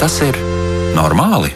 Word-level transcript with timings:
Tas 0.00 0.14
ir 0.24 0.32
normāli? 0.96 1.50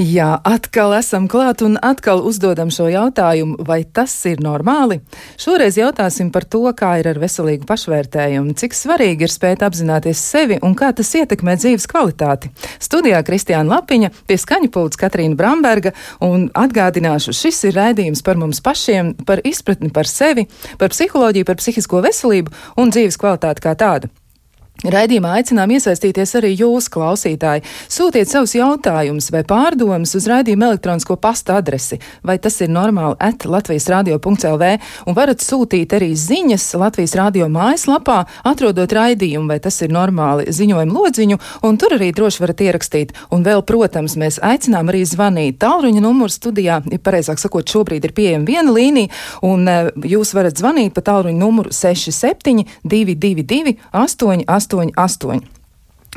Jā, 0.00 0.30
atkal 0.48 0.94
esam 0.96 1.26
klāt 1.28 1.60
un 1.60 1.74
atkal 1.84 2.22
uzdodam 2.24 2.70
šo 2.72 2.86
jautājumu, 2.88 3.58
vai 3.68 3.82
tas 3.84 4.14
ir 4.30 4.40
normāli? 4.40 4.96
Šoreiz 5.36 5.76
jautāsim 5.76 6.30
par 6.32 6.46
to, 6.48 6.62
kā 6.72 6.94
ir 7.02 7.10
ar 7.10 7.20
veselīgu 7.20 7.68
pašvērtējumu, 7.68 8.54
cik 8.56 8.72
svarīgi 8.72 9.28
ir 9.28 9.34
spēt 9.34 9.60
apzināties 9.66 10.22
sevi 10.24 10.56
un 10.64 10.72
kā 10.72 10.88
tas 10.96 11.12
ietekmē 11.20 11.58
dzīves 11.60 11.84
kvalitāti. 11.92 12.48
Studijā 12.80 13.20
Kristiāna 13.28 13.74
Lapiņa, 13.74 14.08
pie 14.24 14.40
skaņa 14.40 14.72
pults 14.72 14.96
Katrīna 15.04 15.36
Bramberga 15.36 15.92
un 16.24 16.48
atgādināšu, 16.48 17.36
šis 17.36 17.60
ir 17.68 17.76
raidījums 17.76 18.24
par 18.24 18.40
mums 18.40 18.64
pašiem, 18.64 19.12
par 19.28 19.44
izpratni 19.44 19.92
par 19.92 20.08
sevi, 20.08 20.48
par 20.80 20.96
psiholoģiju, 20.96 21.52
par 21.52 21.60
psihisko 21.60 22.00
veselību 22.08 22.56
un 22.80 22.96
dzīves 22.96 23.20
kvalitāti 23.20 23.68
kā 23.68 23.76
tādu. 23.76 24.08
Raidījumā 24.82 25.36
aicinām 25.38 25.70
iesaistīties 25.76 26.32
arī 26.40 26.48
jūs, 26.58 26.88
klausītāji. 26.90 27.62
Sūtiet 27.86 28.26
savus 28.26 28.56
jautājumus 28.56 29.28
vai 29.30 29.44
pārdomas 29.46 30.16
uz 30.18 30.24
raidījuma 30.26 30.72
elektronisko 30.72 31.14
pasta 31.22 31.54
adresi, 31.60 32.00
vai 32.26 32.34
tas 32.42 32.56
ir 32.64 32.72
normāli 32.74 33.14
at 33.22 33.46
Latvijas 33.46 33.86
radio.lv, 33.92 34.70
un 35.06 35.14
varat 35.14 35.44
sūtīt 35.44 35.94
arī 35.94 36.08
ziņas 36.18 36.64
Latvijas 36.82 37.14
radio 37.14 37.46
mājaslapā, 37.52 38.24
atrodot 38.50 38.90
raidījumu, 38.98 39.52
vai 39.52 39.60
tas 39.62 39.78
ir 39.86 39.94
normāli 39.94 40.50
ziņojumu 40.50 40.98
lodziņu, 40.98 41.38
un 41.68 41.78
tur 41.78 41.94
arī 42.00 42.10
droši 42.10 42.42
varat 42.42 42.64
ierakstīt. 42.66 43.14
Un 43.30 43.46
vēl, 43.46 43.62
protams, 43.62 44.18
mēs 44.18 44.40
aicinām 44.42 44.90
arī 44.90 45.04
zvanīt. 45.06 45.60
Tālruņa 45.62 46.02
numurs 46.02 46.40
studijā, 46.40 46.80
ja 46.90 46.98
pareizāk 46.98 47.38
sakot, 47.38 47.70
šobrīd 47.70 48.10
ir 48.10 48.16
pieejama 48.18 48.50
viena 48.50 48.74
līnija, 48.74 49.14
un 49.46 49.62
uh, 49.70 49.94
jūs 50.10 50.34
varat 50.34 50.58
zvanīt 50.58 50.90
pa 50.96 51.06
tālruņa 51.06 51.38
numuru 51.38 51.70
67 51.70 52.66
222 52.82 53.78
88. 53.94 54.71
88. 54.80 55.42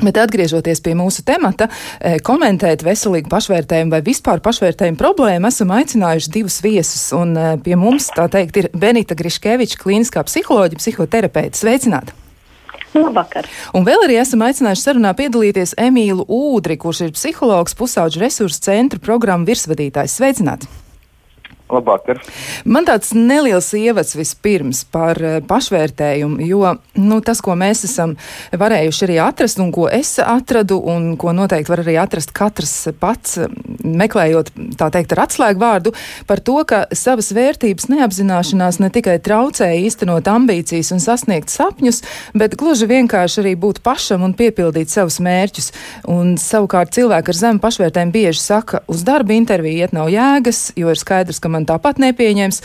Bet 0.04 0.18
atgriežoties 0.20 0.82
pie 0.84 0.92
mūsu 0.92 1.22
temata, 1.24 1.70
e, 2.04 2.18
komentēt 2.20 2.82
veselīgu 2.84 3.30
pašvērtējumu 3.32 3.94
vai 3.94 4.02
vispār 4.04 4.42
pašvērtējumu 4.44 5.00
problēmu, 5.00 5.48
esam 5.48 5.72
aicinājuši 5.72 6.32
divus 6.34 6.58
viesus. 6.60 7.06
Un 7.16 7.32
e, 7.32 7.46
pie 7.64 7.78
mums, 7.80 8.10
tā 8.12 8.28
teikt, 8.32 8.60
ir 8.60 8.68
Benita 8.76 9.16
Griškeviča, 9.16 9.80
klīniskā 9.80 10.26
psiholoģija, 10.28 10.82
psihoterapeita. 10.84 11.56
Sveicināta! 11.56 12.12
Labvakar. 12.96 13.48
Un 13.76 13.84
vēl 13.88 14.04
arī 14.04 14.20
esam 14.20 14.44
aicinājuši 14.44 14.84
sarunā 14.84 15.12
piedalīties 15.16 15.74
Emīlu 15.80 16.24
Ūdri, 16.28 16.76
kurš 16.80 17.06
ir 17.08 17.16
psihologs, 17.16 17.76
pusauģu 17.76 18.20
resursu 18.24 18.62
centra 18.68 19.00
programmu 19.00 19.48
virsvadītājs. 19.48 20.20
Sveicināti! 20.20 20.68
Labvakar. 21.66 22.20
Man 22.64 22.86
tāds 22.86 23.10
neliels 23.16 23.72
ievads 23.74 24.14
vispirms 24.14 24.84
par 24.94 25.18
eh, 25.18 25.38
pašvērtējumu, 25.42 26.38
jo 26.46 26.76
nu, 26.94 27.18
tas, 27.26 27.40
ko 27.42 27.56
mēs 27.58 27.82
esam 27.88 28.14
varējuši 28.54 29.02
arī 29.08 29.16
atrast, 29.24 29.58
un 29.62 29.72
ko 29.74 29.88
es 29.90 30.12
atradu, 30.22 30.78
un 30.78 31.16
ko 31.18 31.34
noteikti 31.34 31.72
var 31.72 31.82
arī 31.82 31.96
atrast 31.98 32.30
katrs 32.36 32.74
pats, 33.00 33.40
meklējot 33.82 34.52
tā 34.78 34.90
teikt 34.94 35.16
ar 35.16 35.24
atslēgu 35.24 35.62
vārdu, 35.62 35.92
par 36.28 36.42
to, 36.46 36.60
ka 36.68 36.84
savas 36.94 37.32
vērtības 37.34 37.88
neapzināšanās 37.90 38.78
ne 38.84 38.92
tikai 38.94 39.18
traucēja 39.26 39.82
īstenot 39.88 40.30
ambīcijas 40.30 40.92
un 40.94 41.02
sasniegt 41.02 41.50
sapņus, 41.50 42.02
bet 42.38 42.54
gluži 42.60 42.86
vienkārši 42.92 43.42
arī 43.42 43.56
būt 43.58 43.82
pašam 43.86 44.22
un 44.22 44.36
piepildīt 44.38 44.92
savus 44.92 45.18
mērķus. 45.24 45.72
Un 46.14 46.36
savukārt 46.38 46.94
cilvēki 46.94 47.34
ar 47.34 47.40
zemu 47.42 47.62
pašvērtējumu 47.64 48.14
bieži 48.14 48.42
saka, 48.44 48.84
uz 48.86 49.02
darba 49.06 49.34
interviju 49.34 49.82
iet 49.82 49.96
nav 49.96 50.12
jēgas, 50.14 50.70
jo 50.78 50.94
ir 50.94 51.00
skaidrs, 51.00 51.42
ka 51.42 51.55
man 51.56 51.66
tāpat 51.68 52.00
nepieņems. 52.02 52.60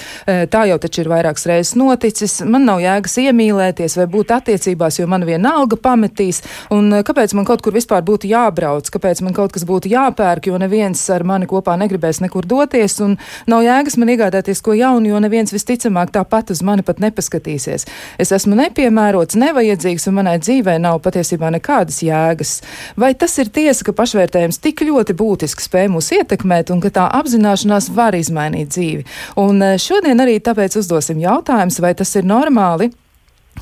Tā 0.52 0.66
jau 0.69 0.78
taču 0.81 1.03
ir 1.03 1.09
vairākas 1.12 1.47
reizes 1.50 1.75
noticis. 1.79 2.40
Man 2.47 2.66
nav 2.68 2.81
jēgas 2.84 3.18
iemīlēties 3.24 3.97
vai 4.00 4.07
būt 4.12 4.34
attiecībās, 4.35 5.00
jo 5.00 5.07
man 5.12 5.25
vienalga 5.28 5.79
pametīs. 5.81 6.41
Un 6.74 6.91
kāpēc 7.07 7.35
man 7.38 7.47
kaut 7.47 7.63
kur 7.63 7.75
vispār 7.75 8.03
būtu 8.07 8.29
jābrauc, 8.31 8.90
kāpēc 8.91 9.24
man 9.25 9.35
kaut 9.38 9.56
kas 9.56 9.66
būtu 9.68 9.91
jāpērk, 9.91 10.52
jo 10.52 10.59
neviens 10.62 11.02
ar 11.13 11.25
mani 11.28 11.47
kopā 11.50 11.78
negribēs 11.79 12.22
nekur 12.24 12.47
doties. 12.50 13.00
Un 13.03 13.18
nav 13.52 13.63
jēgas 13.66 13.97
man 14.02 14.13
iegādāties 14.13 14.63
ko 14.66 14.75
jaunu, 14.78 15.13
jo 15.13 15.22
neviens 15.23 15.53
visticamāk 15.56 16.13
tāpat 16.16 16.53
uz 16.53 16.63
mani 16.66 16.85
pat 16.85 17.02
nepaskatīsies. 17.03 17.88
Es 18.22 18.34
esmu 18.35 18.58
nepiemērots, 18.59 19.40
nevajadzīgs 19.40 20.09
un 20.12 20.19
manai 20.19 20.38
dzīvē 20.44 20.78
nav 20.84 21.00
patiesībā 21.06 21.52
nekādas 21.56 22.02
jēgas. 22.06 22.58
Vai 23.00 23.13
tas 23.16 23.38
ir 23.41 23.52
tiesa, 23.53 23.85
ka 23.88 23.96
pašvērtējums 23.97 24.62
tik 24.62 24.84
ļoti 24.88 25.16
būtiski 25.18 25.66
spēj 25.66 25.91
mūs 25.94 26.12
ietekmēt 26.18 26.73
un 26.73 26.84
ka 26.84 26.91
tā 26.94 27.08
apzināšanās 27.22 27.91
var 27.96 28.18
izmainīt 28.18 28.73
dzīvi? 28.73 28.81
Dzīvi. 28.81 29.06
Un 29.42 29.62
eh, 29.66 29.78
šodien 29.81 30.24
arī 30.24 30.40
tāpēc 30.44 30.80
uzdosim 30.81 31.22
jautājumus, 31.22 31.80
vai 31.84 31.94
tas 31.97 32.16
ir 32.18 32.28
normāli 32.28 32.92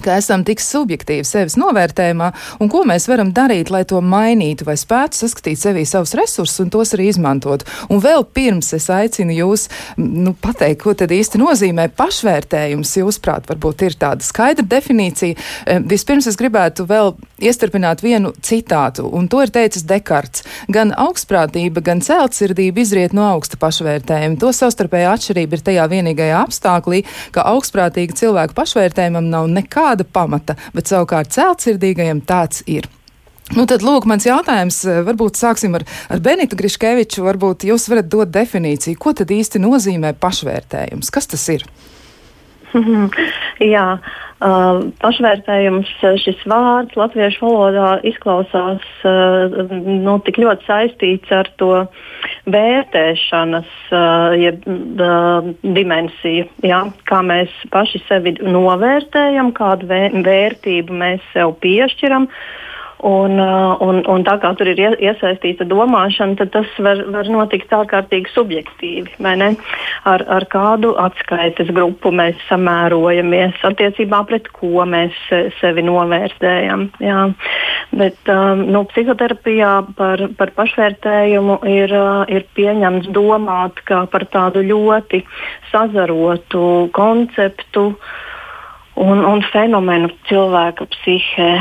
ka 0.03 0.15
esam 0.19 0.43
tik 0.47 0.61
subjektīvi 0.63 1.25
sevis 1.27 1.57
novērtējumā, 1.59 2.29
un 2.63 2.71
ko 2.71 2.83
mēs 2.87 3.07
varam 3.09 3.33
darīt, 3.35 3.71
lai 3.73 3.83
to 3.87 3.99
mainītu, 4.03 4.67
vai 4.67 4.75
spētu 4.79 5.23
saskatīt 5.23 5.59
sevī 5.59 5.85
savus 5.87 6.15
resursus 6.17 6.63
un 6.63 6.71
tos 6.73 6.93
arī 6.95 7.09
izmantot. 7.11 7.65
Un 7.91 8.01
vēl 8.03 8.25
pirms 8.35 8.71
es 8.77 8.89
aicinu 8.93 9.35
jūs 9.35 9.67
nu, 9.99 10.33
pateikt, 10.39 10.81
ko 10.83 10.95
tad 10.97 11.11
īsti 11.15 11.41
nozīmē 11.41 11.89
pašvērtējums, 11.99 12.95
jūsuprāt, 13.01 13.49
varbūt 13.49 13.85
ir 13.87 13.97
tāda 13.99 14.25
skaidra 14.25 14.65
definīcija. 14.77 15.79
Vispirms 15.89 16.29
es 16.31 16.39
gribētu 16.39 16.87
vēl 16.89 17.13
iestarpināt 17.43 18.03
vienu 18.03 18.33
citātu, 18.45 19.07
un 19.15 19.27
to 19.31 19.43
ir 19.43 19.51
teicis 19.55 19.85
Dekarts. 19.89 20.45
Gan 20.71 20.93
augstprātība, 20.95 21.83
gan 21.83 22.03
celtsirdība 22.05 22.83
izriet 22.83 23.15
no 23.15 23.25
augsta 23.33 23.59
pašvērtējuma. 23.59 24.39
To 24.39 24.53
savstarpējā 24.55 25.11
atšķirība 25.17 25.57
ir 25.57 25.65
tajā 25.69 25.87
vienīgajā 25.91 26.39
apstāklī, 26.45 27.03
ka 27.35 27.47
augstprātīga 27.51 28.15
cilvēku 28.19 28.55
pašvērtējumam 28.57 29.29
nav 29.31 29.49
nekā 29.51 29.78
nekāda 29.79 30.03
pamata, 30.03 30.55
bet 30.73 30.89
savukārt 30.89 31.31
celtsirdīgajam 31.33 32.21
tāds 32.27 32.63
ir. 32.67 32.87
Nu, 33.55 33.65
tad, 33.65 33.81
lūk, 33.81 34.05
mans 34.05 34.27
jautājums, 34.27 34.83
eh, 34.85 35.01
varbūt 35.07 35.39
sāksim 35.39 35.73
ar, 35.75 35.83
ar 36.09 36.19
Benitu 36.19 36.55
Griškeviču. 36.55 37.23
Varbūt 37.25 37.65
jūs 37.65 37.89
varat 37.89 38.05
dot 38.05 38.29
definīciju, 38.29 38.97
ko 38.99 39.13
tad 39.13 39.31
īsti 39.33 39.57
nozīmē 39.63 40.13
pašvērtējums? 40.21 41.09
Kas 41.09 41.25
tas 41.25 41.47
ir? 41.49 41.65
Jā, 43.73 43.85
uh, 43.97 44.79
pašvērtējums, 45.01 45.91
šis 46.23 46.45
vārds 46.49 46.95
latviešu 46.99 47.45
valodā 47.45 47.89
izklausās 48.07 48.85
uh, 49.07 49.59
nu, 49.71 50.17
tik 50.25 50.39
ļoti 50.41 50.67
saistīts 50.67 51.33
ar 51.35 51.49
to 51.61 51.73
vērtēšanas 52.49 53.73
uh, 53.91 54.37
jeb, 54.39 54.63
uh, 54.69 55.51
dimensiju. 55.63 56.47
Jā, 56.65 56.85
kā 57.09 57.21
mēs 57.25 57.53
paši 57.73 58.03
sevi 58.07 58.37
novērtējam, 58.43 59.53
kādu 59.57 59.89
vērtību 59.89 61.03
mēs 61.03 61.29
sev 61.33 61.57
piešķiram. 61.63 62.29
Uh, 62.29 62.65
Un, 62.99 63.39
uh, 63.39 63.77
un, 63.79 64.01
un 64.11 64.23
tā 64.27 64.33
kā 64.43 64.49
tur 64.59 64.67
ir 64.67 64.79
iesaistīta 64.99 65.63
domāšana, 65.63 66.35
tad 66.41 66.49
tas 66.51 66.73
var, 66.83 66.99
var 67.13 67.29
notikt 67.31 67.71
ārkārtīgi 67.71 68.33
subjektīvi. 68.33 69.13
Ar, 70.09 70.25
ar 70.27 70.45
kādu 70.51 70.91
atskaites 70.99 71.71
grupu 71.71 72.11
mēs 72.11 72.35
samērojamies, 72.49 73.55
attiecībā 73.71 74.19
pret 74.27 74.51
ko 74.51 74.83
mēs 74.83 75.15
sevi 75.61 75.85
novērtējam. 75.87 76.89
Jā. 76.99 77.21
Bet 77.95 78.33
um, 78.35 78.65
nu, 78.67 78.83
psihoterapijā 78.91 79.73
par, 79.95 80.25
par 80.35 80.51
pašvērtējumu 80.59 81.61
ir, 81.71 81.95
uh, 81.95 82.25
ir 82.27 82.43
pieņemts 82.59 83.13
domāt 83.15 83.79
par 83.87 84.27
tādu 84.33 84.65
ļoti 84.67 85.23
sazarotu 85.71 86.89
konceptu. 86.91 87.93
Un, 88.99 89.21
un 89.23 89.39
fenomenu 89.47 90.09
cilvēka 90.27 90.83
psihē. 90.91 91.51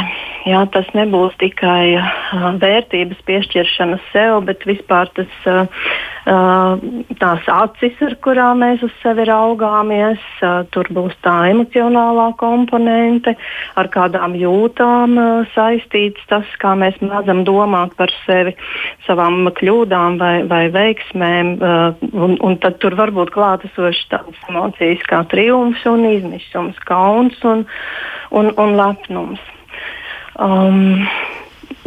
Jā, 0.48 0.60
tas 0.72 0.86
nebūs 0.96 1.34
tikai 1.40 1.98
uh, 1.98 2.44
vērtības 2.62 3.18
piešķiršana 3.28 3.98
sev, 4.12 4.38
bet 4.46 4.62
vispār 4.68 5.10
tas, 5.16 5.32
uh, 5.50 6.78
tās 7.20 7.48
acis, 7.52 7.98
ar 8.06 8.14
kurām 8.24 8.62
mēs 8.62 8.84
uz 8.86 8.94
sevi 9.02 9.26
raugāmies. 9.28 10.22
Uh, 10.40 10.62
tur 10.72 10.88
būs 10.94 11.16
tā 11.26 11.34
emocionālā 11.50 12.30
komponente, 12.40 13.34
ar 13.76 13.90
kādām 13.92 14.38
jūtām 14.38 15.18
uh, 15.18 15.50
saistīts 15.56 16.24
tas, 16.32 16.48
kā 16.62 16.72
mēs 16.78 16.96
mēdzam 17.02 17.44
domāt 17.48 17.92
par 18.00 18.14
sevi, 18.22 18.56
savām 19.04 19.50
kļūdām 19.58 20.16
vai, 20.22 20.32
vai 20.48 20.62
veiksmēm. 20.72 21.54
Uh, 21.58 22.08
un, 22.14 22.38
un 22.40 22.58
tad 22.62 22.80
tur 22.80 22.96
var 22.96 23.12
būt 23.12 23.34
klātesošas 23.36 24.08
tādas 24.14 24.48
emocijas 24.48 25.04
kā 25.10 25.26
triumfs 25.28 25.84
un 25.92 26.08
izmisums, 26.14 26.80
kauns 26.88 27.36
un, 27.44 27.66
un, 28.32 28.54
un 28.56 28.76
lepnums. 28.80 29.44
Um, 30.38 31.06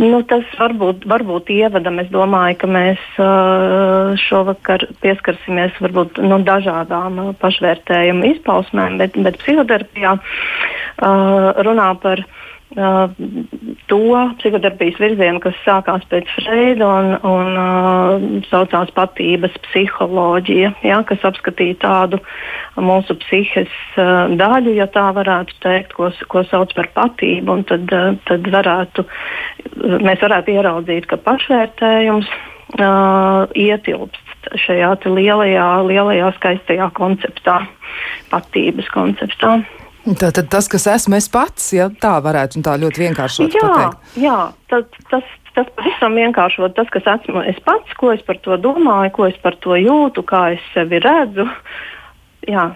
Nu, 0.02 0.22
tas 0.26 0.46
varbūt, 0.58 1.04
varbūt 1.10 1.52
ievadam. 1.54 2.00
Es 2.02 2.08
domāju, 2.14 2.56
ka 2.62 2.70
mēs 2.70 3.02
uh, 3.22 4.14
šovakar 4.18 4.88
pieskarsimies 5.04 5.76
varbūt 5.84 6.22
nu, 6.26 6.40
dažādām 6.48 7.20
uh, 7.22 7.32
pašvērtējumu 7.42 8.32
izpausmēm, 8.32 8.98
bet, 9.02 9.18
bet 9.26 9.38
psihoterapijā 9.44 10.16
uh, 10.18 11.52
runā 11.68 11.90
par 12.02 12.24
uh, 12.78 13.12
to 13.92 14.00
psihoterapijas 14.40 15.00
virzienu, 15.02 15.42
kas 15.44 15.58
sākās 15.66 16.06
pēc 16.12 16.30
Freida 16.38 16.88
un, 16.88 17.10
un 17.28 17.60
uh, 17.60 18.26
saucās 18.50 18.94
patības 18.96 19.56
psiholoģija, 19.68 20.74
ja, 20.88 21.02
kas 21.08 21.26
apskatīja 21.28 21.80
tādu 21.84 22.22
mūsu 22.80 23.18
psihes 23.24 23.72
uh, 23.98 24.32
daļu, 24.40 24.76
ja 24.78 24.88
tā 24.92 25.10
varētu 25.16 25.58
teikt, 25.64 25.96
ko, 25.98 26.12
ko 26.32 26.46
sauc 26.50 26.74
par 26.78 26.92
patību. 26.96 27.60
Tad, 27.72 27.92
uh, 27.92 28.16
tad 28.30 28.48
varētu, 28.56 29.06
mēs 30.00 30.24
varētu 30.24 30.56
ieraudzīt, 30.56 31.10
ka 31.12 31.20
pašvērtējums 31.26 32.32
uh, 32.32 33.52
ietilpst 33.56 34.32
šajā 34.66 34.96
lielajā, 35.06 35.68
lielajā 35.86 36.32
skaistajā 36.40 36.90
konceptā, 36.98 37.62
patības 38.32 38.90
konceptā. 38.94 39.60
Tātad 40.02 40.48
tas, 40.50 40.66
kas 40.72 40.88
esmu 40.90 41.18
es 41.20 41.28
pats, 41.30 41.68
ja 41.78 41.88
tā 42.02 42.16
varētu 42.26 42.64
tā 42.66 42.74
ļoti 42.82 43.04
vienkāršot 43.04 43.54
jā, 43.54 43.62
pateikt. 43.62 44.16
Jā, 44.22 44.38
tad, 44.72 44.88
tas, 45.12 45.28
tas 45.54 45.70
pavisam 45.78 46.18
vienkāršot 46.18 46.74
tas, 46.78 46.90
kas 46.94 47.10
esmu 47.20 47.44
es 47.46 47.60
pats, 47.66 47.94
ko 48.00 48.10
es 48.16 48.24
par 48.26 48.40
to 48.42 48.58
domāju, 48.62 49.14
ko 49.18 49.28
es 49.30 49.38
par 49.44 49.58
to 49.62 49.78
jūtu, 49.78 50.26
kā 50.26 50.48
es 50.56 50.64
sevi 50.74 51.02
redzu. 51.04 51.46
Jā. 52.50 52.72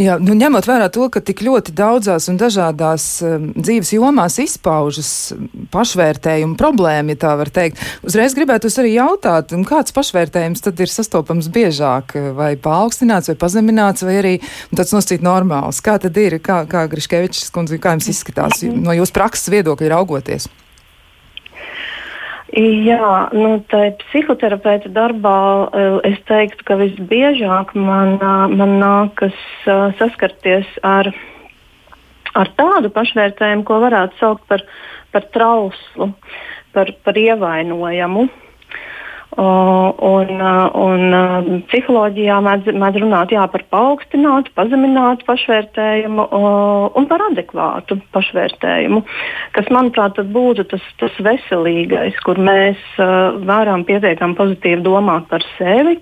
Jā, 0.00 0.16
nu, 0.22 0.36
ņemot 0.38 0.66
vērā 0.68 0.88
to, 0.92 1.08
ka 1.12 1.22
tik 1.24 1.42
ļoti 1.44 1.74
daudzās 1.76 2.28
un 2.32 2.38
dažādās 2.40 3.06
um, 3.26 3.50
dzīves 3.56 3.92
jomās 3.96 4.38
izpaužas 4.42 5.10
pašvērtējuma 5.74 6.58
problēma, 6.60 7.14
ja 7.14 7.22
tā 7.26 7.34
var 7.40 7.52
teikt, 7.52 7.82
uzreiz 8.06 8.36
gribētu 8.38 8.70
arī 8.82 8.94
jautāt, 8.96 9.54
kāds 9.68 9.94
pašvērtējums 9.96 10.64
tad 10.64 10.80
ir 10.82 10.92
sastopams 10.92 11.50
biežāk, 11.52 12.16
vai 12.38 12.54
paaugstināts, 12.60 13.32
vai 13.32 13.38
pazemināts, 13.40 14.06
vai 14.06 14.18
arī 14.22 14.34
tāds 14.72 14.94
noscīt 14.96 15.24
normāls. 15.24 15.82
Kā 15.84 15.98
tad 16.02 16.16
ir, 16.20 16.38
kā, 16.44 16.62
kā 16.70 16.86
Griškevičs 16.92 17.52
kundze, 17.54 17.80
kā 17.82 17.96
jums 17.96 18.10
izskatās 18.12 18.64
no 18.72 18.96
jūsu 18.96 19.16
prakses 19.16 19.52
viedokļa 19.52 19.94
raugoties? 19.96 20.48
Jā, 22.52 23.30
nu, 23.32 23.54
psihoterapeita 23.64 24.90
darbā 24.92 25.36
eh, 25.72 25.94
es 26.10 26.18
teiktu, 26.28 26.66
ka 26.68 26.76
visbiežāk 26.76 27.72
man, 27.72 28.18
eh, 28.20 28.52
man 28.52 28.74
nākas 28.76 29.38
eh, 29.64 29.94
saskarties 29.96 30.68
ar, 30.84 31.08
ar 32.36 32.50
tādu 32.58 32.92
pašvērtējumu, 32.92 33.64
ko 33.64 33.80
varētu 33.86 34.20
saukt 34.20 34.44
par, 34.52 34.66
par 35.16 35.24
trauslu, 35.32 36.10
par, 36.76 36.92
par 37.08 37.22
ievainojamu. 37.22 38.28
Un, 39.32 40.42
un 40.76 41.62
psiholoģijā 41.70 42.34
mēdz, 42.44 42.74
mēdz 42.76 42.98
runāt 43.00 43.30
jā, 43.32 43.46
par 43.48 43.62
paaugstinātu, 43.72 44.52
pazeminātu 44.58 45.24
pašvērtējumu 45.24 46.26
un 47.00 47.08
par 47.08 47.24
adekvātu 47.30 47.96
pašvērtējumu, 48.12 49.00
kas, 49.56 49.72
manuprāt, 49.72 50.20
būtu 50.36 50.66
tas, 50.74 50.84
tas 51.00 51.16
veselīgais, 51.24 52.20
kur 52.26 52.36
mēs 52.36 52.82
varam 53.48 53.86
pietiekami 53.88 54.36
pozitīvi 54.36 54.84
domāt 54.84 55.30
par 55.32 55.46
sevi 55.56 55.96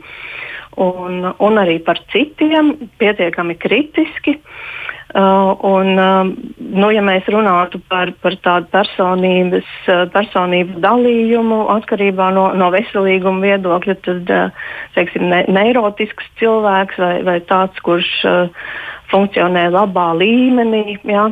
un, 0.82 1.30
un 1.30 1.62
arī 1.62 1.78
par 1.86 2.02
citiem, 2.10 2.74
pietiekami 2.98 3.54
kritiski. 3.62 4.40
Uh, 4.40 4.90
un, 5.14 5.98
uh, 5.98 6.28
nu, 6.56 6.90
ja 6.94 7.02
mēs 7.02 7.26
runātu 7.32 7.80
par, 7.90 8.12
par 8.22 8.36
tādu 8.44 8.70
personības, 8.70 9.66
uh, 9.90 10.04
personību 10.14 10.78
dalījumu 10.84 11.64
atkarībā 11.74 12.30
no, 12.36 12.50
no 12.54 12.70
veselīguma 12.74 13.42
viedokļa, 13.42 13.96
tad 14.06 14.30
uh, 14.30 14.70
teiksim, 14.94 15.26
ne, 15.32 15.42
neirotisks 15.50 16.30
cilvēks 16.38 17.02
vai, 17.02 17.12
vai 17.26 17.38
tāds, 17.50 17.82
kurš 17.86 18.12
uh, 18.28 18.70
funkcionē 19.10 19.66
labā 19.74 20.06
līmenī, 20.14 20.96
jā, 21.02 21.26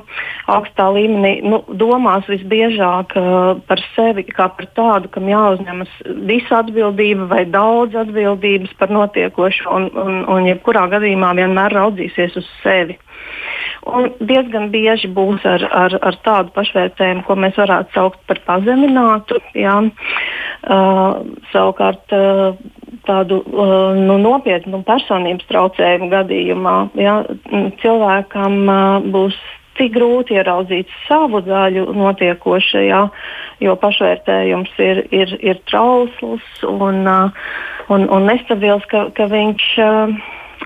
augstā 0.51 0.89
līmenī, 0.95 1.39
nu, 1.47 1.63
domās 1.79 2.27
visbiežāk 2.27 3.15
uh, 3.15 3.63
par 3.69 3.83
sevi 3.95 4.27
kā 4.27 4.49
par 4.59 4.67
tādu, 4.75 5.13
kam 5.15 5.31
jāuzņemas 5.31 5.93
visa 6.27 6.65
atbildība 6.65 7.29
vai 7.31 7.45
daudz 7.47 7.95
atbildības 8.03 8.75
par 8.81 8.91
notiekošo, 8.91 9.71
un, 9.71 9.91
un, 9.95 10.25
un 10.27 10.51
jebkurā 10.51 10.89
gadījumā 10.97 11.37
vienmēr 11.39 11.79
raudzīsies 11.79 12.41
uz 12.43 12.51
sevi. 12.65 12.99
Un 13.87 14.09
diezgan 14.21 14.69
bieži 14.73 15.09
būs 15.15 15.45
ar, 15.49 15.63
ar, 15.71 15.95
ar 16.03 16.17
tādu 16.25 16.53
pašvērtējumu, 16.57 17.23
ko 17.27 17.37
mēs 17.39 17.59
varētu 17.61 17.95
saukt 17.95 18.19
par 18.29 18.41
pazeminātu. 18.47 19.39
Jā. 19.57 19.79
Uh, 20.69 21.23
savukārt 21.53 22.13
uh, 22.13 22.59
tādu 23.07 23.39
uh, 23.47 23.95
nu, 23.95 24.19
nopietnu 24.21 24.83
personības 24.87 25.47
traucējumu 25.49 26.11
gadījumā 26.13 26.75
jā, 26.99 27.15
cilvēkam 27.83 28.59
uh, 28.67 29.07
būs 29.15 29.39
tik 29.79 29.95
grūti 29.95 30.35
ieraudzīt 30.35 30.91
savu 31.07 31.41
daļu 31.47 31.87
notiekošajā, 31.95 33.03
jo 33.63 33.77
pašvērtējums 33.79 34.75
ir, 34.83 35.05
ir, 35.15 35.37
ir 35.39 35.63
trausls 35.71 36.65
un, 36.67 37.05
uh, 37.07 37.47
un, 37.89 38.09
un 38.11 38.29
nestabils, 38.29 38.85
ka, 38.91 39.09
ka 39.15 39.31
viņš. 39.31 39.71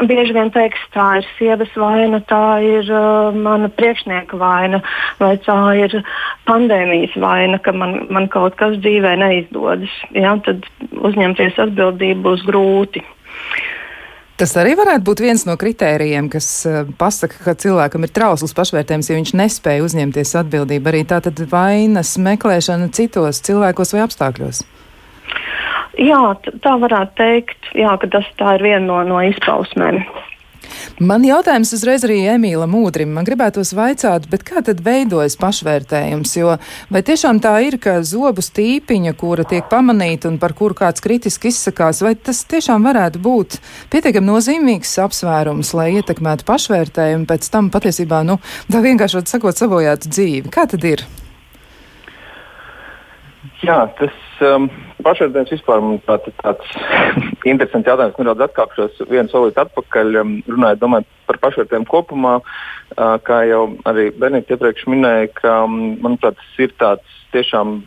Bieži 0.01 0.33
vien 0.33 0.49
teiks, 0.55 0.81
tā 0.95 1.05
ir 1.21 1.27
sievas 1.37 1.71
vaina, 1.77 2.23
tā 2.25 2.59
ir 2.65 2.89
uh, 2.89 3.35
mana 3.37 3.69
priekšnieka 3.69 4.39
vaina, 4.41 4.81
vai 5.21 5.35
tā 5.45 5.57
ir 5.79 5.99
pandēmijas 6.49 7.15
vaina, 7.21 7.61
ka 7.63 7.75
man, 7.77 8.07
man 8.13 8.29
kaut 8.33 8.57
kas 8.61 8.79
dzīvē 8.81 9.15
neizdodas. 9.21 9.93
Ja, 10.17 10.33
tad 10.47 10.65
uzņemties 10.97 11.61
atbildību 11.67 12.25
būs 12.25 12.47
grūti. 12.49 13.05
Tas 14.41 14.57
arī 14.59 14.73
varētu 14.75 15.05
būt 15.07 15.21
viens 15.23 15.45
no 15.47 15.59
kritērijiem, 15.61 16.33
kas 16.33 16.49
uh, 16.67 16.83
pasaka, 16.99 17.37
ka 17.45 17.55
cilvēkam 17.55 18.09
ir 18.09 18.15
trausls 18.17 18.57
pašvērtējums, 18.57 19.13
ja 19.13 19.19
viņš 19.21 19.35
nespēja 19.39 19.85
uzņemties 19.85 20.39
atbildību. 20.41 20.89
Arī 20.89 21.05
tā 21.07 21.21
tad 21.23 21.45
vainas 21.53 22.17
meklēšana 22.17 22.89
citos 22.97 23.45
cilvēkos 23.45 23.93
vai 23.95 24.07
apstākļos. 24.09 24.65
Jā, 26.01 26.21
tā 26.65 26.77
varētu 26.81 27.17
teikt, 27.21 27.73
jā, 27.77 27.93
ka 28.01 28.09
tas 28.09 28.29
ir 28.57 28.65
viena 28.65 28.85
no, 28.87 29.01
no 29.05 29.25
izpausmēm. 29.29 30.01
Man 31.03 31.25
jautājums 31.27 31.73
uzreiz 31.75 32.05
arī 32.07 32.19
Emīla 32.33 32.67
Mūdrim. 32.71 33.11
Man 33.17 33.27
gribētos 33.27 33.73
vaicāt, 33.77 34.29
kā 34.47 34.63
tad 34.65 34.83
veidojas 34.85 35.37
pašvērtējums? 35.41 36.35
Jo 36.39 36.57
vai 36.93 37.03
tiešām 37.07 37.41
tā 37.45 37.55
ir, 37.67 37.79
ka 37.83 37.99
zobu 38.07 38.45
stīpiņa, 38.45 39.15
kura 39.19 39.47
tiek 39.49 39.67
pamanīta 39.73 40.31
un 40.31 40.39
par 40.43 40.55
kuru 40.59 40.77
kāds 40.79 41.05
kritiski 41.05 41.51
izsakās, 41.53 42.03
vai 42.05 42.15
tas 42.17 42.45
tiešām 42.49 42.87
varētu 42.87 43.23
būt 43.23 43.59
pietiekami 43.93 44.31
nozīmīgs 44.31 44.95
apsvērums, 45.05 45.73
lai 45.77 45.91
ietekmētu 45.99 46.47
pašvērtējumu, 46.49 47.29
pēc 47.31 47.51
tam 47.53 47.73
patiesībā, 47.75 48.23
nu, 48.29 48.39
tā 48.71 48.85
vienkāršot 48.85 49.33
sakot, 49.33 49.59
savojātu 49.59 50.13
dzīvi? 50.13 50.53
Kā 50.53 50.69
tad 50.71 50.87
ir? 50.89 51.05
Jā, 53.63 53.85
tas 53.99 54.15
um, 54.47 54.69
pašvērtējums 55.05 55.55
vispār 55.55 55.85
tā, 56.07 56.19
tāds 56.43 56.75
interesants 57.53 57.89
jautājums. 57.89 58.19
Nedaudz 58.19 58.47
atkāpšos 58.49 59.01
vienu 59.11 59.33
solīti 59.33 59.63
atpakaļ, 59.63 60.19
um, 60.23 60.35
runājot 60.51 60.83
domājot 60.83 61.09
par 61.31 61.41
pašvērtējumu 61.47 61.91
kopumā. 61.91 62.37
Uh, 62.43 63.17
kā 63.27 63.43
jau 63.49 63.65
arī 63.89 64.11
Bernīte 64.19 64.57
iepriekš 64.57 64.89
minēja, 64.93 65.33
ka, 65.39 65.63
um, 65.67 65.97
manuprāt, 66.05 66.39
tas 66.41 66.63
ir 66.63 66.77
tāds 66.81 67.19
tiešām 67.33 67.81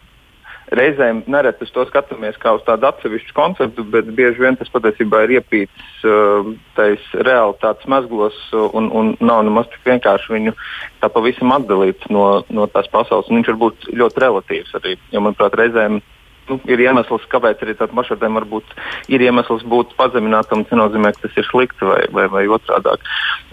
reizēm 0.73 1.21
nereti 1.29 1.65
uz 1.65 1.71
to 1.73 1.83
skatāmies 1.89 2.37
kā 2.41 2.55
uz 2.57 2.63
tādu 2.65 2.87
atsevišķu 2.89 3.35
konceptu, 3.37 3.85
bet 3.93 4.09
bieži 4.17 4.41
vien 4.41 4.57
tas 4.57 4.71
patiesībā 4.73 5.23
ir 5.25 5.35
iepīts 5.37 6.05
uh, 6.07 6.49
tais 6.77 7.03
realitātes 7.13 7.87
mezglos 7.91 8.37
un, 8.53 8.89
un 8.89 9.13
nav 9.21 9.43
nemaz 9.45 9.69
tik 9.71 9.85
vienkārši 9.85 10.33
viņu 10.33 10.55
tā 11.03 11.11
pavisam 11.13 11.53
atdalīt 11.55 12.07
no, 12.09 12.41
no 12.49 12.67
tās 12.71 12.89
pasaules. 12.93 13.29
Un 13.29 13.39
viņš 13.39 13.53
var 13.53 13.61
būt 13.61 13.87
ļoti 13.93 14.25
relatīvs 14.25 14.75
arī. 14.81 14.97
Jo, 15.13 15.21
manuprāt, 15.21 15.57
reizēm 15.59 16.01
nu, 16.49 16.59
ir 16.69 16.83
iemesls, 16.83 17.25
kāpēc 17.31 17.63
arī 17.63 17.75
tādam 17.77 17.99
maršrutam 17.99 18.37
varbūt 18.39 18.75
ir 19.13 19.23
iemesls 19.25 19.65
būt 19.69 19.95
pazeminātam. 19.99 20.65
Tas 20.65 20.75
nenozīmē, 20.75 21.13
ka 21.15 21.25
tas 21.25 21.39
ir 21.41 21.49
slikti 21.49 21.87
vai, 21.87 22.03
vai, 22.15 22.27
vai 22.31 22.45
otrādi. 22.51 22.95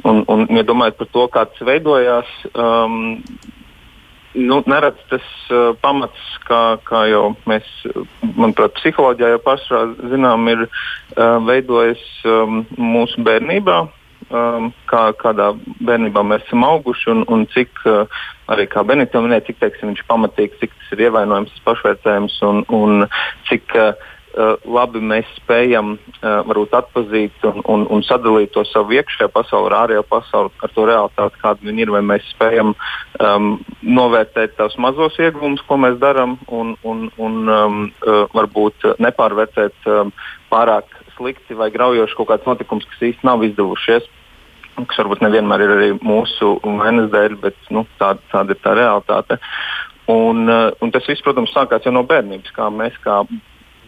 Un, 0.08 0.22
un, 0.32 0.46
ja 0.52 0.66
domājat 0.66 1.00
par 1.00 1.10
to, 1.14 1.26
kā 1.32 1.46
tas 1.50 1.66
veidojās, 1.68 2.30
um, 2.52 3.16
nu, 4.34 4.60
neredz 4.66 5.00
tas 5.10 5.24
uh, 5.50 5.72
pamats, 5.82 6.20
kā, 6.48 6.62
kā 6.88 7.06
jau 7.10 7.24
mēs, 7.50 7.68
manuprāt, 8.34 8.76
psiholoģijā 8.80 9.34
jau 9.34 9.42
pašā 9.46 9.82
zinām, 10.12 10.48
ir 10.52 10.66
uh, 10.66 11.38
veidojis 11.48 12.04
um, 12.28 12.62
mūsu 12.78 13.24
bērnībā. 13.26 13.82
Um, 14.32 14.70
kā, 14.88 15.10
kādā 15.20 15.50
bērnībā 15.84 16.22
mēs 16.24 16.46
esam 16.46 16.62
auguši 16.64 17.10
un, 17.12 17.18
un 17.28 17.42
cik 17.52 17.82
uh, 17.84 18.22
arī 18.48 18.64
kā 18.70 18.80
Benita 18.88 19.20
minēja, 19.20 19.44
cik 19.50 19.58
teiksim, 19.60 19.90
viņš 19.90 20.06
pamatīgi, 20.08 20.56
cik 20.62 20.72
tas 20.72 20.94
ir 20.96 21.02
ievainojams, 21.04 21.52
tas 21.52 21.66
pašvērtējums 21.66 22.38
un, 22.48 22.62
un 22.72 23.04
cik 23.50 23.76
uh, 23.76 23.92
uh, 24.32 24.54
labi 24.64 25.02
mēs 25.04 25.28
spējam 25.36 25.94
uh, 25.96 26.40
varbūt 26.48 26.72
atpazīt 26.78 27.44
un, 27.48 27.60
un, 27.68 27.84
un 27.92 28.04
sadalīt 28.06 28.54
to 28.54 28.64
savu 28.68 28.96
iekšējo 28.96 29.28
pasauli 29.34 29.68
ar 29.70 29.76
ārējo 29.82 30.06
pasauli, 30.08 30.52
ar 30.64 30.72
to 30.72 30.86
realitāti, 30.88 31.42
kāda 31.42 31.68
viņi 31.68 31.84
ir. 31.84 31.92
Vai 31.92 32.02
mēs 32.12 32.30
spējam 32.32 32.72
um, 32.72 33.52
novērtēt 33.84 34.56
tās 34.56 34.78
mazos 34.80 35.18
iegūmus, 35.20 35.64
ko 35.68 35.80
mēs 35.82 36.00
darām, 36.02 36.38
un, 36.48 36.74
un, 36.88 37.04
un 37.20 37.38
um, 37.58 37.78
uh, 38.06 38.24
varbūt 38.32 38.94
nepārvērtēt 39.02 39.92
um, 39.92 40.16
pārāk 40.52 40.88
slikti 41.18 41.56
vai 41.58 41.70
graujoši 41.74 42.16
kaut 42.16 42.32
kādus 42.32 42.48
notikumus, 42.48 42.88
kas 42.88 43.08
īstenībā 43.12 43.32
nav 43.34 43.44
izdevušies. 43.46 44.08
Kas 44.80 45.00
varbūt 45.02 45.22
nevienmēr 45.24 45.64
ir 45.64 45.74
arī 45.76 45.88
mūsu 46.00 46.54
vainas 46.64 47.10
dēļ, 47.12 47.38
bet 47.42 47.72
nu, 47.74 47.84
tā, 48.00 48.14
tāda 48.32 48.54
ir 48.54 48.60
tā 48.64 48.74
realitāte. 48.78 49.38
Un, 50.12 50.48
un 50.48 50.92
tas 50.94 51.06
viss, 51.08 51.22
protams, 51.24 51.52
sākās 51.54 51.86
jau 51.86 51.92
no 51.94 52.02
bērnības, 52.08 52.54
kā 52.56 52.68
mēs 52.74 52.96
kā 53.04 53.22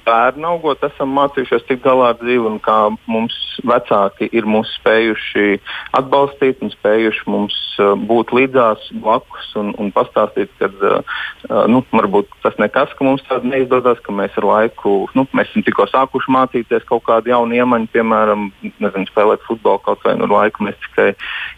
bērni 0.06 0.46
augot, 0.48 0.82
esam 0.86 1.14
mācījušies 1.16 1.66
tikt 1.68 1.84
galā 1.84 2.12
ar 2.12 2.18
dzīvi, 2.20 2.44
un 2.48 2.58
kā 2.62 2.78
mums 3.10 3.36
vecāki 3.66 4.28
ir 4.34 4.46
mūs 4.48 4.70
spējuši 4.80 5.58
atbalstīt 5.98 6.62
un 6.64 6.72
spējuši 6.74 7.26
mums 7.30 7.56
uh, 7.78 7.94
būt 7.98 8.34
līdzās, 8.36 8.88
blakus 9.04 9.50
un, 9.60 9.72
un 9.80 9.92
pastāstīt, 9.94 10.52
ka 10.60 10.70
uh, 10.70 11.00
uh, 11.48 11.64
nu, 11.70 11.82
varbūt 11.94 12.30
tas 12.44 12.56
nekas, 12.62 12.92
ka 12.98 13.06
mums 13.06 13.24
tāda 13.28 13.48
neizdodas, 13.50 14.00
ka 14.04 14.14
mēs 14.14 14.36
ar 14.40 14.48
laiku, 14.48 14.96
nu, 15.16 15.26
mēs 15.36 15.52
esam 15.52 15.66
tikko 15.66 15.86
sākuši 15.90 16.34
mācīties 16.34 16.86
kaut 16.88 17.04
kādu 17.08 17.32
jaunu 17.32 17.58
iemaņu, 17.60 17.90
piemēram, 17.94 18.48
nezinu, 18.64 19.10
spēlēt 19.10 19.44
futbolu 19.48 19.82
kaut 19.84 20.04
vai 20.04 20.16
nu 20.18 20.28
laiku 20.30 20.66
mēs 20.66 20.78
tikai 20.88 21.12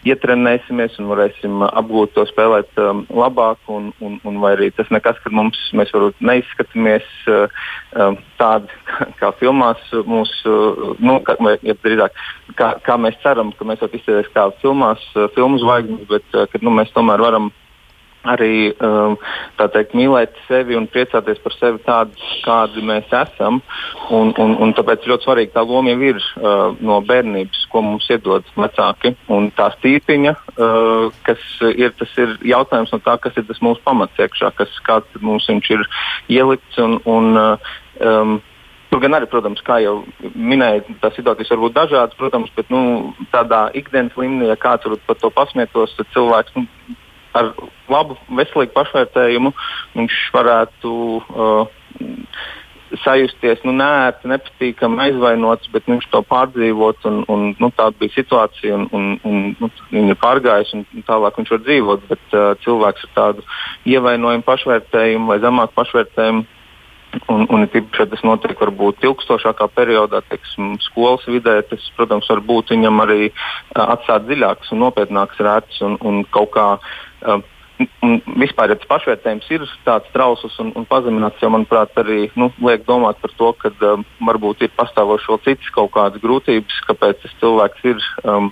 ietrenēsimies 0.07 0.97
un 1.01 1.09
varēsim 1.11 1.65
apgūt 1.67 2.13
to 2.15 2.25
spēlēt 2.29 2.69
um, 2.81 3.03
labāk, 3.11 3.59
un, 3.71 3.91
un, 4.03 4.19
un 4.27 4.41
vai 4.43 4.55
arī 4.57 4.71
tas 4.75 4.89
nekas, 4.93 5.19
ka 5.23 5.33
mums, 5.33 5.59
mēs 5.77 5.93
varbūt 5.95 6.21
neizskatāmies. 6.23 7.07
Uh, 7.27 7.47
um, 7.97 8.19
tādi 8.39 8.71
kā 9.21 9.31
filmās, 9.41 9.83
mūsu, 10.07 10.55
nu, 11.03 11.19
kā, 11.25 11.37
ja 11.65 11.77
drīzāk, 11.83 12.17
kā, 12.59 12.73
kā 12.85 12.97
mēs 13.01 13.19
ceram, 13.23 13.53
ka 13.57 13.67
mēs 13.67 13.83
varam 13.83 13.99
izturēties 13.99 14.33
kā 14.35 14.49
filmās, 14.63 15.07
filmu 15.35 15.61
zvaigznes, 15.63 16.05
bet 16.11 16.37
ka 16.51 16.63
nu, 16.63 16.73
mēs 16.79 16.93
tomēr 16.95 17.23
varam 17.23 17.51
arī 18.27 18.71
um, 18.83 19.15
teikt, 19.57 19.95
mīlēt 19.97 20.35
sevi 20.47 20.77
un 20.77 20.87
priecāties 20.91 21.39
par 21.43 21.55
sevi 21.55 21.81
tādu, 21.85 22.29
kādi 22.45 22.83
mēs 22.85 23.07
esam. 23.13 23.61
Un, 24.13 24.33
un, 24.41 24.55
un 24.63 24.73
tāpēc 24.77 25.07
ļoti 25.09 25.27
svarīgi 25.27 25.53
tā 25.55 25.63
loma 25.67 25.93
jau 25.93 26.03
ir 26.11 26.19
uh, 26.19 26.75
no 26.83 26.99
bērnības, 27.07 27.65
ko 27.71 27.83
mums 27.85 28.07
iedod 28.13 28.47
vecāki. 28.57 29.13
Un 29.33 29.49
tā 29.57 29.69
stīpiņa, 29.77 30.35
uh, 30.55 31.07
kas 31.27 31.43
ir, 31.73 31.93
tas 31.99 32.13
ir 32.19 32.37
jautājums 32.53 32.93
no 32.95 33.01
tā, 33.03 33.17
kas 33.23 33.37
ir 33.39 33.47
tas 33.49 33.63
mūsu 33.63 33.83
pamats 33.85 34.23
iekšā, 34.23 34.53
kas, 34.57 34.79
kāds 34.87 35.21
mums 35.23 35.47
viņš 35.49 35.73
ir 35.77 35.85
ielikts. 36.39 36.81
Un, 36.83 36.99
un, 37.07 37.33
uh, 37.37 37.75
Um, 38.01 38.39
Tur 38.87 39.01
gan 39.03 39.17
arī, 39.17 39.27
protams, 39.27 39.59
kā 39.67 39.81
jau 39.83 39.97
minēju, 40.23 40.95
tās 41.01 41.17
situācijas 41.17 41.49
var 41.51 41.59
būt 41.65 41.73
dažādas, 41.75 42.15
protams, 42.19 42.51
bet 42.55 42.69
nu, 42.71 43.11
tādā 43.33 43.65
ikdienas 43.75 44.15
līmenī, 44.15 44.47
ja 44.47 44.55
kāds 44.55 44.87
par 45.09 45.19
to 45.19 45.31
pasmietos, 45.35 45.95
tad 45.97 46.07
cilvēks 46.13 46.55
nu, 46.55 46.63
ar 47.35 47.51
labu, 47.91 48.15
veselīgu 48.39 48.71
pašvērtējumu 48.77 49.51
viņš 49.97 50.21
varētu 50.37 50.93
uh, 51.19 51.83
sajusties 53.03 53.63
nu, 53.67 53.75
nērti, 53.75 54.31
nepatīkami 54.31 55.03
aizvainots, 55.09 55.67
bet 55.73 55.91
viņš 55.91 56.07
to 56.13 56.23
pārdzīvot. 56.31 57.03
Un, 57.11 57.21
un, 57.27 57.47
nu, 57.59 57.71
tāda 57.75 57.99
bija 57.99 58.15
situācija, 58.15 58.77
un, 58.77 58.87
un, 58.95 59.17
un 59.27 59.41
nu, 59.59 59.71
viņa 59.91 60.15
ir 60.15 60.21
pārgājusi, 60.23 60.79
un 60.79 61.07
tālāk 61.09 61.41
viņš 61.41 61.55
var 61.57 61.65
dzīvot. 61.67 62.07
Bet 62.11 62.37
uh, 62.37 62.53
cilvēks 62.63 63.09
ar 63.09 63.15
tādu 63.19 63.47
ievainojumu, 63.91 64.47
pašvērtējumu 64.47 65.33
vai 65.33 65.41
zemāku 65.43 65.75
pašvērtējumu 65.81 66.47
Un, 67.31 67.45
un 67.49 67.63
tīpaši, 67.71 68.03
ja 68.03 68.09
tas 68.11 68.23
notiek 68.27 68.59
varbūt 68.59 69.05
ilgstošākā 69.07 69.69
periodā, 69.75 70.19
teiksim, 70.27 70.75
skolas 70.83 71.23
vidē, 71.27 71.61
tas, 71.69 71.85
protams, 71.95 72.27
var 72.29 72.41
būt 72.45 72.73
viņam 72.75 73.03
arī 73.03 73.29
atstāt 73.79 74.27
dziļākas 74.27 74.73
un 74.75 74.83
nopietnākas 74.83 75.39
rētas 75.47 75.79
un, 75.87 75.95
un 76.03 76.25
kaut 76.35 76.51
kā. 76.55 76.67
Uh, 77.23 77.45
Un 78.01 78.15
vispār, 78.41 78.71
ja 78.71 78.77
tas 78.79 78.89
pašvērtējums 78.89 79.49
ir 79.53 79.63
tāds 79.85 80.09
trausls 80.09 80.55
un, 80.63 80.71
un 80.79 80.85
pazemināts, 80.89 81.37
jau, 81.43 81.51
manuprāt, 81.53 81.93
arī 82.01 82.23
nu, 82.39 82.49
liek 82.65 82.87
domāt 82.87 83.19
par 83.21 83.33
to, 83.37 83.51
ka 83.61 83.69
um, 83.85 84.05
varbūt 84.25 84.63
ir 84.65 84.73
pastāvošo 84.73 85.37
citas 85.45 85.69
kaut 85.75 85.91
kādas 85.93 86.23
grūtības, 86.23 86.79
kāpēc 86.89 87.21
tas 87.21 87.35
cilvēks 87.41 87.85
ir 87.91 88.01
um, 88.23 88.49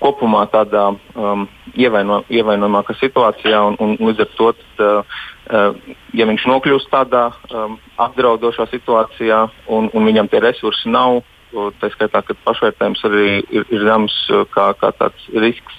kopumā 0.00 0.44
tādā 0.52 0.90
um, 0.90 1.46
ievaino, 1.76 2.22
ievainojamākā 2.32 2.96
situācijā. 3.00 3.60
Un, 3.70 3.76
un 3.80 3.96
līdz 4.10 4.24
ar 4.26 4.30
to, 4.38 4.52
tad, 4.60 4.84
uh, 4.84 5.18
uh, 5.50 5.98
ja 6.16 6.28
viņš 6.30 6.46
nokļūst 6.50 6.92
tādā 6.92 7.28
um, 7.50 7.76
apdraudošā 8.00 8.70
situācijā 8.72 9.44
un, 9.68 9.92
un 9.92 10.08
viņam 10.10 10.32
tie 10.32 10.42
resursi 10.44 10.92
nav, 10.92 11.22
Tā 11.50 11.88
skaitā, 11.90 12.20
ka 12.22 12.34
pašvērtējums 12.46 13.00
arī 13.08 13.24
ir, 13.50 13.64
ir 13.74 13.82
zems 13.82 14.14
kā, 14.54 14.68
kā 14.78 14.92
tāds 14.94 15.24
risks. 15.34 15.78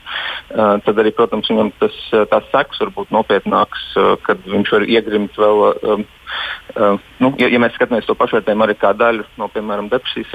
Uh, 0.51 0.75
tad 0.83 0.99
arī, 0.99 1.13
protams, 1.15 1.47
viņam 1.47 1.69
tas, 1.79 1.95
uh, 2.11 2.25
tās 2.27 2.49
sekas 2.51 2.81
var 2.83 2.91
būt 2.97 3.13
nopietnākas, 3.15 3.85
uh, 3.95 4.17
kad 4.25 4.41
viņš 4.51 4.71
var 4.75 4.83
iegrimt 4.83 5.39
vēl. 5.39 5.63
Um, 5.87 6.03
uh, 6.75 6.97
nu, 7.23 7.31
ja, 7.39 7.47
ja 7.53 7.61
mēs 7.63 7.77
skatāmies 7.77 8.09
to 8.09 8.17
pašvērtējumu 8.19 8.67
arī 8.67 8.75
kā 8.81 8.91
daļu 8.99 9.23
no, 9.39 9.47
piemēram, 9.53 9.87
depresijas 9.93 10.33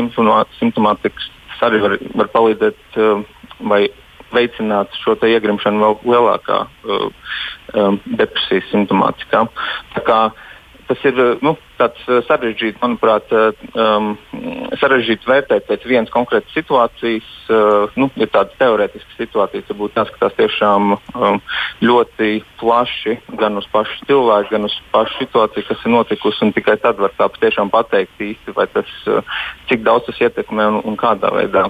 simptomātikas, 0.56 1.28
tas 1.52 1.68
arī 1.68 1.82
var, 1.84 1.98
var 2.22 2.32
palīdzēt 2.32 2.96
uh, 2.96 3.20
vai 3.60 3.86
veicināt 4.34 4.92
šo 5.02 5.14
iegrimšanu 5.22 5.82
vēl 5.82 5.98
lielākā 6.12 6.58
uh, 6.66 7.06
um, 7.74 8.00
depresijas 8.18 8.66
simptomātikā. 8.72 9.46
Uh, 10.02 10.42
tas 10.86 11.04
ir 11.04 11.16
nu, 11.42 11.56
eh, 11.80 12.22
sarežģīti, 12.28 12.78
manuprāt, 12.80 13.30
eh, 13.32 13.52
um, 13.74 14.14
sarežģīti 14.80 15.26
vērtēt 15.26 15.66
pēc 15.66 15.86
vienas 15.86 16.10
konkrētas 16.10 16.52
situācijas. 16.54 17.26
Uh, 17.46 17.86
nu, 17.94 18.10
ir 18.18 18.26
tādas 18.26 18.56
teorētiskas 18.58 19.18
situācijas, 19.20 19.68
varbūt 19.70 19.98
jāskatās 19.98 20.34
tiešām 20.34 20.96
um, 20.96 21.40
ļoti 21.80 22.42
plaši 22.58 23.16
gan 23.38 23.56
uz 23.60 23.66
pašu 23.70 24.02
cilvēku, 24.08 24.50
gan 24.50 24.66
uz 24.66 24.74
pašu 24.90 25.20
situāciju, 25.20 25.66
kas 25.68 25.84
ir 25.86 25.94
notikusi. 25.94 26.50
Tikai 26.56 26.76
tad 26.82 26.98
var 26.98 27.14
tā 27.14 27.28
patiešām 27.30 27.70
pateikt 27.70 28.18
īsti, 28.18 28.56
tas, 28.74 28.90
uh, 29.06 29.22
cik 29.70 29.86
daudz 29.86 30.10
tas 30.10 30.22
ietekmē 30.26 30.66
un, 30.72 30.80
un 30.84 30.98
kādā 30.98 31.30
veidā. 31.38 31.68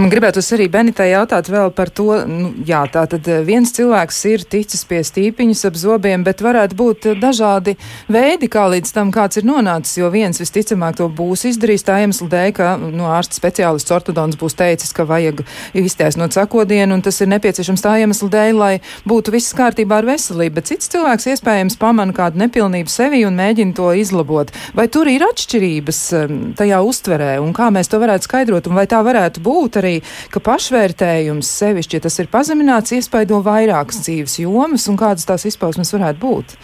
Man 0.00 0.10
gribētu 0.12 0.42
arī 0.54 0.68
Benitai 0.72 1.10
jautāt 1.12 1.48
vēl 1.52 1.70
par 1.76 1.90
to, 1.92 2.08
nu, 2.28 2.52
jā, 2.66 2.82
tā 2.92 3.04
tad 3.10 3.28
eh, 3.30 3.42
viens 3.46 3.72
cilvēks 3.74 4.18
ir 4.30 4.44
ticis 4.50 4.84
pie 4.88 5.02
stīpiņas 5.06 5.64
ap 5.68 5.78
zobiem, 5.78 6.24
bet 6.26 6.42
varētu 6.44 6.78
būt 6.78 7.08
eh, 7.10 7.18
dažādi 7.20 7.76
veidi, 8.12 8.48
kā 8.52 8.66
līdz 8.72 8.92
tam 8.96 9.12
kāds 9.14 9.40
ir 9.40 9.46
nonācis, 9.48 9.98
jo 10.00 10.10
viens 10.12 10.40
visticamāk 10.40 10.98
to 10.98 11.08
būs 11.12 11.46
izdarījis 11.52 11.86
tā 11.88 11.98
iemesla 12.04 12.28
dēļ, 12.32 12.50
ka 12.56 12.72
no 12.80 12.90
nu, 12.94 13.08
ārsta 13.12 13.38
speciālists 13.38 13.94
ortodons 13.94 14.38
būs 14.40 14.56
teicis, 14.58 14.94
ka 14.96 15.06
vajag 15.08 15.44
iztaisnot 15.78 16.36
sakodienu, 16.36 16.96
un 16.96 17.04
tas 17.04 17.20
ir 17.20 17.30
nepieciešams 17.32 17.84
tā 17.84 17.96
iemesla 18.02 18.30
dēļ, 18.32 18.52
lai 18.58 18.72
būtu 19.08 19.34
viss 19.34 19.56
kārtībā 19.56 20.00
ar 20.00 20.08
veselību, 20.08 20.56
bet 20.58 20.72
cits 20.72 20.90
cilvēks 20.92 21.30
iespējams 21.34 21.78
pamana 21.80 22.16
kādu 22.16 22.40
nepilnību 22.42 22.92
sevi 22.92 23.24
un 23.28 23.38
mēģina 23.38 23.76
to 23.76 23.92
izlabot. 23.98 24.52
Vai 24.76 24.88
tur 24.92 25.10
ir 25.10 25.24
atšķirības 25.26 26.02
ehm, 26.18 26.40
tajā 26.58 26.82
uztverē, 26.86 27.34
un 27.42 27.54
kā 27.56 27.70
mēs 27.74 27.90
to 27.92 28.00
varētu 28.02 28.28
skaidrot, 28.28 28.68
un 28.68 28.78
vai 28.78 28.88
tā 28.90 29.02
varētu 29.04 29.42
būt? 29.44 29.61
Būt 29.62 29.78
arī, 29.82 29.94
ka 30.32 30.42
pašvērtējums 30.44 31.54
sevišķi, 31.62 31.98
ja 31.98 32.06
tas 32.08 32.18
ir 32.22 32.30
pazemināts, 32.32 32.94
iespaido 32.96 33.40
vairākas 33.46 34.02
dzīves 34.04 34.40
jomas 34.42 34.88
un 34.90 34.98
kādas 35.00 35.28
tās 35.28 35.46
izpausmes 35.48 35.94
varētu 35.94 36.22
būt. 36.22 36.58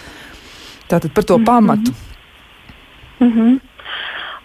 Tātad 0.91 1.15
par 1.15 1.25
to 1.25 1.39
mm 1.39 1.43
-hmm. 1.43 1.47
pamatu. 1.47 1.93
Mm 3.21 3.33
-hmm. 3.33 3.59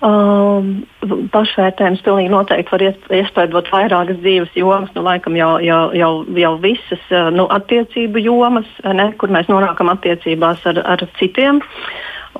Um, 0.03 0.83
pašvērtējums 1.31 2.01
pilnīgi 2.03 2.29
noteikti 2.29 2.71
var 2.71 2.81
iespaidot 3.19 3.69
vairākas 3.71 4.17
dzīves 4.17 4.49
jomas, 4.55 4.89
nu, 4.95 5.03
laikam 5.03 5.35
jau, 5.35 5.59
jau, 5.59 5.93
jau, 5.93 6.25
jau 6.35 6.57
visas 6.61 7.03
nu, 7.31 7.47
attiecību 7.47 8.17
jomas, 8.19 8.65
ne, 8.93 9.13
kur 9.17 9.29
mēs 9.29 9.47
nonākam 9.47 9.89
attiecībās 9.89 10.65
ar, 10.65 10.81
ar 10.85 11.07
citiem. 11.19 11.55
Uh, 11.55 11.63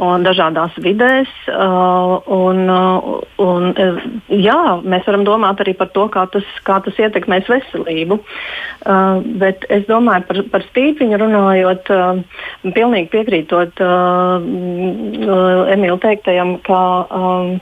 un 0.01 0.25
dažādās 0.25 0.75
vidēs. 0.81 1.29
Uh, 1.47 2.17
un, 2.33 2.63
uh, 2.71 3.21
un, 3.43 3.69
uh, 3.71 4.00
jā, 4.33 4.59
mēs 4.81 5.05
varam 5.09 5.25
domāt 5.27 5.62
arī 5.62 5.75
par 5.77 5.91
to, 5.93 6.07
kā 6.13 6.25
tas, 6.33 6.47
kā 6.65 6.79
tas 6.85 7.00
ietekmēs 7.00 7.50
veselību. 7.51 8.19
Bet 9.39 9.63
es 9.71 9.85
domāju 9.88 10.25
par, 10.27 10.39
par 10.51 10.63
stīpiņu 10.65 11.19
runājot, 11.21 11.91
pilnīgi 12.75 13.12
piekrītot 13.13 13.79
Emīlu 15.73 16.00
teiktajam, 16.03 16.57
ka 16.67 16.81
um, 17.07 17.53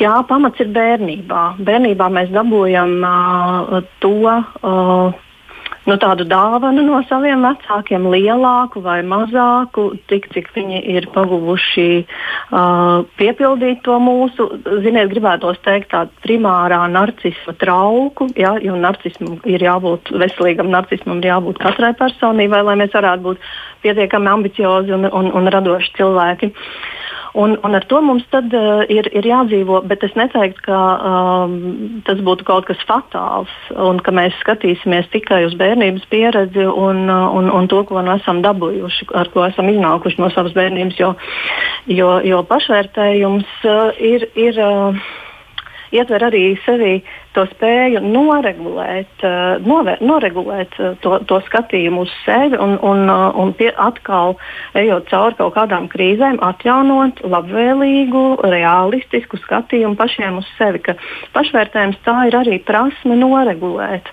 Jā, 0.00 0.14
pamats 0.26 0.58
ir 0.64 0.72
bērnībā. 0.74 1.42
Bērnībā 1.62 2.08
mēs 2.10 2.32
dabūjam 2.34 2.96
uh, 3.06 3.76
to, 4.02 4.14
uh, 4.26 5.12
nu, 5.88 5.96
tādu 6.00 6.26
dāvanu 6.28 6.84
no 6.86 7.00
saviem 7.08 7.42
vecākiem, 7.46 8.06
lielāku 8.12 8.82
vai 8.84 9.00
mazāku, 9.06 9.88
tik 10.10 10.28
cik 10.34 10.50
viņi 10.54 10.82
ir 10.94 11.08
paguvuši 11.14 11.88
uh, 12.02 13.02
piepildīt 13.18 13.82
to 13.86 13.98
mūsu, 14.02 14.48
ziniet, 14.84 15.10
gribētos 15.12 15.60
teikt, 15.66 15.90
tādu 15.94 16.14
primārā 16.24 16.80
narcisma 16.92 17.56
trauku, 17.58 18.30
ja, 18.38 18.54
jo 18.62 18.78
narcismam 18.78 19.40
ir 19.48 19.66
jābūt, 19.66 20.14
veselīgam 20.22 20.70
narcismam 20.72 21.22
ir 21.22 21.32
jābūt 21.32 21.62
katrai 21.62 21.92
personībai, 21.98 22.64
lai 22.66 22.78
mēs 22.80 22.94
varētu 22.94 23.28
būt 23.28 23.52
pietiekami 23.82 24.34
ambiciozi 24.36 24.94
un, 24.94 25.08
un, 25.10 25.32
un 25.34 25.54
radoši 25.54 25.96
cilvēki. 25.98 26.52
Uh, 26.52 27.00
Un, 27.32 27.54
un 27.64 27.74
ar 27.74 27.84
to 27.88 28.00
mums 28.04 28.26
tad 28.28 28.52
uh, 28.52 28.82
ir, 28.92 29.06
ir 29.16 29.24
jādzīvo, 29.24 29.78
bet 29.88 30.02
es 30.04 30.12
neteiktu, 30.18 30.66
ka 30.66 30.80
um, 31.08 31.54
tas 32.04 32.20
būtu 32.20 32.44
kaut 32.44 32.66
kas 32.68 32.82
fatāls 32.84 33.54
un 33.72 34.02
ka 34.04 34.12
mēs 34.12 34.36
skatīsimies 34.42 35.08
tikai 35.14 35.40
uz 35.46 35.56
bērnības 35.56 36.04
pieredzi 36.12 36.66
un, 36.68 37.06
uh, 37.08 37.32
un, 37.32 37.48
un 37.48 37.70
to, 37.72 37.80
ko 37.88 38.04
nu 38.04 38.12
esam 38.18 38.44
dabūjuši, 38.44 39.08
ar 39.16 39.32
ko 39.32 39.46
esam 39.48 39.72
iznākuši 39.72 40.20
no 40.20 40.28
savas 40.34 40.52
bērnības. 40.58 41.00
Jo, 41.00 41.14
jo, 41.88 42.12
jo 42.28 42.44
pašvērtējums 42.52 43.58
uh, 43.64 44.04
ir. 44.12 44.28
ir 44.36 44.60
uh, 44.60 45.02
ietver 45.92 46.24
arī 46.24 46.44
sevi 46.64 47.02
to 47.36 47.44
spēju 47.50 48.02
noregulēt, 48.04 49.24
novēr, 49.64 50.02
noregulēt 50.04 50.76
to, 51.04 51.18
to 51.28 51.40
skatījumu 51.48 52.04
uz 52.06 52.12
sevi 52.26 52.58
un, 52.60 52.76
un, 52.84 53.08
un 53.08 53.54
pie, 53.58 53.70
atkal 53.72 54.36
ejot 54.78 55.08
cauri 55.10 55.38
kaut 55.40 55.54
kādām 55.56 55.88
krīzēm, 55.92 56.40
atjaunot 56.44 57.24
labvēlīgu, 57.24 58.24
realistisku 58.52 59.40
skatījumu 59.42 59.98
pašiem 60.00 60.40
uz 60.42 60.48
sevi. 60.58 60.82
Pašvērtējums 61.36 62.02
tā 62.06 62.18
ir 62.28 62.38
arī 62.42 62.60
prasme 62.66 63.18
noregulēt 63.18 64.12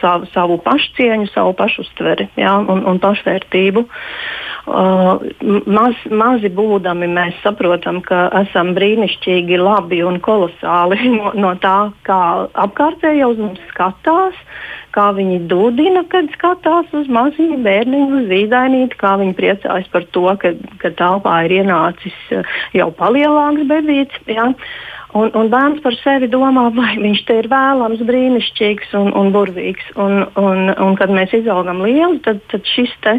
savu, 0.00 0.28
savu 0.32 0.58
pašcieņu, 0.64 1.30
savu 1.32 1.54
pašuztveri 1.58 2.28
ja, 2.40 2.56
un, 2.60 2.84
un 2.88 3.00
pašvērtību. 3.02 3.84
Uh, 4.62 5.18
maz, 5.66 5.98
mazi 6.06 6.50
būdami 6.54 7.08
mēs 7.10 7.40
saprotam, 7.42 7.98
ka 8.06 8.28
esam 8.44 8.74
brīnišķīgi, 8.76 9.58
labi 9.58 10.02
un 10.06 10.20
kolosāli 10.22 11.00
no, 11.16 11.32
no 11.34 11.54
tā, 11.62 11.90
kā 12.06 12.20
apkārtējie 12.64 13.26
uz 13.26 13.42
mums 13.42 13.64
skatās, 13.72 14.38
kā 14.94 15.08
viņi 15.16 15.40
dūdina, 15.50 16.04
kad 16.12 16.30
skatās 16.36 16.94
uz 16.94 17.10
maziņu 17.10 17.58
bērniņu, 17.64 18.20
uz 18.20 18.30
zīdainīti, 18.30 19.00
kā 19.00 19.16
viņi 19.18 19.36
priecājas 19.40 19.90
par 19.90 20.06
to, 20.14 20.28
ka, 20.38 20.54
ka 20.78 20.94
telpā 21.00 21.42
ir 21.48 21.58
ienācis 21.62 22.18
uh, 22.36 22.56
jau 22.76 22.90
palielāks 22.94 23.66
bebīts. 23.70 24.24
Ja. 24.30 24.52
Un, 25.12 25.28
un 25.36 25.48
bērns 25.52 25.82
par 25.84 25.96
sevi 26.00 26.28
domā, 26.32 26.70
vai 26.72 26.94
viņš 26.96 27.24
te 27.28 27.34
ir 27.42 27.48
vēlams, 27.52 28.00
brīnišķīgs 28.08 28.94
un, 28.96 29.10
un 29.18 29.32
burvīgs. 29.34 29.90
Un, 30.00 30.22
un, 30.40 30.70
un 30.72 30.94
kad 30.96 31.12
mēs 31.12 31.34
izaugam 31.36 31.82
lieli, 31.84 32.20
tad, 32.24 32.40
tad 32.52 32.68
šis 32.72 32.94
te, 33.04 33.18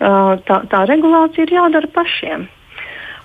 tā, 0.00 0.58
tā 0.68 0.82
regulācija 0.90 1.46
ir 1.46 1.54
jādara 1.56 1.88
pašiem. 1.94 2.50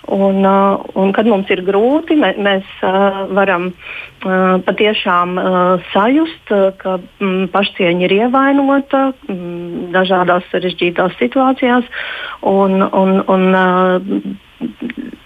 Un, 0.07 0.39
uh, 0.47 0.79
un 0.95 1.11
kad 1.11 1.27
mums 1.27 1.49
ir 1.51 1.65
grūti, 1.67 2.15
mē, 2.15 2.29
mēs 2.39 2.67
uh, 2.79 3.25
varam 3.35 3.65
uh, 3.73 4.55
patiešām 4.63 5.33
uh, 5.35 5.89
sajust, 5.91 6.53
uh, 6.55 6.69
ka 6.79 6.95
mm, 7.19 7.49
pašcieņa 7.51 8.07
ir 8.07 8.15
ievainota 8.21 9.09
mm, 9.27 9.89
dažādās 9.91 10.47
sarežģītās 10.53 11.19
situācijās. 11.19 11.91
Un, 12.39 12.79
un, 12.87 13.19
un, 13.27 13.45
uh, 13.51 15.16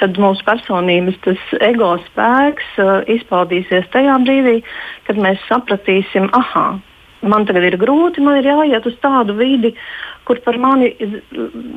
tad 0.00 0.18
mūsu 0.20 0.44
personības 0.46 1.18
ego 1.60 1.94
spēks 2.08 2.76
uh, 2.80 2.92
izpaudīsies 3.12 3.88
tajā 3.94 4.16
brīdī, 4.24 4.60
kad 5.08 5.20
mēs 5.20 5.42
sapratīsim, 5.48 6.30
ah, 6.36 6.78
man 7.22 7.46
tagad 7.48 7.68
ir 7.68 7.78
grūti, 7.80 8.24
man 8.24 8.40
ir 8.40 8.48
jāiet 8.50 8.88
uz 8.88 8.96
tādu 9.04 9.36
vidi, 9.38 9.74
kur 10.30 10.38
par 10.44 10.60
mani 10.62 10.92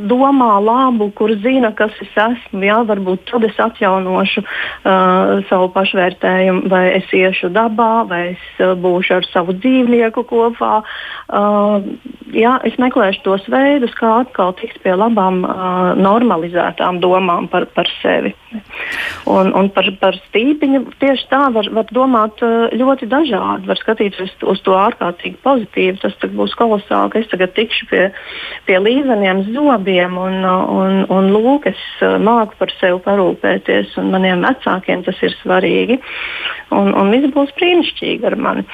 domā 0.05 0.59
labu, 0.61 1.07
kur 1.17 1.31
zina, 1.41 1.71
kas 1.73 1.93
es 2.03 2.11
esmu. 2.13 2.61
Jā, 2.67 2.77
varbūt 2.85 3.25
tad 3.31 3.47
es 3.47 3.57
atjaunošu 3.57 4.43
uh, 4.43 5.41
savu 5.49 5.71
pašvērtējumu, 5.73 6.69
vai 6.69 6.83
es 6.99 7.09
iešu 7.09 7.49
dabā, 7.55 8.05
vai 8.09 8.21
es 8.35 8.43
uh, 8.61 8.75
būšu 8.77 9.17
ar 9.17 9.29
savu 9.31 9.55
dzīvnieku 9.57 10.25
kopā. 10.29 10.83
Uh, 11.33 11.87
jā, 12.35 12.59
es 12.67 12.77
meklēšu 12.77 13.23
tos 13.25 13.47
veidus, 13.49 13.95
kā 13.97 14.19
atkal 14.21 14.53
tikt 14.59 14.83
pie 14.85 14.93
labām, 14.93 15.41
uh, 15.47 15.97
normalizētām 15.97 17.01
domām 17.01 17.49
par, 17.49 17.65
par 17.73 17.89
sevi. 18.03 18.35
Un, 19.33 19.49
un 19.57 19.71
par, 19.73 19.89
par 19.97 20.17
stīpiņu 20.27 20.83
tieši 21.01 21.29
tā 21.31 21.47
var, 21.55 21.71
var 21.73 21.89
domāt 21.95 22.45
uh, 22.45 22.69
ļoti 22.69 23.09
dažādi. 23.09 23.65
Var 23.71 23.81
skatīties 23.81 24.27
uz, 24.27 24.37
uz 24.53 24.61
to 24.61 24.77
ārkārtīgi 24.77 25.41
pozitīvi. 25.41 25.97
Tas 26.05 26.29
būs 26.37 26.53
kolosāli, 26.59 27.15
ka 27.15 27.23
es 27.23 27.33
tagad 27.33 27.57
tikšu 27.57 27.89
pie 27.89 28.03
pie 28.67 28.79
līdzeniem 28.79 29.43
zobiem, 29.53 30.17
un, 30.19 30.39
un, 30.45 31.01
un 31.13 31.31
lūk, 31.33 31.67
es 31.71 31.81
uh, 32.01 32.15
māku 32.21 32.57
par 32.59 32.73
sevi 32.79 33.01
parūpēties, 33.05 33.97
un 34.01 34.13
maniem 34.13 34.45
vecākiem 34.45 35.03
tas 35.07 35.19
ir 35.25 35.35
svarīgi. 35.41 35.99
Un, 36.73 36.93
un 36.97 37.11
viss 37.13 37.33
būs 37.35 37.53
brīnišķīgi 37.59 38.31
ar 38.31 38.39
mani. 38.39 38.65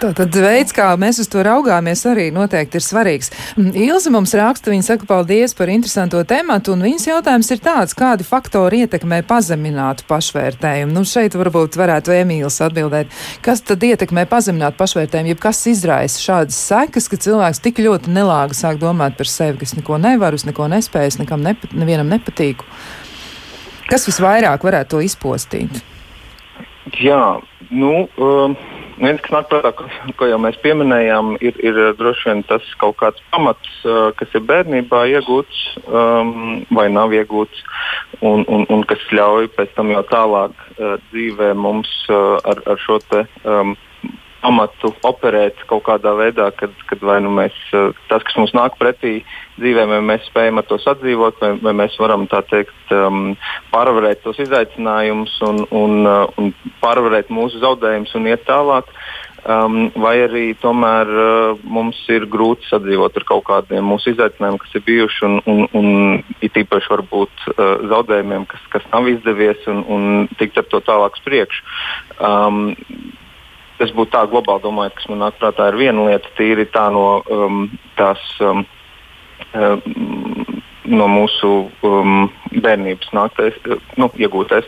Tātad 0.00 0.32
veids, 0.32 0.72
kā 0.72 0.86
mēs 0.96 1.18
uz 1.20 1.26
to 1.28 1.42
raugāmies, 1.44 2.06
arī 2.08 2.30
noteikti 2.32 2.78
ir 2.78 2.84
svarīgs. 2.86 3.28
Mm, 3.60 3.74
Ilza 3.84 4.08
mums 4.14 4.32
raksta, 4.32 4.72
viņa 4.72 4.86
saka 4.86 5.04
paldies 5.04 5.52
par 5.58 5.68
interesanto 5.68 6.22
tematu, 6.24 6.72
un 6.72 6.86
viņas 6.86 7.04
jautājums 7.10 7.50
ir 7.52 7.60
tāds, 7.60 7.92
kādi 7.98 8.24
faktori 8.24 8.80
ietekmē 8.86 9.18
pazeminātu 9.28 10.06
pašvērtējumu. 10.08 10.94
Nu, 10.96 11.04
šeit 11.04 11.36
varbūt 11.36 11.76
varētu 11.76 12.16
Emīls 12.16 12.56
atbildēt, 12.64 13.12
kas 13.44 13.60
tad 13.68 13.84
ietekmē 13.84 14.24
pazeminātu 14.30 14.80
pašvērtējumu, 14.80 15.34
jeb 15.34 15.44
kas 15.44 15.60
izraisa 15.68 16.24
šādas 16.24 16.64
sekas, 16.70 17.12
ka 17.12 17.20
cilvēks 17.20 17.60
tik 17.60 17.84
ļoti 17.84 18.16
nelāgi 18.16 18.56
sāk 18.56 18.80
domāt 18.80 19.20
par 19.20 19.28
sevi, 19.28 19.60
ka 19.60 19.68
es 19.68 19.76
neko 19.76 20.00
nevaru, 20.00 20.40
es 20.40 20.48
neko 20.48 20.72
nespēju, 20.78 21.12
es 21.12 21.20
nekam 21.20 21.44
nepat, 21.44 21.76
nevienam 21.76 22.08
nepatīku. 22.08 22.64
Kas 23.92 24.08
visvairāk 24.08 24.64
varētu 24.64 24.96
to 24.96 25.04
izpostīt? 25.04 25.82
Jā, 27.04 27.36
nu. 27.68 28.06
Um... 28.16 28.56
Viens, 29.00 29.20
kas 29.24 29.32
nāk 29.32 29.46
prātā, 29.48 29.70
ko, 29.76 29.86
ko 30.18 30.26
jau 30.28 30.38
mēs 30.42 30.58
pieminējām, 30.60 31.32
ir, 31.40 31.56
ir 31.64 31.78
droši 31.96 32.28
vien 32.28 32.42
tas 32.48 32.66
kaut 32.82 32.98
kāds 33.00 33.22
pamats, 33.32 33.70
uh, 33.88 34.10
kas 34.18 34.34
ir 34.36 34.44
bērnībā 34.48 35.06
iegūts 35.14 35.60
um, 35.88 36.60
vai 36.76 36.90
nav 36.92 37.14
iegūts, 37.16 37.62
un, 38.20 38.44
un, 38.44 38.66
un 38.68 38.84
kas 38.90 39.06
ļauj 39.16 39.48
pēc 39.56 39.72
tam 39.78 39.92
jau 39.94 40.02
tālāk 40.10 40.52
uh, 40.76 40.98
dzīvē 41.08 41.54
mums 41.56 41.88
uh, 42.12 42.36
ar, 42.44 42.60
ar 42.68 42.82
šo 42.84 43.00
te. 43.08 43.24
Um, 43.48 43.72
amatu 44.46 44.92
operēt 45.06 45.60
kaut 45.68 45.84
kādā 45.88 46.12
veidā, 46.16 46.48
kad, 46.56 46.72
kad 46.88 47.02
vai 47.04 47.18
nu 47.24 47.32
mēs, 47.34 47.56
tas, 48.08 48.24
kas 48.24 48.36
mums 48.38 48.54
nāk 48.56 48.78
pretī 48.80 49.20
dzīvē, 49.60 49.86
vai 49.90 50.00
mēs 50.12 50.28
spējam 50.30 50.60
ar 50.60 50.68
to 50.68 50.78
sadzīvot, 50.80 51.40
vai, 51.42 51.52
vai 51.60 51.74
mēs 51.82 51.96
varam 52.00 52.26
tā 52.30 52.42
teikt, 52.48 52.94
um, 52.96 53.34
pārvarēt 53.72 54.22
tos 54.24 54.40
izaicinājumus 54.40 55.36
un, 55.48 55.64
un, 55.76 55.98
uh, 56.08 56.22
un 56.40 56.54
pārvarēt 56.80 57.32
mūsu 57.32 57.60
zaudējumus 57.64 58.16
un 58.16 58.30
iet 58.32 58.46
tālāk. 58.48 58.88
Um, 59.40 59.86
vai 59.96 60.18
arī 60.20 60.50
tomēr 60.60 61.08
uh, 61.08 61.60
mums 61.64 61.96
ir 62.12 62.26
grūti 62.28 62.68
sadzīvot 62.68 63.14
ar 63.16 63.24
kaut 63.24 63.46
kādiem 63.46 63.86
mūsu 63.88 64.12
izaicinājumiem, 64.12 64.58
kas 64.60 64.74
ir 64.76 64.84
bijuši, 64.84 65.22
un, 65.24 65.38
un, 65.48 65.62
un 65.80 66.42
it 66.44 66.58
īpaši 66.60 66.92
varbūt 66.92 67.46
uh, 67.54 67.86
zaudējumiem, 67.88 68.44
kas, 68.50 68.66
kas 68.74 68.84
nav 68.92 69.08
izdevies, 69.08 69.64
un, 69.72 69.80
un 69.88 70.28
tikt 70.36 70.60
ar 70.60 70.68
to 70.68 70.82
tālāk 70.84 71.16
uz 71.16 71.24
priekšu. 71.24 71.64
Um, 72.20 72.74
es 73.84 73.94
būtu 73.96 74.14
tā 74.14 74.24
globāli 74.30 74.64
domājot, 74.64 74.96
kas 74.98 75.08
man 75.10 75.24
nāk 75.24 75.38
prātā, 75.40 75.70
ir 75.70 75.80
viena 75.80 76.06
lieta, 76.08 76.32
tīri 76.38 76.68
tā 76.72 76.88
no 76.94 77.22
um, 77.30 77.62
tās. 78.00 78.22
Um, 78.44 78.66
um, 79.54 80.60
no 80.90 81.06
mūsu 81.06 81.50
um, 81.86 82.24
bērnības 82.50 83.12
nāktais, 83.14 83.56
nu, 84.00 84.08
iegūtais. 84.18 84.66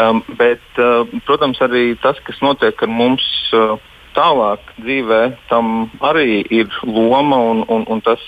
Um, 0.00 0.22
bet, 0.38 0.64
uh, 0.80 1.04
protams, 1.26 1.60
arī 1.64 1.92
tas, 2.02 2.16
kas 2.24 2.40
notiek 2.44 2.82
ar 2.82 2.92
mums. 2.92 3.26
Uh, 3.52 3.76
tālāk 4.18 4.72
dzīvē 4.82 5.20
tam 5.50 5.88
arī 6.04 6.42
ir 6.54 6.68
loma, 6.84 7.38
un, 7.52 7.62
un, 7.70 7.86
un 7.86 8.02
tas 8.04 8.22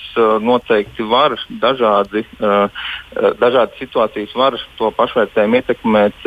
noteikti 0.44 1.06
var 1.10 1.34
dažādi, 1.62 2.24
dažādi 3.42 3.80
situācijas 3.82 4.34
var 4.38 4.58
to 4.78 4.90
pašvērtējumu 4.98 5.60
ietekmēt. 5.60 6.26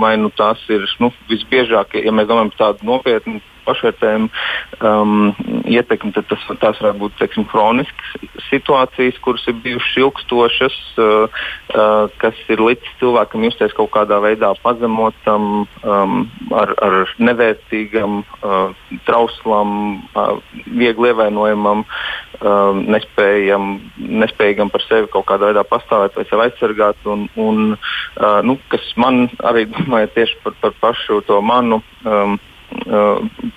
Vai 0.00 0.14
nu 0.20 0.30
tās 0.38 0.62
ir 0.70 0.86
nu, 1.02 1.10
visbiežāk, 1.30 1.98
ja 1.98 2.14
mēs 2.14 2.30
domājam 2.30 2.52
par 2.54 2.62
tādu 2.64 2.90
nopietnu 2.92 3.40
pašvērtējumu 3.66 4.30
um, 4.80 5.32
ietekmi, 5.70 6.12
tad 6.16 6.28
tas, 6.30 6.44
tās 6.62 6.80
varētu 6.80 7.02
būt 7.02 7.16
teiksim, 7.20 7.46
kroniskas 7.50 8.38
situācijas, 8.48 9.18
kuras 9.24 9.44
ir 9.50 9.58
bijušas 9.64 9.98
ilgstošas, 10.00 10.78
uh, 10.98 11.42
uh, 11.74 12.06
kas 12.22 12.38
ir 12.52 12.62
līdz 12.64 12.94
cilvēkam 13.00 13.44
justies 13.48 13.74
kaut 13.76 13.92
kādā 13.94 14.20
veidā 14.22 14.52
pazemotam, 14.64 15.66
um, 15.84 16.16
ar, 16.56 16.74
ar 16.84 17.14
nevērtīgam, 17.20 18.22
uh, 18.40 18.98
trauslam, 19.08 20.02
uh, 20.14 20.36
viegli 20.66 21.12
ievainojamam, 21.12 21.84
um, 22.40 22.84
nespējam, 22.90 23.72
nespējam 23.98 24.72
par 24.72 24.84
sevi 24.88 25.10
kaut 25.12 25.28
kādā 25.30 25.50
veidā 25.50 25.64
pastāvēt 25.68 26.18
vai 26.18 26.26
sevi 26.28 26.46
aizsargāt. 26.48 27.08
Un, 27.10 27.26
un, 27.40 27.74
uh, 27.76 28.40
nu, 28.46 28.58
kas 28.72 28.92
man 29.00 29.26
arī 29.46 29.66
domāja 29.74 30.12
tieši 30.18 30.40
par, 30.44 30.58
par 30.62 30.78
pašu 30.82 31.22
to 31.28 31.40
manu. 31.44 31.82
Um, 32.04 32.38
Uh, 32.40 32.49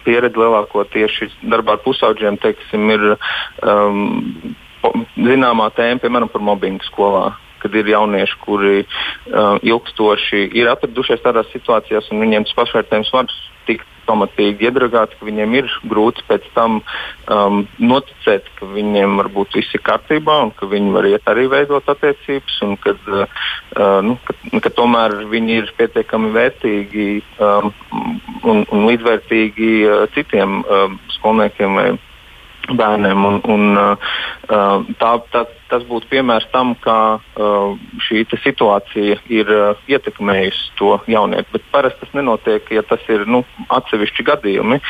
pieredze 0.03 0.39
lielākoties 0.39 0.93
tieši 0.93 1.29
darbā 1.49 1.77
ar 1.77 1.83
pusaudžiem 1.85 2.37
teiksim, 2.41 2.89
ir 2.93 3.05
um, 3.13 4.55
zināmā 5.17 5.69
tēma, 5.77 6.01
piemēram, 6.03 6.31
par 6.33 6.43
mobbingu 6.45 6.85
skolā. 6.89 7.31
Kad 7.63 7.75
ir 7.79 7.87
jaunieši, 7.93 8.39
kuri 8.43 8.81
uh, 8.83 9.55
ilgstoši 9.63 10.49
ir 10.59 10.67
atradušies 10.67 11.23
tādās 11.23 11.47
situācijās, 11.53 12.09
un 12.11 12.19
viņiem 12.25 12.43
tas 12.49 12.57
pašvērtējums 12.57 13.13
var 13.15 13.29
pamatīgi 14.07 14.67
iedragāti, 14.69 15.17
ka 15.19 15.27
viņiem 15.27 15.57
ir 15.59 15.71
grūti 15.89 16.25
pēc 16.29 16.45
tam 16.55 16.79
um, 16.81 17.63
noticēt, 17.79 18.47
ka 18.59 18.69
viņiem 18.73 19.17
varbūt 19.21 19.57
viss 19.59 19.75
ir 19.75 19.83
kārtībā 19.85 20.39
un 20.45 20.53
ka 20.57 20.69
viņi 20.69 20.93
var 20.95 21.09
iet 21.09 21.27
arī 21.31 21.47
veidot 21.51 21.89
attiecības, 21.95 22.61
un 22.67 22.77
kad, 22.83 23.01
uh, 23.09 23.25
uh 23.77 23.99
nu, 24.05 24.17
ka, 24.27 24.37
ka 24.63 24.73
tomēr 24.77 25.19
viņi 25.31 25.59
ir 25.63 25.75
pietiekami 25.77 26.33
vērtīgi 26.37 27.09
um, 27.39 27.73
un, 28.43 28.65
un 28.69 28.89
līdzvērtīgi 28.89 29.71
uh, 29.87 30.07
citiem 30.15 30.61
uh, 30.63 30.89
skolniekiem 31.19 31.79
vai 31.79 31.91
bērniem. 32.71 33.25
Un, 33.25 33.41
un, 33.51 33.69
uh, 33.77 34.13
Uh, 34.43 34.81
tā, 34.99 35.13
tā, 35.31 35.45
tas 35.71 35.85
būtu 35.87 36.09
piemērs 36.11 36.43
tam, 36.51 36.73
kā 36.83 37.15
uh, 37.15 37.77
šī 38.03 38.25
situācija 38.43 39.15
ir 39.31 39.47
uh, 39.55 39.79
ietekmējusi 39.87 40.73
to 40.75 40.97
jaunieti. 41.07 41.47
Bet 41.53 41.63
parasti 41.71 42.03
tas 42.03 42.11
nenotiek, 42.17 42.67
ja 42.75 42.83
tas 42.83 42.99
ir 43.07 43.23
nu, 43.23 43.45
atsevišķi 43.71 44.27
gadījumi. 44.27 44.81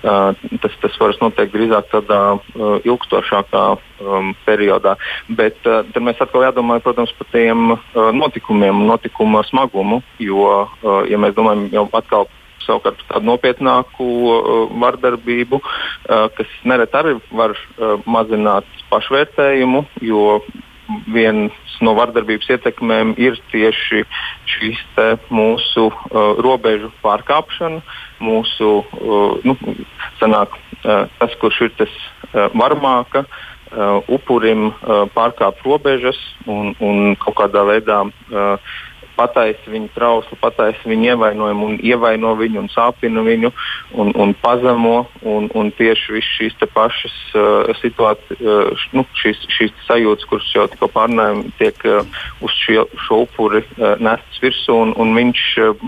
Uh, 0.00 0.32
tas, 0.64 0.78
tas 0.80 0.96
var 0.96 1.12
notikt 1.20 1.52
drīzāk 1.52 1.92
tādā 1.92 2.20
uh, 2.40 2.78
ilgstošākā 2.88 3.66
um, 3.76 4.32
periodā. 4.48 4.96
Bet 5.28 5.60
tad 5.62 6.00
mēs 6.00 6.24
atkal 6.24 6.48
jādomā 6.48 6.80
protams, 6.80 7.12
par 7.18 7.28
tiem 7.34 7.76
notikumiem, 8.16 8.86
notikuma 8.88 9.44
smagumu. 9.50 10.00
Jo, 10.24 10.70
ja 11.08 11.20
mēs 11.20 11.36
domājam 11.36 11.68
jau 11.74 11.84
atkal 12.00 12.26
savukārt 12.66 13.00
tādu 13.10 13.28
nopietnāku 13.28 14.08
uh, 14.08 14.50
vardarbību, 14.82 15.60
uh, 15.62 16.26
kas 16.36 16.58
nereti 16.68 16.98
arī 16.98 17.16
var 17.30 17.56
uh, 17.56 17.96
mazināt 18.06 18.68
pašvērtējumu, 18.92 19.86
jo 20.04 20.42
viens 21.12 21.76
no 21.84 21.94
vardarbības 21.96 22.50
ietekmēm 22.56 23.14
ir 23.20 23.38
tieši 23.52 24.02
šīs 24.50 24.82
mūsu 25.32 25.88
uh, 25.88 26.34
robežu 26.42 26.92
pārkāpšana, 27.04 27.80
mūsu 28.22 28.74
uh, 28.82 29.38
nu, 29.46 29.56
sanāk, 30.20 30.58
uh, 30.82 31.08
tas, 31.18 31.38
kurš 31.40 31.64
ir 31.68 31.74
tas 31.80 31.96
uh, 31.96 32.50
varmāka. 32.54 33.26
Uh, 33.72 34.02
upurim 34.12 34.66
uh, 34.68 35.06
pārkāpt 35.14 35.62
robežas 35.64 36.18
un, 36.44 36.74
un 36.84 37.14
kaut 37.16 37.38
kādā 37.38 37.62
veidā 37.64 38.02
uh, 38.04 38.74
pataisa 39.22 39.70
viņu 39.70 39.90
trauslu, 39.94 40.38
pataisa 40.42 40.88
viņu 40.88 41.12
ievainojumu 41.12 41.68
un 41.70 41.78
ievaino 41.82 42.34
viņu 42.38 42.64
un 42.64 42.70
sāpina 42.72 43.22
viņu 43.26 43.52
un, 43.94 44.12
un 44.18 44.34
pazemo. 44.42 45.06
Un, 45.22 45.48
un 45.58 45.70
tieši 45.78 46.16
viss 46.16 46.36
šīs 46.38 46.58
pašas 46.74 47.14
uh, 47.38 47.70
situācijas, 47.78 48.42
uh, 48.42 48.86
nu, 48.96 49.04
šīs, 49.18 49.44
šīs 49.54 49.74
sajūtas, 49.86 50.26
kuras 50.30 50.48
jau 50.54 50.66
tikko 50.70 50.88
pārnājām, 50.92 51.44
tiek 51.60 51.78
uh, 51.86 52.02
uz 52.42 52.54
šie, 52.64 52.80
šo 53.06 53.22
upuri 53.26 53.62
uh, 53.62 53.94
nestas 54.02 54.42
virsū 54.42 54.78
un, 54.86 54.94
un 54.98 55.14
viņš 55.18 55.44
uh, 55.62 55.86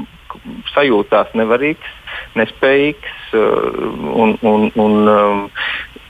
sajūtās 0.74 1.34
nevarīgs, 1.38 1.94
nespējīgs 2.38 3.34
uh, 3.38 3.90
un, 4.14 4.36
un, 4.42 4.68
un 4.80 5.10
um, 5.10 5.44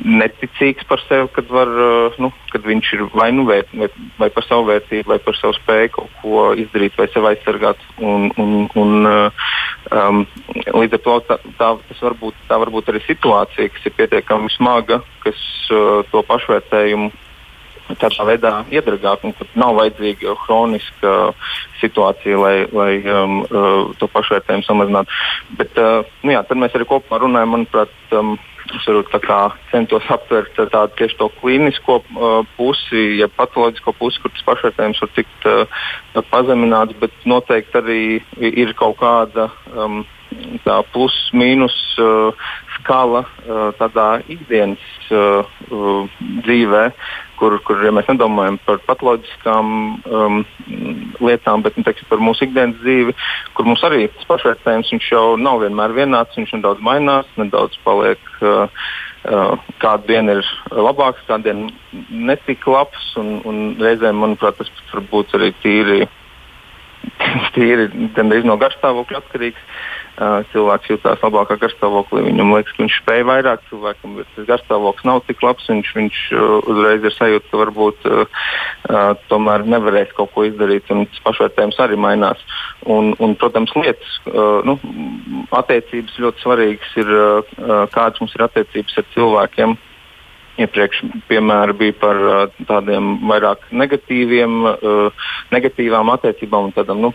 neticīgs 0.03 0.87
par 0.89 1.03
sevi, 1.05 1.29
kad, 1.35 1.49
var, 1.53 1.71
uh, 1.71 2.17
nu, 2.23 2.31
kad 2.53 2.65
viņš 2.67 2.91
ir 2.97 3.05
vai 3.15 3.31
nu 3.35 3.45
vērt, 3.49 3.71
vai, 3.79 3.89
vai 4.19 4.29
par 4.35 4.47
savu 4.47 4.67
vērtību, 4.71 5.07
vai 5.13 5.21
par 5.23 5.39
savu 5.39 5.55
spēju 5.59 5.93
kaut 5.95 6.17
ko 6.23 6.47
izdarīt, 6.59 6.97
vai 6.99 7.07
sevi 7.13 7.31
aizsargāt. 7.31 7.85
Un, 8.03 8.31
un, 8.41 8.55
un, 8.81 9.09
uh, 9.09 9.45
um, 9.95 10.25
līdz 10.75 10.99
ar 10.99 11.05
to 11.07 11.19
tā, 11.29 11.39
tā, 11.61 11.71
var 12.03 12.19
būt, 12.21 12.41
tā 12.51 12.59
var 12.63 12.73
būt 12.75 12.91
arī 12.93 13.05
situācija, 13.07 13.71
kas 13.77 13.87
ir 13.91 13.97
pietiekami 14.01 14.51
smaga, 14.57 15.01
kas 15.25 15.41
uh, 15.71 16.03
to 16.11 16.25
pašvērtējumu 16.27 17.13
tādā 18.01 18.27
veidā 18.29 18.53
iedragāt, 18.73 19.27
nav 19.59 19.77
vajadzīga 19.81 20.35
kroniska 20.45 21.13
situācija, 21.83 22.39
lai, 22.41 22.57
lai 22.73 22.93
um, 23.11 23.43
uh, 23.45 23.93
to 24.01 24.09
pašvērtējumu 24.15 24.67
samazinātu. 24.67 25.21
Bet 25.61 25.79
uh, 25.81 26.03
nu 26.25 26.35
jā, 26.35 26.43
tad 26.49 26.61
mēs 26.61 26.75
arī 26.77 26.89
kopumā 26.89 27.23
runājam, 27.25 27.57
manuprāt, 27.59 27.95
um, 28.17 28.37
Es 28.73 28.87
varbūt 28.89 29.11
centos 29.71 30.07
aptvert 30.09 30.57
tādu 30.57 30.97
tieši 30.97 31.19
to 31.21 31.29
klīnisko 31.41 31.99
uh, 32.01 32.47
pusi, 32.57 33.03
ja 33.21 33.29
patoloģisko 33.29 33.93
pusi, 33.99 34.23
kur 34.23 34.33
tas 34.33 34.47
pašvērtējums 34.49 35.03
var 35.05 35.11
tikt 35.19 35.49
uh, 35.51 35.85
pazemināts, 36.31 36.97
bet 37.01 37.13
noteikti 37.29 37.81
arī 37.83 38.01
ir 38.41 38.73
kaut 38.79 38.97
kāda 39.03 39.51
um, 39.77 40.01
plus-mínus 40.95 41.77
uh, 42.01 42.49
skala 42.85 43.25
tādā 43.81 44.09
ikdienas 44.29 44.83
dzīvē, 46.45 46.83
kur, 47.41 47.57
kur 47.65 47.81
ja 47.85 47.93
mēs 47.97 48.09
nedomājam 48.11 48.59
par 48.67 48.83
patoloģiskām 48.87 49.71
um, 50.05 50.43
lietām, 51.25 51.65
bet 51.65 51.79
nu, 51.79 51.87
teiksim, 51.87 52.09
par 52.13 52.23
mūsu 52.23 52.47
ikdienas 52.47 52.77
dzīvi, 52.85 53.17
kur 53.57 53.69
mums 53.69 53.83
arī 53.89 54.07
tas 54.13 54.29
pašvērtējums 54.29 54.93
jau 55.11 55.25
nav 55.41 55.65
vienmēar 55.65 55.97
vienāds, 55.97 56.37
viņš 56.39 56.59
nedaudz 56.59 56.85
mainās, 56.85 57.33
nedaudz 57.41 57.81
paliek. 57.89 58.23
Uh, 58.45 58.69
Uh, 59.25 59.55
kādu 59.81 60.11
dienu 60.11 60.35
ir 60.37 60.49
labāks, 60.69 61.23
kādu 61.25 61.49
dienu 61.49 61.71
netik 62.29 62.67
labs. 62.69 63.07
Un, 63.17 63.39
un 63.49 63.61
reizēm, 63.81 64.19
manuprāt, 64.21 64.59
tas 64.59 64.69
var 64.91 65.01
būt 65.09 65.33
arī 65.39 65.49
tīri, 65.63 66.05
tīri 67.57 68.43
no 68.45 68.59
garstāvokļa 68.61 69.23
atkarīgs 69.23 69.65
cilvēks 70.53 70.91
jutās 70.93 71.23
labākā 71.25 71.57
garstāvoklī. 71.59 72.23
Viņam 72.29 72.53
liekas, 72.55 72.75
ka 72.75 72.83
viņš 72.85 72.99
spēj 73.01 73.25
vairāk, 73.29 73.65
cilvēkam 73.71 74.19
tas 74.21 74.49
garstāvoklis 74.51 75.09
nav 75.09 75.23
tik 75.29 75.43
labs. 75.43 75.67
Viņš, 75.71 75.93
viņš 75.99 76.21
uzreiz 76.71 77.07
ir 77.09 77.17
sajūta, 77.17 77.51
ka 77.51 77.63
varbūt 77.63 78.07
uh, 78.11 78.45
tomēr 79.33 79.67
nevarēs 79.67 80.13
kaut 80.15 80.31
ko 80.35 80.47
izdarīt, 80.47 80.91
un 80.95 81.07
tas 81.11 81.25
pašvērtējums 81.27 81.81
arī 81.83 81.99
mainās. 81.99 82.45
Un, 82.85 83.15
un, 83.19 83.35
protams, 83.41 83.73
lietas, 83.79 84.19
nu, 84.69 84.77
attiecības 85.57 86.19
ļoti 86.21 86.45
svarīgas 86.45 86.95
ir, 87.01 87.13
kādas 87.95 88.21
mums 88.21 88.35
ir 88.37 88.47
attiecības 88.47 89.01
ar 89.01 89.11
cilvēkiem. 89.15 89.77
Iepriekš 90.61 91.01
piemēri 91.29 91.75
bija 91.79 91.95
par 91.99 92.21
uh, 92.23 92.59
tādiem 92.69 93.17
vairāk 93.27 93.65
negatīviem, 93.75 94.61
uh, 94.71 95.25
negatīvām 95.55 96.13
attiecībām 96.15 96.69
un 96.69 96.77
tādām 96.77 97.01
nu, 97.03 97.11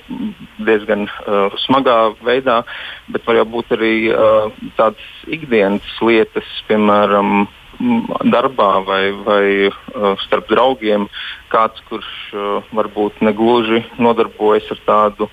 diezgan 0.68 1.08
uh, 1.08 1.56
smagā 1.64 2.00
veidā, 2.26 2.62
bet 3.08 3.24
var 3.28 3.40
jau 3.40 3.48
būt 3.56 3.72
arī 3.78 3.94
tādas 4.76 5.08
ikdienas 5.32 5.96
lietas, 6.04 6.52
piemēram, 6.68 7.48
darbā 8.28 8.84
vai, 8.84 9.04
vai 9.24 9.46
uh, 9.70 10.16
starp 10.26 10.50
draugiem, 10.52 11.08
kāds, 11.52 11.80
kurš 11.88 12.10
uh, 12.34 12.72
varbūt 12.76 13.22
negluži 13.24 13.86
nodarbojas 13.98 14.68
ar 14.76 14.82
tādu 14.86 15.30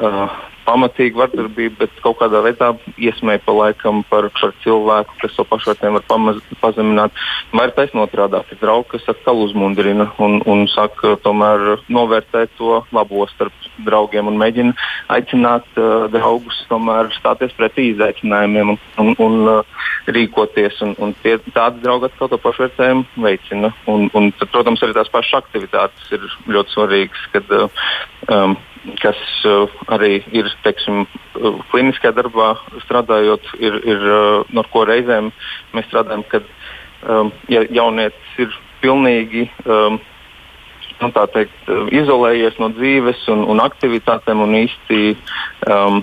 uh, 0.00 0.40
pamatīga 0.66 1.24
vardarbība, 1.24 1.82
bet 1.82 2.00
kaut 2.04 2.20
kādā 2.20 2.42
veidā 2.44 2.70
iesmēja 3.00 3.42
pa 3.46 3.54
laikam 3.56 4.02
par, 4.10 4.28
par 4.38 4.54
cilvēku, 4.62 5.16
kas 5.22 5.34
to 5.36 5.44
pašvērtējumu 5.50 5.98
var 5.98 6.06
pamaz, 6.08 6.40
pazemināt. 6.62 7.22
Vai 7.52 7.66
ir 7.68 7.74
taisnot 7.76 8.10
otrādāk, 8.10 8.52
ir 8.52 8.60
draugi, 8.62 8.92
kas 8.94 9.10
atkal 9.12 9.42
uzmundrina 9.44 10.08
un, 10.22 10.38
un 10.48 10.64
saka, 10.70 11.16
tomēr 11.24 11.82
novērtēt 11.92 12.54
to 12.58 12.80
labo 12.94 13.26
starp 13.32 13.68
draugiem 13.86 14.30
un 14.30 14.38
mēģina 14.40 14.74
aicināt 15.12 15.66
uh, 15.80 16.06
draugus 16.12 16.62
tomēr 16.70 17.10
stāties 17.18 17.54
pretī 17.58 17.90
izaicinājumiem 17.92 18.74
un, 18.74 18.80
un, 19.02 19.14
un 19.26 19.38
uh, 19.58 19.86
rīkoties. 20.12 20.80
Un, 20.86 20.94
un 21.02 21.14
tie, 21.24 21.38
tādi 21.54 21.82
draugi 21.82 22.08
atkal 22.10 22.30
to 22.30 22.38
pašvērtējumu 22.42 23.24
veicina. 23.24 23.72
Un, 23.90 24.08
un 24.18 24.30
tad, 24.38 24.50
protams, 24.54 24.82
arī 24.84 24.96
tās 24.96 25.10
pašas 25.12 25.42
aktivitātes 25.42 26.12
ir 26.14 26.28
ļoti 26.52 26.76
svarīgas. 26.76 27.26
Kad, 27.34 27.56
uh, 27.56 27.88
um, 28.30 28.56
kas 29.02 29.18
uh, 29.46 29.70
arī 29.94 30.20
ir 30.34 30.48
teiksim, 30.64 31.04
uh, 31.06 31.58
kliniskajā 31.70 32.14
darbā 32.18 32.52
strādājot, 32.84 33.52
ir, 33.62 33.78
ir 33.86 34.06
uh, 34.08 34.54
no 34.54 34.64
ko 34.72 34.84
reizēm 34.88 35.30
mēs 35.76 35.86
strādājam, 35.90 36.24
kad 36.30 36.48
um, 37.06 37.32
ja 37.52 37.62
jaunietis 37.70 38.40
ir 38.42 38.56
pilnīgi 38.82 39.46
um, 39.64 40.00
nu, 41.02 41.10
teikt, 41.34 41.70
izolējies 41.94 42.58
no 42.62 42.70
dzīves 42.74 43.26
un, 43.32 43.44
un 43.50 43.62
aktivitātēm 43.62 44.42
un 44.44 44.56
īsti 44.62 45.02
um, 45.70 46.02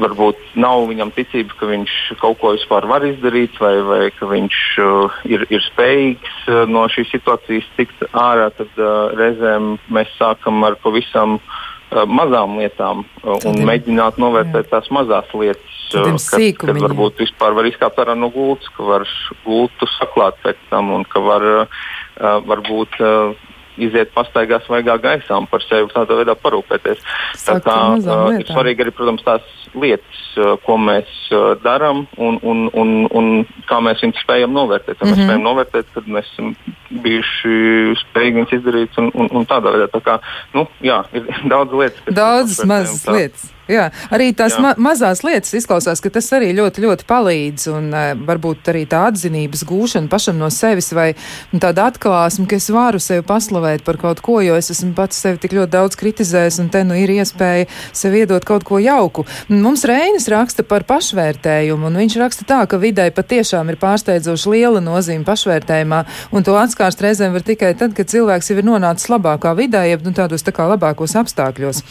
varbūt 0.00 0.40
nav 0.60 0.86
viņam 0.90 1.12
ticība, 1.14 1.56
ka 1.58 1.68
viņš 1.70 1.94
kaut 2.20 2.38
ko 2.40 2.54
vispār 2.56 2.86
var 2.90 3.04
izdarīt, 3.06 3.56
vai, 3.62 3.74
vai 3.86 4.00
ka 4.14 4.28
viņš 4.30 4.60
uh, 4.82 5.20
ir, 5.28 5.46
ir 5.52 5.62
spējīgs 5.70 6.48
uh, 6.48 6.64
no 6.70 6.86
šīs 6.92 7.12
situācijas 7.14 7.68
tikt 7.78 8.04
ārā, 8.10 8.50
tad 8.56 8.70
uh, 8.80 9.14
reizēm 9.18 9.74
mēs 9.94 10.12
sākam 10.18 10.64
ar 10.66 10.78
pavisam 10.82 11.38
uh, 11.38 12.04
mazām 12.06 12.58
lietām 12.60 13.04
uh, 13.04 13.38
un 13.46 13.62
ir, 13.62 13.68
mēģināt 13.70 14.20
novērtēt 14.22 14.66
jā. 14.66 14.70
tās 14.76 14.90
mazās 14.94 15.30
lietas, 15.34 15.80
uh, 15.94 16.12
kad, 16.18 16.46
kad 16.60 16.84
varbūt 16.88 17.24
vispār 17.24 17.56
var 17.56 17.70
izkāpt 17.70 18.04
ārā 18.04 18.18
no 18.18 18.30
gultas, 18.34 18.70
ka 18.76 18.86
var 18.86 19.08
gultu 19.46 19.90
saklāt 19.98 20.38
pēc 20.44 20.60
tam 20.70 20.94
un 20.96 21.08
ka 21.08 21.24
var 21.24 21.50
uh, 21.64 21.82
varbūt. 22.46 23.00
Uh, 23.00 23.50
iziet 23.80 24.12
pastaigās 24.14 24.66
vaigā 24.70 24.96
gaisā 25.02 25.38
un 25.40 25.48
par 25.50 25.62
sevi 25.64 25.90
tādā 25.92 26.18
veidā 26.20 26.36
parūpēties. 26.38 27.02
Tā 27.44 27.58
kā 27.64 27.76
uh, 27.96 28.30
ir 28.38 28.46
svarīgi 28.48 28.84
arī, 28.84 28.94
protams, 28.94 29.24
tās 29.26 29.46
lietas, 29.74 30.20
uh, 30.38 30.54
ko 30.64 30.76
mēs 30.78 31.10
uh, 31.32 31.54
darām 31.64 32.04
un, 32.16 32.38
un, 32.42 32.68
un, 32.72 32.94
un 33.10 33.30
kā 33.68 33.80
mēs 33.84 34.04
viņus 34.04 34.22
spējam 34.24 34.54
novērtēt. 34.54 34.98
Kā 34.98 35.06
mm 35.06 35.10
-hmm. 35.10 35.14
mēs 35.14 35.18
mhm. 35.18 35.30
spējam 35.30 35.48
novērtēt, 35.48 35.90
kad 35.94 36.12
mēs 36.16 36.30
esam 36.32 36.54
bijuši 37.04 37.56
spējīgi 38.04 38.40
viņus 38.40 38.54
izdarīt 38.58 39.02
un, 39.02 39.10
un, 39.14 39.32
un 39.40 39.50
tādā 39.50 39.74
veidā. 39.74 39.90
Tā 39.94 40.00
kā, 40.04 40.18
nu, 40.54 40.66
jā, 40.80 41.02
ir 41.12 41.26
daudz 41.54 41.72
lietas. 41.72 42.14
Daudz 42.14 42.64
mazas 42.64 43.06
lietas. 43.08 43.50
Jā, 43.64 43.86
arī 44.12 44.28
tās 44.36 44.58
ma 44.60 44.74
mazās 44.76 45.22
lietas 45.24 45.54
izklausās, 45.56 46.02
ka 46.04 46.10
tas 46.12 46.26
arī 46.36 46.50
ļoti, 46.52 46.82
ļoti 46.84 47.06
palīdz. 47.08 47.66
Un 47.72 47.86
uh, 47.96 48.10
varbūt 48.28 48.68
arī 48.68 48.84
tā 48.90 49.06
atzinības 49.08 49.64
gūšana 49.68 50.10
pašam 50.12 50.36
no 50.40 50.50
sevis 50.52 50.90
vai 50.96 51.06
tāda 51.52 51.88
atklāsme, 51.88 52.44
ka 52.50 52.58
es 52.60 52.68
varu 52.74 53.00
sevi 53.00 53.24
paslavēt 53.24 53.86
par 53.86 53.96
kaut 54.02 54.20
ko, 54.24 54.36
jo 54.44 54.58
es 54.60 54.68
esmu 54.74 54.92
pats 54.98 55.22
sevi 55.24 55.40
tik 55.40 55.56
ļoti 55.56 55.72
daudz 55.72 55.96
kritizējis, 56.00 56.60
un 56.60 56.70
te 56.74 56.84
nu 56.84 56.98
ir 57.00 57.14
iespēja 57.16 57.68
sev 57.96 58.18
iedot 58.20 58.44
kaut 58.44 58.68
ko 58.68 58.82
jauku. 58.84 59.24
Mums 59.48 59.86
Reinis 59.88 60.28
raksta 60.28 60.66
par 60.68 60.84
pašvērtējumu, 60.88 61.88
un 61.88 62.00
viņš 62.04 62.20
raksta 62.20 62.48
tā, 62.48 62.62
ka 62.68 62.80
vidē 62.82 63.08
patiešām 63.16 63.72
ir 63.72 63.80
pārsteidzoši 63.80 64.56
liela 64.58 64.84
nozīme 64.84 65.24
pašvērtējumā, 65.24 66.04
un 66.36 66.44
to 66.44 66.56
atskārst 66.60 67.00
reizēm 67.04 67.32
var 67.32 67.48
tikai 67.48 67.72
tad, 67.80 67.96
kad 67.96 68.12
cilvēks 68.12 68.52
jau 68.52 68.60
ir 68.60 68.68
nonācis 68.68 69.08
labākā 69.12 69.56
vidē, 69.56 69.86
jeb 69.88 70.04
nu, 70.04 70.12
tādos 70.16 70.44
tā 70.44 70.52
kā 70.52 70.68
labākos 70.68 71.16
apstākļos. 71.24 71.84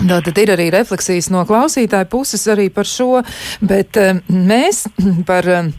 Tātad 0.00 0.38
ir 0.40 0.54
arī 0.54 0.70
refleksijas 0.72 1.28
no 1.32 1.44
klausītāja 1.48 2.08
puses 2.10 2.46
arī 2.50 2.70
par 2.72 2.88
šo, 2.88 3.20
bet 3.60 3.98
um, 4.00 4.24
mēs 4.48 4.86
par. 5.30 5.54
Um, 5.60 5.72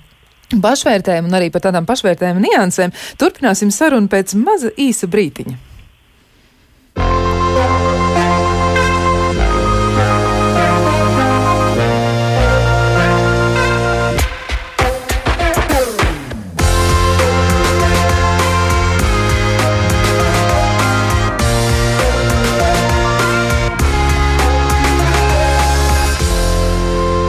Pašvērtējumu 0.51 1.29
un 1.29 1.35
arī 1.37 1.45
par 1.47 1.61
tādām 1.63 1.85
pašvērtējumu 1.87 2.41
niansēm 2.43 2.91
turpināsim 3.15 3.69
sarunu 3.71 4.11
pēc 4.11 4.33
maza 4.35 4.73
īsa 4.75 5.07
brītiņa. 5.07 5.70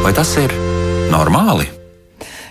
Vai 0.02 0.10
tas 0.12 0.34
ir 0.36 0.50
normāli? 1.12 1.81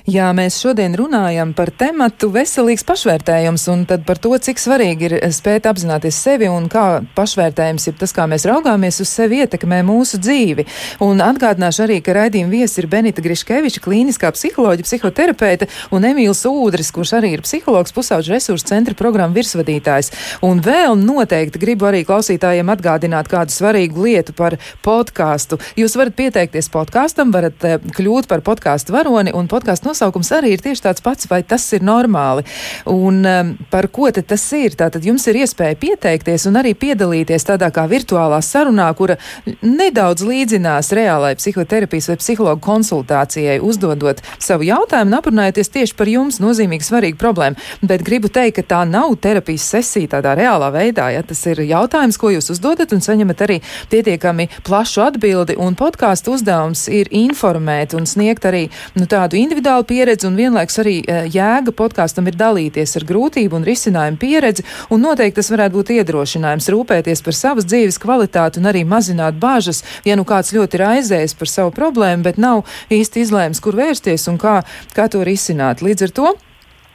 Jā, 0.10 0.32
mēs 0.34 0.56
šodien 0.58 0.96
runājam 0.98 1.52
par 1.54 1.70
tematu 1.78 2.32
veselīgs 2.34 2.82
pašvērtējums 2.90 3.68
un 3.70 3.84
tad 3.86 4.02
par 4.08 4.18
to, 4.18 4.32
cik 4.34 4.58
svarīgi 4.58 5.06
ir 5.06 5.14
spēt 5.30 5.68
apzināties 5.70 6.18
sevi 6.18 6.48
un 6.50 6.66
kā 6.74 7.04
pašvērtējums 7.14 7.86
ir 7.92 8.00
tas, 8.00 8.14
kā 8.16 8.26
mēs 8.26 8.48
raugāmies 8.50 8.98
uz 9.04 9.12
sevi 9.14 9.44
ietekmē 9.44 9.84
mūsu 9.86 10.18
dzīvi. 10.18 10.66
Un 11.06 11.22
atgādināšu 11.22 11.84
arī, 11.86 12.00
ka 12.02 12.16
raidījuma 12.18 12.50
viesi 12.50 12.82
ir 12.82 12.88
Benita 12.90 13.22
Griškeviča, 13.22 13.84
klīniskā 13.86 14.32
psiholoģija, 14.34 14.88
psihoterapeite 14.90 15.68
un 15.94 16.10
Emīls 16.10 16.42
Ūdris, 16.50 16.90
kurš 16.96 17.14
arī 17.20 17.36
ir 17.36 17.46
psihologs, 17.46 17.94
pusauģu 17.94 18.34
resursu 18.34 18.72
centra 18.74 18.98
programmu 18.98 19.38
virsvadītājs. 19.38 20.10
Un 20.50 20.66
vēl 20.66 20.98
noteikti 20.98 21.62
gribu 21.62 21.92
arī 21.92 22.02
klausītājiem 22.10 22.74
atgādināt 22.74 23.30
kādu 23.30 23.54
svarīgu 23.54 24.10
lietu 24.10 24.34
par 24.34 24.58
podkāstu. 24.82 25.62
Jūs 25.78 26.00
varat 26.02 26.18
pieteikties 26.18 26.74
podkāstam, 26.74 27.30
varat 27.38 27.70
eh, 27.70 27.78
kļūt 28.02 28.32
par 28.32 28.42
podkāstu 28.42 28.98
varoni 28.98 29.38
un 29.38 29.46
podkāstu 29.52 29.91
nosaukums 29.92 30.32
arī 30.36 30.56
ir 30.56 30.64
tieši 30.64 30.86
tāds 30.88 31.04
pats, 31.04 31.28
vai 31.30 31.42
tas 31.44 31.66
ir 31.76 31.84
normāli. 31.86 32.46
Un 32.90 33.22
um, 33.28 33.54
par 33.72 33.88
ko 33.94 34.10
tad 34.14 34.28
tas 34.32 34.44
ir? 34.58 34.76
Tātad 34.80 35.06
jums 35.06 35.26
ir 35.30 35.42
iespēja 35.44 35.78
pieteikties 35.82 36.48
un 36.50 36.60
arī 36.62 36.74
piedalīties 36.80 37.48
tādā 37.48 37.72
kā 37.74 37.86
virtuālā 37.92 38.40
sarunā, 38.46 38.88
kura 38.98 39.18
nedaudz 39.62 40.26
līdzinās 40.26 40.92
reālai 40.98 41.34
psihoterapijas 41.40 42.12
vai 42.12 42.18
psihologu 42.22 42.64
konsultācijai, 42.66 43.60
uzdodot 43.64 44.22
savu 44.40 44.68
jautājumu 44.68 45.12
un 45.12 45.20
aprunājoties 45.20 45.72
tieši 45.74 45.98
par 46.00 46.12
jums 46.12 46.40
nozīmīgi 46.44 46.88
svarīgu 46.88 47.20
problēmu. 47.22 47.60
Bet 47.86 48.06
gribu 48.08 48.32
teikt, 48.32 48.62
ka 48.62 48.68
tā 48.76 48.82
nav 48.88 49.16
terapijas 49.22 49.68
sesija 49.76 50.16
tādā 50.16 50.36
reālā 50.40 50.72
veidā. 50.74 51.10
Ja? 51.16 51.24
Tas 51.28 51.44
ir 51.50 51.64
jautājums, 51.66 52.20
ko 52.22 52.32
jūs 52.34 52.52
uzdodat 52.54 52.94
un 52.96 53.04
saņemat 53.04 53.46
arī 53.46 53.60
pietiekami 53.92 54.48
plašu 54.68 55.04
atbildi. 55.06 55.58
Un 55.62 55.78
podkāstu 55.80 56.36
uzdevums 56.36 56.88
ir 56.92 57.10
informēt 57.16 57.96
un 57.98 58.08
sniegt 58.10 58.46
arī 58.48 58.68
nu, 58.98 59.08
tādu 59.10 59.40
individuālu 59.40 59.81
reāla 59.82 59.88
pieredze 59.88 60.28
un 60.28 60.36
vienlaiks 60.36 60.80
arī 60.80 61.02
e, 61.02 61.28
jēga 61.32 61.72
podkāstam 61.74 62.28
ir 62.28 62.36
dalīties 62.36 62.98
ar 62.98 63.06
grūtību 63.06 63.58
un 63.58 63.66
risinājumu 63.66 64.18
pieredzi, 64.18 64.64
un 64.92 65.02
noteikti 65.02 65.40
tas 65.40 65.52
varētu 65.52 65.76
būt 65.76 65.92
iedrošinājums 65.98 66.70
rūpēties 66.70 67.24
par 67.24 67.34
savas 67.34 67.66
dzīves 67.66 68.00
kvalitāti 68.00 68.60
un 68.60 68.68
arī 68.70 68.84
mazināt 68.86 69.40
bāžas, 69.40 69.84
ja 70.06 70.16
nu 70.16 70.24
kāds 70.24 70.54
ļoti 70.54 70.78
raizējas 70.78 71.36
par 71.36 71.48
savu 71.48 71.72
problēmu, 71.72 72.24
bet 72.24 72.38
nav 72.38 72.66
īsti 72.90 73.26
izlēms, 73.26 73.62
kur 73.62 73.76
vērsties 73.76 74.28
un 74.30 74.38
kā, 74.38 74.62
kā 74.94 75.10
to 75.10 75.24
risināt. 75.24 75.82
Līdz 75.82 76.08
ar 76.08 76.12
to 76.12 76.34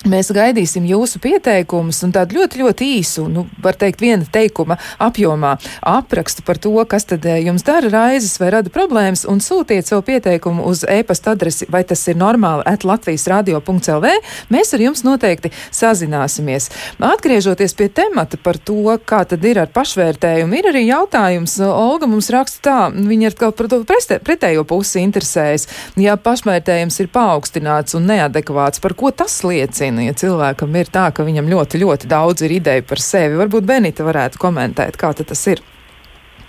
Mēs 0.07 0.29
gaidīsim 0.31 0.85
jūsu 0.87 1.19
pieteikumus 1.19 1.99
un 2.07 2.13
tādu 2.15 2.37
ļoti, 2.39 2.61
ļoti 2.63 2.87
īsu, 3.01 3.25
nu, 3.27 3.43
var 3.59 3.75
teikt, 3.75 3.99
viena 4.05 4.23
teikuma 4.23 4.77
apjomā 5.03 5.57
aprakstu 5.83 6.45
par 6.47 6.61
to, 6.63 6.71
kas 6.87 7.09
tad 7.11 7.25
eh, 7.27 7.41
jums 7.43 7.65
dara 7.67 7.91
raizes 7.91 8.37
vai 8.39 8.53
rada 8.55 8.71
problēmas, 8.71 9.25
un 9.27 9.43
sūtiet 9.43 9.89
savu 9.89 10.05
pieteikumu 10.07 10.63
uz 10.71 10.85
e-pasta 10.87 11.33
adresi, 11.35 11.67
vai 11.75 11.83
tas 11.83 12.05
ir 12.07 12.21
normāli, 12.21 12.63
at 12.71 12.87
Latvijas 12.87 13.27
radio.lv. 13.33 14.13
Mēs 14.55 14.71
ar 14.77 14.85
jums 14.85 15.03
noteikti 15.03 15.51
sazināsimies. 15.75 16.71
Atgriežoties 17.03 17.75
pie 17.75 17.91
temata 17.91 18.39
par 18.39 18.61
to, 18.63 18.95
kā 19.11 19.25
tad 19.27 19.43
ir 19.43 19.59
ar 19.65 19.75
pašvērtējumu, 19.75 20.55
ir 20.55 20.71
arī 20.71 20.85
jautājums, 20.87 21.59
Olga 21.67 22.07
mums 22.07 22.31
raksta 22.31 22.63
tā, 22.63 22.79
viņa 22.95 23.33
ir 23.33 23.39
kaut 23.43 23.59
par 23.59 23.73
to 23.75 23.83
pretējo 24.23 24.63
pusi 24.71 25.03
interesējas. 25.03 25.67
Ja 25.99 26.15
pašvērtējums 26.15 27.03
ir 27.03 27.11
paaugstināts 27.11 27.99
un 27.99 28.07
neadekvāts, 28.13 28.79
par 28.87 28.95
ko 28.95 29.11
tas 29.11 29.41
liecina? 29.43 29.96
Nezinu, 29.97 30.13
ja 30.13 30.19
cilvēkam 30.21 30.77
ir 30.77 30.93
tā, 30.93 31.09
ka 31.17 31.25
viņam 31.27 31.49
ļoti, 31.51 31.81
ļoti 31.83 32.11
daudz 32.11 32.45
ir 32.47 32.59
ideja 32.59 32.85
par 32.87 33.03
sevi. 33.03 33.39
Varbūt 33.41 33.67
Benita 33.67 34.07
varētu 34.07 34.41
komentēt, 34.43 35.01
kā 35.01 35.13
tas 35.17 35.47
ir. 35.53 35.65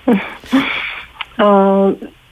Uh, 1.38 1.92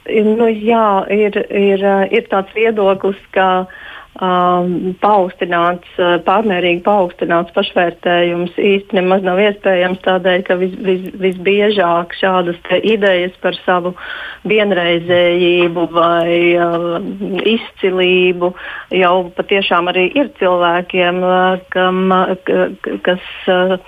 nu, 0.10 0.46
jā, 0.50 1.06
ir, 1.14 1.36
ir, 1.54 1.84
ir 2.10 2.24
tāds 2.32 2.50
viedoklis, 2.58 3.20
ka 3.38 3.46
uh, 3.68 3.84
um, 4.24 4.96
paaugstināts, 5.02 5.90
uh, 6.00 6.18
pārmērīgi 6.28 6.84
paaugstināts 6.86 7.56
pašvērtējums 7.56 8.56
īsti 8.60 9.00
nemaz 9.00 9.26
nav 9.26 9.42
iespējams 9.44 10.04
tādēļ, 10.06 10.44
ka 10.48 10.58
vis, 10.62 10.76
vis, 10.88 11.08
visbiežāk 11.22 12.16
šādas 12.20 12.60
idejas 12.82 13.36
par 13.44 13.58
savu 13.64 13.96
vienreizējību 14.48 15.88
vai 15.96 16.36
uh, 16.60 17.00
izcilību 17.56 18.52
jau 19.02 19.16
patiešām 19.40 19.92
arī 19.94 20.10
ir 20.16 20.32
cilvēkiem, 20.40 21.24
uh, 21.24 21.66
kam, 21.76 22.06
uh, 22.12 23.00
kas. 23.08 23.34
Uh, 23.48 23.80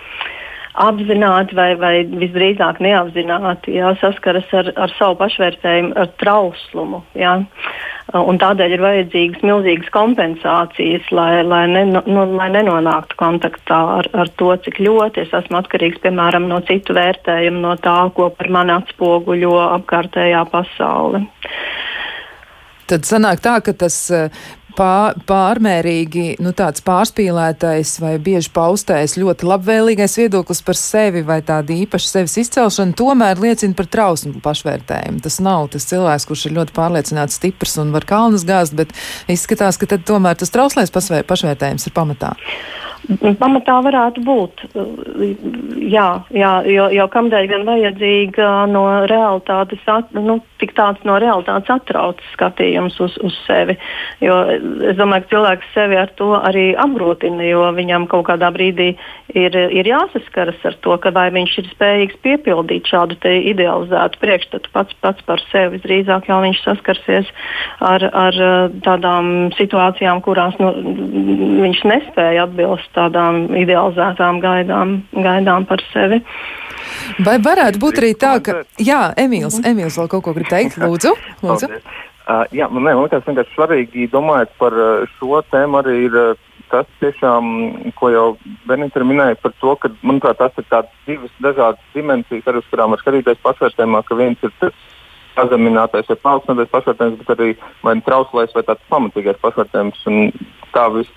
apzināti 0.77 1.55
vai, 1.57 1.71
vai 1.79 1.93
visdrīzāk 2.05 2.79
neapzināti 2.83 3.77
jā, 3.77 3.93
saskaras 4.01 4.49
ar, 4.55 4.69
ar 4.77 4.93
savu 4.97 5.17
pašvērtējumu, 5.21 5.93
ar 5.97 6.11
trauslumu. 6.21 7.01
Jā. 7.17 7.39
Un 8.17 8.39
tādēļ 8.39 8.75
ir 8.75 8.83
vajadzīgas 8.85 9.43
milzīgas 9.43 9.89
kompensācijas, 9.91 11.09
lai, 11.11 11.41
lai, 11.43 11.63
ne, 11.71 11.83
nu, 11.89 12.23
lai 12.37 12.47
nenonāktu 12.53 13.17
kontaktā 13.19 13.79
ar, 13.97 14.09
ar 14.15 14.31
to, 14.39 14.53
cik 14.63 14.79
ļoti 14.85 15.25
es 15.25 15.33
esmu 15.35 15.59
atkarīgs 15.59 15.99
piemēram 16.05 16.47
no 16.47 16.61
citu 16.69 16.95
vērtējumu, 16.95 17.63
no 17.65 17.75
tā, 17.83 17.97
ko 18.15 18.29
par 18.37 18.51
mani 18.53 18.77
atspoguļo 18.77 19.57
apkārtējā 19.81 20.45
pasaule. 20.53 21.25
Tad 22.87 23.03
sanāk 23.03 23.43
tā, 23.43 23.57
ka 23.65 23.73
tas 23.75 23.97
pār, 24.77 25.17
pārmērīgi 25.27 26.37
nu, 26.43 26.53
tāds 26.57 26.83
pārspīlētais 26.85 27.95
vai 28.03 28.13
bieži 28.23 28.51
paustais 28.53 29.17
ļoti 29.19 29.47
labvēlīgais 29.49 30.17
viedoklis 30.21 30.63
par 30.65 30.79
sevi 30.79 31.23
vai 31.27 31.39
tāda 31.45 31.75
īpaša 31.75 32.11
sevis 32.13 32.37
izcelšana 32.43 32.97
tomēr 32.97 33.41
liecina 33.41 33.77
par 33.77 33.89
trausmu 33.91 34.41
pašvērtējumu. 34.45 35.21
Tas 35.25 35.39
nav 35.43 35.69
tas 35.73 35.87
cilvēks, 35.89 36.27
kurš 36.29 36.47
ir 36.49 36.57
ļoti 36.59 36.75
pārliecināts, 36.77 37.39
stiprs 37.41 37.77
un 37.81 37.93
var 37.95 38.07
kalnus 38.07 38.45
gāzt, 38.47 38.77
bet 38.77 38.93
izskatās, 39.31 39.79
ka 39.81 39.89
tad 39.89 40.05
tomēr 40.07 40.37
tas 40.39 40.53
trauslais 40.53 40.93
pašvērtējums 40.93 41.89
ir 41.89 41.97
pamatā. 41.97 42.35
Pamatā 43.39 43.77
varētu 43.85 44.21
būt. 44.25 44.63
Jā, 45.87 46.07
jā 46.35 46.51
jo, 46.67 46.87
jo 46.91 47.05
kamdēļ 47.13 47.49
gan 47.51 47.65
vajadzīga 47.67 48.49
no 48.71 48.83
realitātes, 49.07 49.83
at, 49.87 50.11
nu, 50.15 50.39
tik 50.61 50.73
tāds 50.77 51.03
no 51.07 51.15
realitātes 51.21 51.71
atrauc 51.71 52.21
skatījums 52.33 52.97
uz, 53.03 53.15
uz 53.23 53.37
sevi. 53.45 53.77
Jo 54.23 54.39
es 54.89 54.97
domāju, 54.99 55.27
ka 55.27 55.33
cilvēks 55.35 55.71
sevi 55.75 55.99
ar 55.99 56.11
to 56.19 56.33
arī 56.39 56.71
apgrūtina, 56.79 57.45
jo 57.47 57.67
viņam 57.77 58.09
kaut 58.11 58.27
kādā 58.31 58.49
brīdī 58.53 58.89
ir, 59.37 59.55
ir 59.55 59.91
jāsaskaras 59.91 60.59
ar 60.67 60.77
to, 60.83 60.97
ka 61.03 61.13
vai 61.15 61.29
viņš 61.35 61.55
ir 61.61 61.71
spējīgs 61.75 62.19
piepildīt 62.25 62.89
šādu 62.91 63.19
idealizētu 63.23 64.21
priekšstatu 64.23 64.73
pats, 64.73 64.97
pats 65.03 65.23
par 65.29 65.43
sevi. 65.51 65.77
Visdrīzāk 65.77 66.27
jau 66.31 66.41
viņš 66.43 66.63
saskarsies 66.65 67.31
ar, 67.83 68.03
ar 68.11 68.41
tādām 68.85 69.53
situācijām, 69.57 70.23
kurās 70.25 70.57
nu, 70.61 70.73
viņš 71.63 71.83
nespēja 71.87 72.47
atbilst 72.47 72.86
tādām 72.95 73.47
idealizētām 73.57 74.41
gaidām, 74.43 74.97
gaidām 75.13 75.67
par 75.69 75.83
sevi. 75.93 76.21
Vai 77.23 77.37
varētu 77.43 77.81
būt 77.81 78.01
arī 78.01 78.11
tā, 78.19 78.37
ka. 78.43 78.61
Jā, 78.81 79.13
Emīls, 79.19 79.59
Emīls 79.65 79.97
vēl 79.99 80.11
kaut 80.11 80.25
ko 80.27 80.35
grib 80.37 80.49
teikt? 80.51 80.79
Lūdzu. 80.83 81.15
lūdzu. 81.43 81.71
Uh, 82.27 82.43
jā, 82.51 82.67
man, 82.67 82.89
liekas, 82.89 83.23
vienkārši 83.23 83.55
svarīgi 83.55 84.09
domājot 84.11 84.51
par 84.59 84.75
šo 85.15 85.39
tēmu 85.51 85.79
arī 85.79 85.95
ir 86.09 86.17
tas, 86.71 86.87
tiešām, 86.99 87.45
ko 87.95 88.09
jau 88.11 88.25
Benita 88.67 89.03
minēja 89.03 89.37
par 89.41 89.53
to, 89.61 89.75
ka, 89.79 89.91
manuprāt, 90.03 90.39
tas 90.41 90.55
ir 90.59 90.67
tādas 90.67 90.91
divas 91.07 91.33
dažādas 91.43 91.93
dimensijas, 91.95 92.47
ar 92.49 92.59
kurām 92.71 92.93
var 92.93 93.03
skatīties 93.03 93.43
pašvērtējumā, 93.45 94.03
ka 94.07 94.17
viens 94.19 94.43
ir 94.43 94.53
tas 94.61 94.75
pazeminātais 95.37 96.09
vai 96.09 96.17
paaugstinātais 96.25 96.73
pašvērtējums, 96.73 97.21
bet 97.21 97.31
arī 97.35 97.49
vai 97.85 97.95
nu 97.97 98.05
trauslais 98.05 98.53
vai 98.55 98.65
tāds 98.67 98.91
pamatīgais 98.91 99.39
pašvērtējums. 99.43 100.03
Un 100.09 100.31
tā 100.73 100.87
vis, 100.95 101.11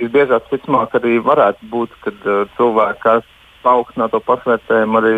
visbiežāk, 0.00 0.48
visticamāk, 0.50 0.96
arī 0.98 1.18
varētu 1.24 1.70
būt, 1.72 1.94
kad 2.04 2.28
uh, 2.28 2.44
cilvēki 2.58 3.10
ar 3.12 3.24
paaugstināto 3.64 4.20
pašvērtējumu 4.28 5.00
arī 5.00 5.14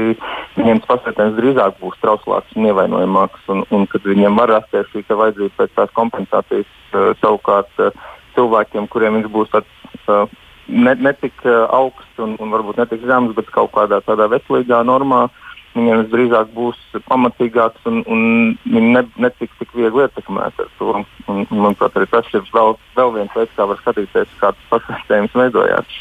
viņiem 0.57 0.81
tas 0.83 0.91
pašvērtējums 0.93 1.39
drīzāk 1.41 1.79
būs 1.81 1.99
trauslāks 2.03 2.55
un 2.57 2.69
ievainojamāks, 2.71 3.47
un, 3.53 3.65
un 3.75 3.87
kad 3.91 4.07
viņiem 4.07 4.39
var 4.39 4.53
rasties 4.55 4.91
šī 4.93 5.03
vajadzība 5.11 5.55
pēc 5.59 5.75
tās 5.79 5.95
kompensācijas 5.99 6.69
uh, 6.95 7.11
savukārt 7.23 7.83
uh, 7.83 8.05
cilvēkiem, 8.37 8.91
kuriem 8.93 9.19
viņš 9.19 9.33
būs 9.35 9.55
tāds. 9.55 9.73
Uh, 10.07 10.29
ne, 10.69 10.95
ne 10.95 11.13
tik 11.21 11.35
uh, 11.45 11.67
augsts 11.75 12.23
un, 12.23 12.37
un 12.43 12.55
varbūt 12.55 12.81
ne 12.81 12.87
tik 12.91 13.05
zems, 13.09 13.35
bet 13.37 13.51
kaut 13.55 13.73
kādā 13.75 14.01
tādā 14.07 14.29
veselīgā 14.33 14.83
normā. 14.87 15.27
Viņiem 15.77 16.03
visdrīzāk 16.05 16.53
būs 16.57 16.79
pamatīgāks 17.05 17.85
un, 17.91 18.01
un 18.09 18.21
viņi 18.65 18.93
ne, 18.95 19.03
netiks 19.21 19.59
tik 19.61 19.75
viegli 19.77 20.07
ietekmēti 20.07 20.65
ar 20.65 20.71
to. 20.79 20.93
Un, 21.03 21.05
un, 21.29 21.43
manuprāt, 21.53 21.99
arī 21.99 22.09
tas 22.13 22.31
ir 22.33 22.47
vēl, 22.55 22.79
vēl 22.97 23.13
viens 23.19 23.37
veids, 23.37 23.53
kā 23.59 23.67
var 23.69 23.81
skatīties, 23.83 24.33
kā 24.41 24.55
tas 24.57 24.71
pašvērtējums 24.73 25.37
veidojās. 25.37 25.99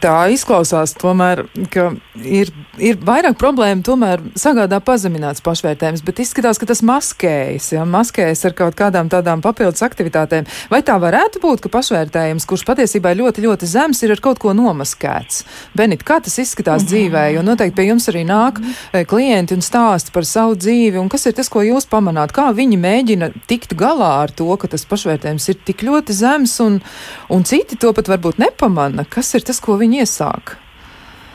Tā 0.00 0.28
izklausās, 0.30 0.92
tomēr, 0.94 1.42
ka 1.74 1.88
ir, 2.22 2.52
ir 2.78 2.98
vairāk 3.02 3.34
problēmu, 3.40 3.82
tomēr 3.84 4.20
sagādā 4.38 4.78
pazemināts 4.84 5.42
pašvērtējums, 5.42 6.04
bet 6.06 6.20
izskatās, 6.22 6.60
ka 6.62 6.68
tas 6.70 6.84
maskējas, 6.86 7.72
ja, 7.74 7.82
maskējas 7.82 8.44
ar 8.46 8.54
kaut 8.56 8.76
kādām 8.78 9.10
tādām 9.10 9.42
papildus 9.42 9.82
aktivitātēm. 9.82 10.46
Vai 10.70 10.80
tā 10.86 10.94
varētu 11.02 11.42
būt, 11.42 11.64
ka 11.64 11.72
pašvērtējums, 11.74 12.46
kurš 12.46 12.62
patiesībā 12.68 13.12
ir 13.12 13.24
ļoti, 13.24 13.42
ļoti 13.42 13.70
zems, 13.72 14.04
ir 14.06 14.14
ar 14.14 14.22
kaut 14.22 14.38
ko 14.42 14.54
nomaskēts? 14.54 15.42
Benit, 15.76 16.06
kā 16.06 16.20
tas 16.22 16.38
izskatās 16.38 16.84
-hmm. 16.84 16.92
dzīvē, 16.92 17.24
jo 17.34 17.42
noteikti 17.42 17.76
pie 17.76 17.88
jums 17.90 18.08
arī 18.08 18.22
nāk 18.22 18.60
mm 18.60 18.70
-hmm. 18.70 19.04
klienti 19.10 19.54
un 19.54 19.66
stāsta 19.66 20.12
par 20.12 20.24
savu 20.24 20.54
dzīvi, 20.54 20.98
un 20.98 21.08
kas 21.08 21.26
ir 21.26 21.32
tas, 21.32 21.48
ko 21.48 21.60
jūs 21.66 21.90
pamanāt? 21.90 22.32
Kā 22.32 22.54
viņi 22.54 22.78
mēģina 22.78 23.32
tikt 23.46 23.74
galā 23.74 24.22
ar 24.22 24.30
to, 24.30 24.56
ka 24.56 24.68
tas 24.68 24.86
pašvērtējums 24.86 25.48
ir 25.48 25.56
tik 25.64 25.82
ļoti 25.82 26.12
zems, 26.12 26.60
un, 26.60 26.80
un 27.28 27.44
citi 27.44 27.76
to 27.76 27.92
pat 27.92 28.08
varbūt 28.08 28.38
nepamana? 28.38 29.04
Kas 29.04 29.34
ir 29.34 29.42
tas, 29.42 29.55
ko 29.62 29.78
viņi 29.80 30.02
iesāk? 30.04 30.56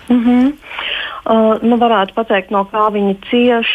Mm 0.09 0.21
-hmm. 0.25 0.53
uh, 1.25 1.55
nu 1.61 1.77
varētu 1.77 2.13
pateikt, 2.13 2.51
no 2.51 2.65
kā 2.71 2.91
viņi 2.91 3.17
cieš. 3.29 3.67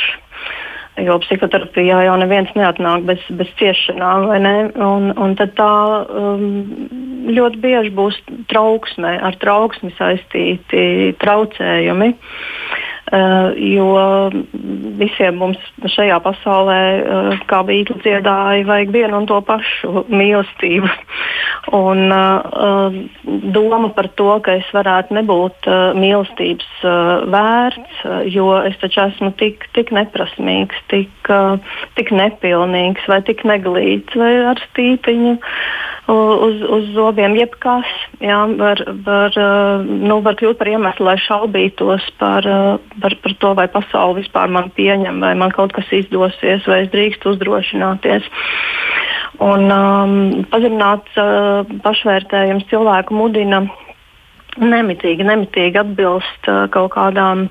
Jo 0.97 1.19
psihoterapijā 1.21 2.03
jau 2.05 2.17
neviens 2.17 2.49
neatnāk 2.57 3.05
bez, 3.05 3.21
bez 3.31 3.49
ciešanām, 3.59 4.27
vai 4.27 4.41
ne? 4.41 4.71
Un, 4.81 5.13
un 5.19 5.35
tad 5.37 5.53
tā 5.53 6.07
um, 6.09 6.65
ļoti 7.29 7.57
bieži 7.61 7.91
būs 7.91 8.17
trauksme, 8.49 9.19
ar 9.21 9.37
trauksmi 9.37 9.93
saistīti 9.99 11.13
traucējumi. 11.21 12.09
Uh, 12.09 12.17
jo 13.07 13.91
visiem 14.99 15.37
mums 15.39 15.61
šajā 15.95 16.17
pasaulē, 16.25 16.81
uh, 16.99 17.45
kā 17.47 17.61
Bītla 17.69 18.01
dziedāja, 18.03 18.67
vajag 18.67 18.91
vienu 18.95 19.21
un 19.21 19.29
to 19.31 19.39
pašu 19.47 20.07
mīlestību. 20.11 20.91
Un 21.77 22.11
uh, 22.15 22.99
doma 23.55 23.91
par 23.95 24.09
to, 24.19 24.29
ka 24.43 24.57
es 24.59 24.67
varētu 24.75 25.15
nebūt 25.17 25.69
mīlestības 25.99 26.85
vērts, 27.33 28.05
jo 28.35 28.49
es 28.67 28.79
taču 28.83 29.03
esmu 29.07 29.33
tik, 29.41 29.67
tik 29.75 29.91
neprasmīgs, 29.95 30.79
tik, 30.93 31.31
tik 31.99 32.13
nepilnīgs 32.15 33.07
vai 33.11 33.21
tik 33.27 33.43
neglīts 33.49 34.19
vai 34.19 34.33
ar 34.53 34.63
stīpiņu. 34.71 35.37
Uh, 36.07 36.37
uz, 36.47 36.61
uz 36.71 36.85
zobiem, 36.95 37.35
jebkas 37.35 37.89
jā, 38.23 38.37
var, 38.61 38.79
var, 39.03 39.35
nu, 39.83 40.21
var 40.23 40.37
kļūt 40.39 40.61
par 40.61 40.71
iemeslu, 40.71 41.09
lai 41.09 41.17
šaubītos 41.25 42.05
par, 42.21 42.47
par, 43.03 43.17
par 43.25 43.35
to, 43.43 43.51
vai 43.59 43.67
pasaule 43.73 44.21
vispār 44.21 44.53
man 44.55 44.71
pieņem, 44.77 45.19
vai 45.25 45.33
man 45.39 45.51
kaut 45.57 45.75
kas 45.75 45.91
izdosies, 45.91 46.63
vai 46.71 46.85
es 46.85 46.93
drīkstu 46.95 47.35
uzdrošināties. 47.35 48.29
Un 49.43 49.67
um, 49.75 50.15
pazemināts 50.53 51.19
uh, 51.19 51.67
pašvērtējums 51.83 52.71
cilvēku 52.71 53.17
mudina 53.19 53.65
nemitīgi, 54.61 55.25
nemitīgi 55.27 55.81
atbilst 55.81 56.49
uh, 56.51 56.65
kaut 56.73 56.93
kādām 56.95 57.47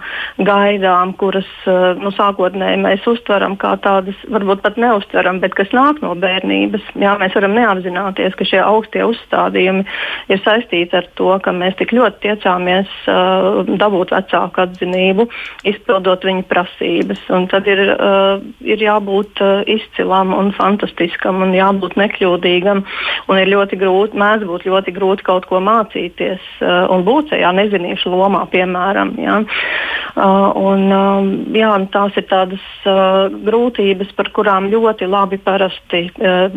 gaidām, 0.45 1.13
kuras 1.19 1.47
uh, 1.69 1.93
nu, 1.99 2.11
sākotnēji 2.15 2.81
mēs 2.81 3.05
uztveram 3.09 3.57
kā 3.61 3.75
tādas, 3.83 4.17
varbūt 4.31 4.63
pat 4.65 4.79
neustveram, 4.81 5.39
bet 5.43 5.55
kas 5.57 5.71
nāk 5.75 6.01
no 6.03 6.13
bērnības. 6.19 6.83
Jā, 7.01 7.15
mēs 7.21 7.35
varam 7.37 7.55
neapzināties, 7.57 8.35
ka 8.37 8.47
šie 8.47 8.61
augstie 8.63 9.03
uzstādījumi 9.05 9.85
ir 10.33 10.41
saistīti 10.45 10.97
ar 10.97 11.09
to, 11.19 11.31
ka 11.43 11.53
mēs 11.55 11.77
tik 11.79 11.93
ļoti 11.95 12.23
tiecāmies 12.25 12.91
uh, 13.11 13.61
dabūt 13.79 14.13
vecāku 14.15 14.65
atzinību, 14.65 15.27
izpildot 15.71 16.25
viņu 16.25 16.45
prasības. 16.49 17.21
Un 17.35 17.49
tad 17.51 17.69
ir, 17.71 17.83
uh, 17.95 18.41
ir 18.65 18.81
jābūt 18.83 19.43
uh, 19.43 19.61
izcilam 19.69 20.33
un 20.35 20.51
fantastiskam 20.57 21.43
un 21.45 21.55
jābūt 21.55 21.97
nekļūdīgam. 22.01 22.83
Un 23.29 23.41
ir 23.41 23.51
ļoti 23.53 23.79
grūti, 23.81 24.19
mēdz 24.19 24.47
būt 24.49 24.67
ļoti 24.69 24.95
grūti 24.95 25.25
kaut 25.27 25.47
ko 25.49 25.61
mācīties. 25.63 26.43
Uh, 26.61 26.94
un 26.95 27.05
būt 27.07 27.33
šajā 27.33 27.51
nezinīšu 27.59 28.11
lomā, 28.13 28.45
piemēram. 28.53 29.13
Ja. 29.21 29.41
Uh, 30.15 30.47
un, 30.55 30.85
uh, 30.95 31.27
jā, 31.55 31.73
tās 31.91 32.15
ir 32.15 32.27
tādas 32.29 32.63
uh, 32.87 33.27
grūtības, 33.47 34.13
par 34.15 34.31
kurām 34.35 34.69
ļoti 34.71 35.09
labi 35.11 35.39
parasti 35.43 36.05
uh, 36.15 36.47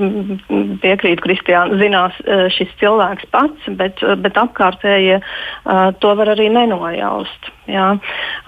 piekrīt 0.85 1.23
Kristiāna, 1.25 1.79
zinās 1.81 2.19
uh, 2.23 2.47
šis 2.55 2.71
cilvēks 2.79 3.27
pats, 3.35 3.71
bet, 3.81 3.99
uh, 4.07 4.15
bet 4.15 4.39
apkārtējie 4.39 5.19
uh, 5.19 5.89
to 5.99 6.15
var 6.21 6.37
arī 6.37 6.53
nenojaust. 6.55 7.55
Jā, 7.69 7.89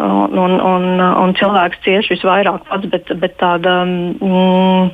un, 0.01 0.39
un, 0.41 0.55
un, 0.65 0.85
un 0.97 1.35
cilvēks 1.37 1.83
cieši 1.85 2.15
visvairāk 2.15 2.63
pats, 2.71 2.87
bet, 2.89 3.11
bet 3.21 3.35
tāda 3.37 3.83
mm, 3.85 4.87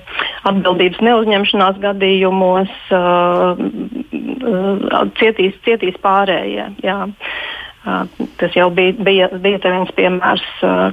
atbildības 0.50 0.98
neuzņemšanās 1.06 1.78
gadījumos 1.84 2.72
uh, 2.96 3.54
uh, 3.54 4.96
cietīs, 5.20 5.54
cietīs 5.62 6.00
pārējie. 6.02 6.72
Jā. 6.86 7.00
Tas 8.40 8.54
jau 8.58 8.66
bija, 8.74 8.96
bija, 9.06 9.28
bija 9.42 9.60
viens 9.62 9.92
piemērs, 9.94 10.46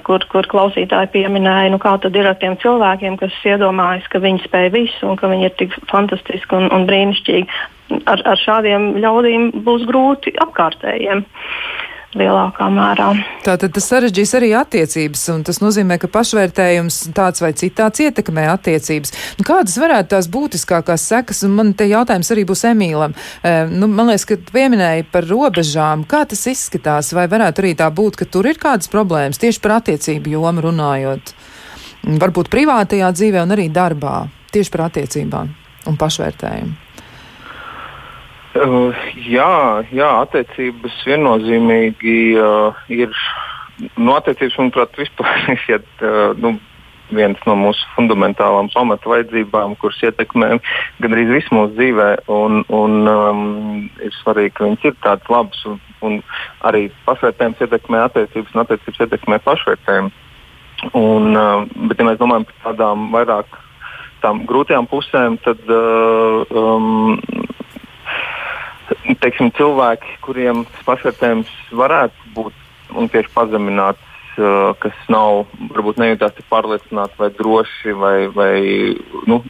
kur, 0.05 0.25
kur 0.29 0.45
klausītāji 0.51 1.09
pieminēja, 1.15 1.71
nu, 1.73 1.79
kā 1.81 1.95
tad 2.03 2.13
ir 2.19 2.29
ar 2.29 2.37
tiem 2.41 2.53
cilvēkiem, 2.61 3.15
kas 3.17 3.39
iedomājas, 3.49 4.05
ka 4.13 4.21
viņi 4.21 4.43
spēj 4.43 4.69
visu 4.75 5.09
un 5.09 5.17
ka 5.17 5.31
viņi 5.31 5.49
ir 5.49 5.55
tik 5.57 5.73
fantastiski 5.89 6.59
un, 6.59 6.69
un 6.75 6.85
brīnišķīgi. 6.89 7.63
Ar, 8.09 8.21
ar 8.29 8.39
šādiem 8.41 8.93
ļaudīm 9.01 9.49
būs 9.65 9.87
grūti 9.89 10.35
apkārtējiem. 10.45 11.25
Uh, 11.25 11.92
lielākā 12.19 12.67
mērā. 12.73 13.09
Tātad 13.45 13.73
tas 13.75 13.87
sarežģīs 13.91 14.33
arī 14.39 14.51
attiecības, 14.57 15.23
un 15.33 15.43
tas 15.47 15.59
nozīmē, 15.63 15.97
ka 16.01 16.09
pašvērtējums 16.13 16.99
tāds 17.15 17.43
vai 17.43 17.53
citāds 17.57 18.03
ietekmē 18.03 18.45
attiecības. 18.53 19.13
Nu, 19.39 19.47
kādas 19.47 19.77
varētu 19.81 20.13
tās 20.15 20.29
būtiskākās 20.33 21.07
sekas, 21.13 21.43
un 21.47 21.57
man 21.57 21.73
te 21.77 21.87
jautājums 21.89 22.31
arī 22.35 22.45
būs 22.49 22.65
Emīlam. 22.69 23.15
E, 23.41 23.55
nu, 23.71 23.89
man 23.91 24.11
liekas, 24.11 24.27
ka 24.29 24.39
pieminēja 24.53 25.07
par 25.13 25.27
robežām. 25.29 26.05
Kā 26.09 26.23
tas 26.29 26.45
izskatās, 26.51 27.13
vai 27.17 27.25
varētu 27.31 27.63
arī 27.63 27.73
tā 27.79 27.89
būt, 27.93 28.19
ka 28.21 28.29
tur 28.29 28.49
ir 28.49 28.61
kādas 28.61 28.91
problēmas 28.91 29.41
tieši 29.41 29.63
par 29.63 29.79
attiecību 29.79 30.37
jomu 30.37 30.67
runājot? 30.67 31.35
Varbūt 32.03 32.51
privātajā 32.51 33.11
dzīvē 33.15 33.45
un 33.45 33.55
arī 33.55 33.69
darbā, 33.73 34.23
tieši 34.53 34.73
par 34.73 34.89
attiecībām 34.89 35.53
un 35.87 35.99
pašvērtējumu. 35.99 36.82
Uh, 38.53 38.93
jā, 39.17 39.81
jā, 39.89 40.09
attiecības 40.27 40.99
viennozīmīgi 41.09 42.17
uh, 42.37 42.83
ir. 42.93 43.09
Nu, 43.97 44.13
attiecības, 44.13 44.59
manuprāt, 44.59 44.93
vispār 44.99 45.47
ir 45.73 45.81
uh, 45.81 46.35
nu, 46.37 46.53
viens 47.13 47.39
no 47.47 47.55
mūsu 47.57 47.87
fundamentālām 47.95 48.69
pamata 48.73 49.09
vajadzībām, 49.09 49.73
kuras 49.81 49.97
ietekmē 50.05 50.51
gandrīz 51.01 51.31
visu 51.33 51.57
mūsu 51.57 51.73
dzīvē. 51.79 52.09
Un, 52.33 52.61
un, 52.69 52.99
um, 53.09 53.41
ir 54.05 54.13
svarīgi, 54.19 54.53
ka 54.57 54.67
viņas 54.67 54.87
ir 54.89 54.95
tādas 55.03 55.33
labas, 55.33 55.65
un, 55.69 55.81
un 56.05 56.21
arī 56.69 56.85
pašvērtējums 57.07 57.65
ietekmē 57.65 58.05
attiecības, 58.05 58.53
un 58.53 58.63
attiecības 58.67 59.03
ietekmē 59.07 59.41
pašvērtējumu. 59.49 60.13
Un, 60.99 61.33
uh, 61.33 61.65
bet, 61.89 61.97
ja 61.97 62.09
mēs 62.11 62.21
domājam 62.21 62.45
par 62.49 62.69
tādām 62.69 63.09
vairāk 63.13 63.61
tām 64.23 64.45
grūtajām 64.47 64.87
pusēm, 64.91 65.41
tad 65.43 65.59
uh, 65.71 66.45
um, 66.55 67.17
teiksim, 69.23 69.51
cilvēki, 69.57 70.17
kuriem 70.25 70.63
pašvērtējums 70.87 71.51
varētu 71.77 72.33
būt 72.35 72.97
un 72.99 73.09
tieši 73.11 73.31
pazemināts, 73.33 74.03
uh, 74.37 74.73
kas 74.81 74.97
nav, 75.11 75.45
varbūt 75.73 76.01
nejūtās 76.01 76.35
tik 76.37 76.49
pārliecināti 76.51 77.19
vai 77.21 77.29
droši, 77.37 77.95
vai, 77.97 78.17
vai 78.33 78.53
nu, 79.29 79.41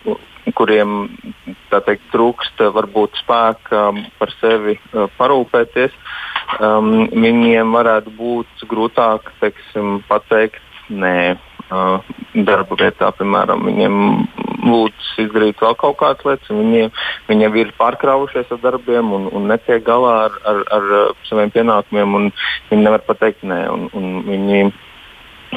kuriem 0.58 1.08
teikt, 1.72 2.06
trūkst 2.13 2.62
varbūt 2.76 3.17
spēka 3.22 3.86
par 4.19 4.34
sevi 4.39 4.78
uh, 4.78 5.08
parūpēties, 5.17 5.96
um, 6.60 7.08
viņiem 7.10 7.74
varētu 7.74 8.13
būt 8.17 8.67
grūtāk 8.69 9.32
teiksim, 9.41 10.02
pateikt 10.10 10.62
nē 10.93 11.17
uh, 11.34 12.13
darba 12.36 12.78
vietā, 12.80 13.12
piemēram, 13.17 13.65
viņiem 13.69 14.00
lūdz 14.64 15.09
izdarīt 15.26 15.61
vēl 15.61 15.76
kaut 15.80 15.97
kādas 15.99 16.26
lietas, 16.28 16.49
un 16.53 16.61
viņi, 16.64 16.88
viņi 17.30 17.47
jau 17.47 17.51
ir 17.61 17.74
pārkrāvušies 17.80 18.53
ar 18.55 18.61
darbiem 18.64 19.11
un, 19.18 19.28
un 19.36 19.47
netiek 19.51 19.84
galā 19.86 20.16
ar, 20.28 20.39
ar, 20.49 20.64
ar 20.78 20.88
saviem 21.30 21.53
pienākumiem, 21.53 22.18
un 22.20 22.32
viņi 22.72 22.86
nevar 22.86 23.05
pateikt 23.07 23.45
nē. 23.47 23.59
Un, 23.74 23.88
un 23.99 24.09
viņi, 24.28 24.64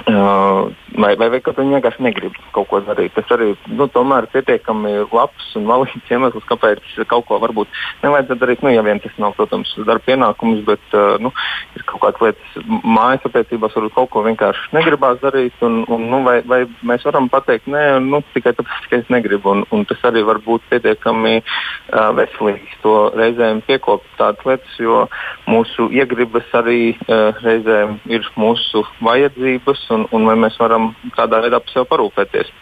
uh, 0.05 0.63
vai, 0.97 1.15
vai, 1.17 1.29
vai 1.33 1.41
ka 1.45 1.55
viņi 1.57 1.77
vienkārši 1.77 2.05
negrib 2.07 2.37
kaut 2.55 2.69
ko 2.71 2.81
darīt. 2.85 3.15
Tas 3.17 3.31
arī 3.35 3.53
nu, 3.69 3.87
tomēr 3.93 4.27
ir 4.27 4.33
pietiekami 4.35 4.95
labs 5.13 5.49
un 5.59 5.69
valīgs 5.69 6.13
iemesls, 6.13 6.47
kāpēc 6.49 6.83
kaut 7.11 7.27
ko 7.29 7.39
varbūt 7.43 7.71
nevajadzētu 8.05 8.41
darīt. 8.43 8.65
Nu, 8.65 8.73
ja 8.73 8.85
vien 8.87 9.01
tas 9.03 9.15
nav, 9.23 9.37
protams, 9.39 9.73
darba 9.85 10.05
pienākums, 10.07 10.63
bet 10.67 10.97
uh, 10.97 11.17
nu, 11.23 11.33
ir 11.77 11.87
kaut 11.91 12.03
kādas 12.05 12.23
lietas 12.25 12.69
mājas 12.85 13.27
attiecībās, 13.29 13.77
varbūt 13.77 13.97
kaut 13.97 14.13
ko 14.15 14.25
vienkārši 14.27 14.73
negribās 14.77 15.21
darīt. 15.25 15.57
Un, 15.67 15.83
un, 15.93 16.09
nu, 16.13 16.23
vai, 16.27 16.39
vai 16.49 16.63
mēs 16.87 17.07
varam 17.09 17.31
pateikt, 17.33 17.69
nē, 17.73 17.85
nu, 18.05 18.23
tikai 18.35 18.55
tāpēc, 18.57 18.91
ka 18.91 19.01
es 19.03 19.13
negribu. 19.13 19.53
Un, 19.53 19.67
un 19.75 19.87
tas 19.89 20.03
arī 20.09 20.25
var 20.27 20.41
būt 20.45 20.65
pietiekami 20.73 21.37
uh, 21.43 22.11
veselīgi 22.17 22.81
to 22.85 22.97
reizēm 23.17 23.63
piekopt 23.69 24.09
tādas 24.21 24.45
lietas, 24.49 24.79
jo 24.81 25.05
mūsu 25.51 25.91
iegribas 25.95 26.49
arī 26.57 26.95
uh, 26.95 27.37
reizēm 27.45 27.99
ir 28.11 28.27
mūsu 28.41 28.85
vajadzības, 29.05 29.87
un, 29.95 30.07
un 30.17 30.29
vai 30.29 30.37
mēs 30.47 30.59
varam 30.61 30.86
tādā 31.17 31.43
veidā 31.45 31.61
par 31.63 31.75
sevi 31.75 31.91
parūpēties. 31.93 32.53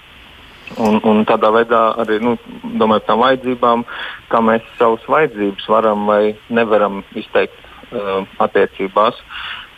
Un, 0.81 0.97
un 1.05 1.23
tādā 1.29 1.51
veidā 1.55 1.81
arī 2.01 2.19
nu, 2.25 2.35
domājot 2.65 3.05
par 3.05 3.11
tām 3.11 3.21
vajadzībām, 3.21 3.85
kā 4.33 4.41
mēs 4.43 4.65
savas 4.79 5.05
vajadzības 5.13 5.69
varam 5.71 6.07
vai 6.09 6.35
nevaram 6.49 7.03
izteikt 7.15 7.59
uh, 7.93 8.25
attiecībās. 8.43 9.21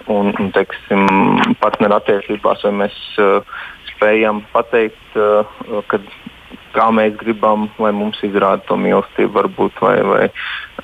Un, 0.07 0.31
un 0.39 0.53
teiksim, 0.55 1.03
partneru 1.59 1.99
attiecībās, 1.99 2.63
mēs 2.71 2.97
uh, 3.19 3.43
spējam 3.91 4.45
pateikt, 4.53 5.19
uh, 5.19 5.83
kad, 5.91 6.07
kā 6.77 6.87
mēs 6.95 7.17
gribam, 7.19 7.67
lai 7.83 7.91
mums 7.97 8.23
izrāda 8.23 8.63
to 8.69 8.79
mīlestību, 8.79 9.35
varbūt, 9.41 9.83
vai, 9.83 9.97
vai 10.07 10.25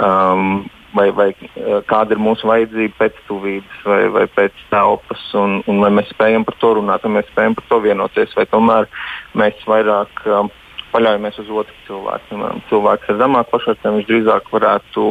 um, 0.03 0.65
vai, 0.95 1.11
vai 1.17 1.29
eh, 1.33 1.79
kāda 1.89 2.17
ir 2.17 2.23
mūsu 2.23 2.49
vajadzība 2.49 2.99
pēc 3.01 3.21
tuvības 3.29 3.85
vai, 3.89 4.01
vai 4.17 4.25
pēc 4.37 4.65
telpas, 4.73 5.27
un, 5.39 5.61
un 5.71 5.83
vai 5.85 5.93
mēs 5.99 6.11
spējam 6.13 6.47
par 6.49 6.59
to 6.63 6.75
runāt, 6.79 7.07
vai 7.07 7.19
mēs 7.19 7.31
spējam 7.33 7.57
par 7.59 7.69
to 7.71 7.81
vienoties, 7.87 8.35
vai 8.39 8.47
tomēr 8.53 8.91
mēs 9.39 9.65
vairāk 9.69 10.27
um, 10.29 10.53
paļaujamies 10.93 11.39
uz 11.43 11.51
otru 11.63 11.77
cilvēku. 11.87 12.29
Piemēram, 12.31 12.63
cilvēks 12.69 13.11
ar 13.13 13.19
zemāku 13.21 13.53
pašvērtējumu 13.55 14.01
viņš 14.01 14.09
drīzāk 14.11 14.51
varētu 14.53 15.07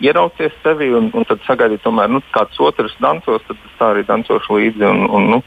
ierauties 0.00 0.56
sevi 0.62 0.88
un, 0.96 1.10
un 1.16 1.26
tad 1.28 1.42
sagaidīt, 1.46 1.82
tomēr 1.84 2.10
nu, 2.12 2.22
kāds 2.34 2.60
otrs 2.62 2.96
dancos, 3.02 3.44
tad 3.48 3.60
tā 3.80 3.90
arī 3.92 4.06
dancošu 4.08 4.56
līdzi. 4.58 4.86
Un, 4.88 5.04
un, 5.18 5.28
nu, 5.34 5.42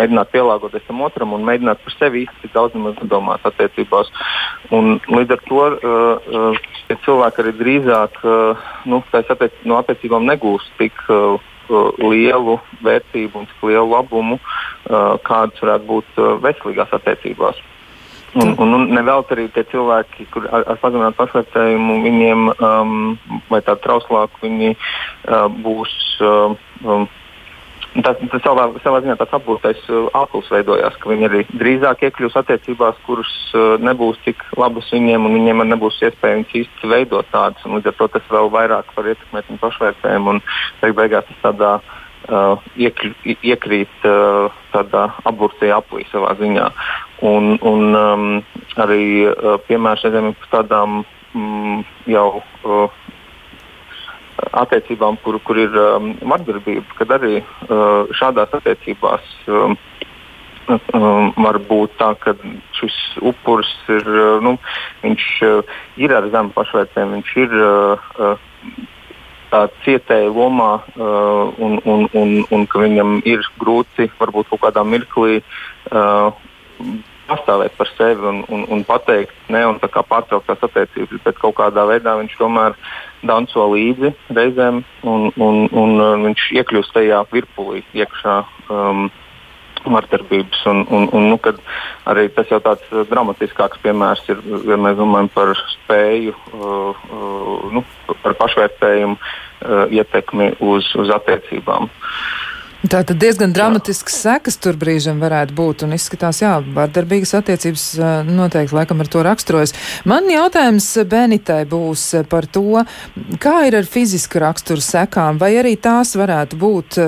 mēģināt 0.00 0.32
pielāgoties 0.34 0.84
tam 0.88 1.02
otram 1.06 1.34
un 1.36 1.46
mēģināt 1.48 1.82
par 1.84 1.96
sevi 1.96 2.24
īsti 2.26 2.52
daudz 2.54 2.76
nedomāt 2.76 3.46
attiecībās. 3.48 4.12
Un, 4.74 4.98
līdz 5.08 5.36
ar 5.38 5.42
to 5.48 5.64
uh, 5.64 6.30
uh, 6.52 6.94
cilvēki 7.06 7.44
arī 7.44 7.56
drīzāk 7.62 8.22
uh, 8.22 8.70
nu, 8.90 9.02
attiec, 9.12 9.58
no 9.64 9.80
attiecībām 9.80 10.30
negūst 10.30 10.78
tik. 10.80 11.04
Uh, 11.08 11.40
lielu 11.96 12.58
vērtību 12.84 13.38
un 13.40 13.46
lielu 13.64 13.86
labumu, 13.88 14.36
uh, 14.36 15.14
kādas 15.24 15.62
varētu 15.64 15.88
būt 15.88 16.18
uh, 16.20 16.34
veselīgās 16.44 16.92
attiecībās. 16.92 17.62
Un, 18.34 18.54
un, 18.58 18.72
un 18.74 18.88
nevelti 18.90 19.36
arī 19.36 19.44
tie 19.54 19.62
cilvēki, 19.70 20.26
kur 20.34 20.48
ar, 20.50 20.64
ar 20.72 20.78
pazeminātu 20.82 21.20
pašvērtējumu, 21.20 21.98
viņiem 22.02 22.48
um, 22.54 22.94
vai 23.50 23.60
tādu 23.62 23.84
trauslāku, 23.84 24.42
viņi 24.42 24.72
uh, 24.74 25.46
būs. 25.62 25.92
Uh, 26.22 26.56
um, 26.82 27.06
Tas, 27.94 28.18
tas 28.18 28.42
savā, 28.42 28.64
savā 28.82 28.98
ziņā 29.04 29.14
tāds 29.20 29.36
apgūtais 29.36 29.84
uh, 29.86 30.08
aplis 30.18 30.48
veidojās, 30.50 30.96
ka 30.98 31.12
viņi 31.12 31.26
arī 31.28 31.42
drīzāk 31.46 32.00
iekļūs 32.08 32.34
attiecībās, 32.40 32.96
kuras 33.06 33.30
uh, 33.54 33.76
nebūs 33.78 34.18
tik 34.24 34.42
labas 34.58 34.88
viņiem, 34.90 35.28
un 35.28 35.36
viņiem 35.38 35.62
nebūs 35.70 36.00
iespēja 36.02 36.40
viņas 36.40 36.56
īsti 36.58 36.90
veidot 36.90 37.30
tādas. 37.30 37.62
Līdz 37.62 37.92
ar 37.92 37.96
to 38.00 38.08
tas 38.16 38.26
vēl 38.34 38.50
vairāk 38.50 38.90
var 38.96 39.12
ietekmēt 39.12 39.46
viņu 39.46 39.62
pašvērtējumu 39.62 40.34
un 40.34 40.42
beig 40.82 40.96
beigās 40.98 41.28
tas 41.30 41.38
tādā 41.44 41.70
uh, 41.78 41.93
uh, 42.28 42.60
iekļ, 42.76 43.14
iekrīt 43.42 44.06
uh, 44.08 44.52
tādā 44.74 45.06
apburtajā 45.28 45.80
aplī 45.80 46.06
savā 46.10 46.34
ziņā. 46.40 46.68
Un, 47.24 47.54
un 47.62 47.98
um, 47.98 48.28
arī 48.80 49.04
uh, 49.28 49.56
piemērs 49.68 50.04
reizēm 50.06 50.32
par 50.42 50.52
tādām 50.58 51.02
mm, 51.34 51.82
jau 52.10 52.28
uh, 52.38 53.02
attiecībām, 54.64 55.18
kur, 55.24 55.38
kur 55.46 55.58
ir 55.58 55.74
um, 55.78 56.12
vardarbība, 56.22 56.86
kad 56.98 57.14
arī 57.18 57.40
uh, 57.40 58.10
šādās 58.18 58.54
attiecībās 58.58 59.28
um, 59.48 59.76
um, 60.68 61.30
var 61.44 61.60
būt 61.68 61.94
tā, 62.00 62.10
ka 62.20 62.34
šis 62.78 62.96
upuris 63.22 63.70
ir, 63.92 64.08
uh, 64.08 64.40
nu, 64.44 64.56
viņš, 65.04 65.28
uh, 65.46 65.78
ir 66.00 66.14
ar 66.16 66.28
zemu 66.32 66.54
pašvērtējumu, 66.56 67.20
viņš 67.20 67.36
ir 67.44 67.56
uh, 67.60 68.10
uh, 68.18 68.50
cietēja 69.84 70.30
lomā 70.34 70.70
uh, 70.82 71.50
un, 71.62 71.78
un, 71.84 72.06
un, 72.12 72.36
un 72.50 72.68
ka 72.70 72.82
viņam 72.82 73.18
ir 73.28 73.44
grūti 73.60 74.10
varbūt 74.18 74.50
kaut 74.52 74.62
kādā 74.66 74.84
mirklī 74.86 75.40
uh, 75.40 76.32
pastāvēt 77.28 77.76
par 77.78 77.88
sevi 77.94 78.26
un, 78.28 78.42
un, 78.52 78.64
un 78.74 78.84
pateikt, 78.84 79.34
ne 79.52 79.62
un 79.66 79.78
pārtraukt 79.80 80.46
tās 80.48 80.64
attiecības, 80.66 81.22
bet 81.24 81.40
kaut 81.40 81.56
kādā 81.60 81.86
veidā 81.88 82.16
viņš 82.20 82.36
tomēr 82.40 82.76
danco 83.24 83.68
līdzi 83.72 84.12
reizēm 84.36 84.82
un, 85.08 85.30
un, 85.36 85.64
un, 85.72 85.98
un 86.00 86.26
viņš 86.28 86.50
iekļūst 86.60 86.96
tajā 86.96 87.24
virpulī 87.32 87.84
iekšā. 87.96 88.40
Um, 88.68 89.06
vardarbības. 89.84 90.64
Un, 90.70 90.84
un, 90.88 91.08
un, 91.12 91.28
nu, 91.32 91.38
arī 92.10 92.28
tas 92.34 92.50
jau 92.52 92.60
tāds 92.64 92.84
uh, 92.92 93.04
dramatiskāks 93.10 93.82
piemērs 93.84 94.24
ir, 94.32 94.40
ja 94.68 94.78
mēs 94.80 94.96
domājam 95.00 95.30
par 95.34 95.54
spēju, 95.74 96.34
uh, 96.54 97.04
uh, 97.10 97.68
nu, 97.74 97.84
par 98.22 98.38
pašvērtējumu 98.40 99.18
uh, 99.18 99.84
ietekmi 99.92 100.54
uz, 100.64 100.90
uz 101.00 101.12
attiecībām. 101.18 101.90
Uh, 101.90 102.53
Tā 102.84 102.98
tad 103.00 103.16
diezgan 103.16 103.54
dramatisks 103.56 104.18
sekas 104.20 104.58
tur 104.60 104.76
brīžam 104.76 105.16
varētu 105.22 105.54
būt, 105.56 105.86
un 105.86 105.94
izskatās, 105.96 106.42
jā, 106.42 106.50
vardarbīgas 106.76 107.32
attiecības 107.38 107.84
noteikti 108.28 108.76
laikam 108.76 109.00
ar 109.00 109.08
to 109.08 109.22
raksturojas. 109.24 109.72
Man 110.04 110.28
jautājums 110.28 110.90
Benitai 111.08 111.62
būs 111.70 112.10
par 112.28 112.44
to, 112.44 112.84
kā 113.40 113.54
ir 113.70 113.78
ar 113.80 113.88
fizisku 113.88 114.42
raksturu 114.44 114.84
sekām, 114.84 115.40
vai 115.40 115.54
arī 115.62 115.78
tās 115.80 116.12
varētu 116.20 116.60
būt 116.60 117.00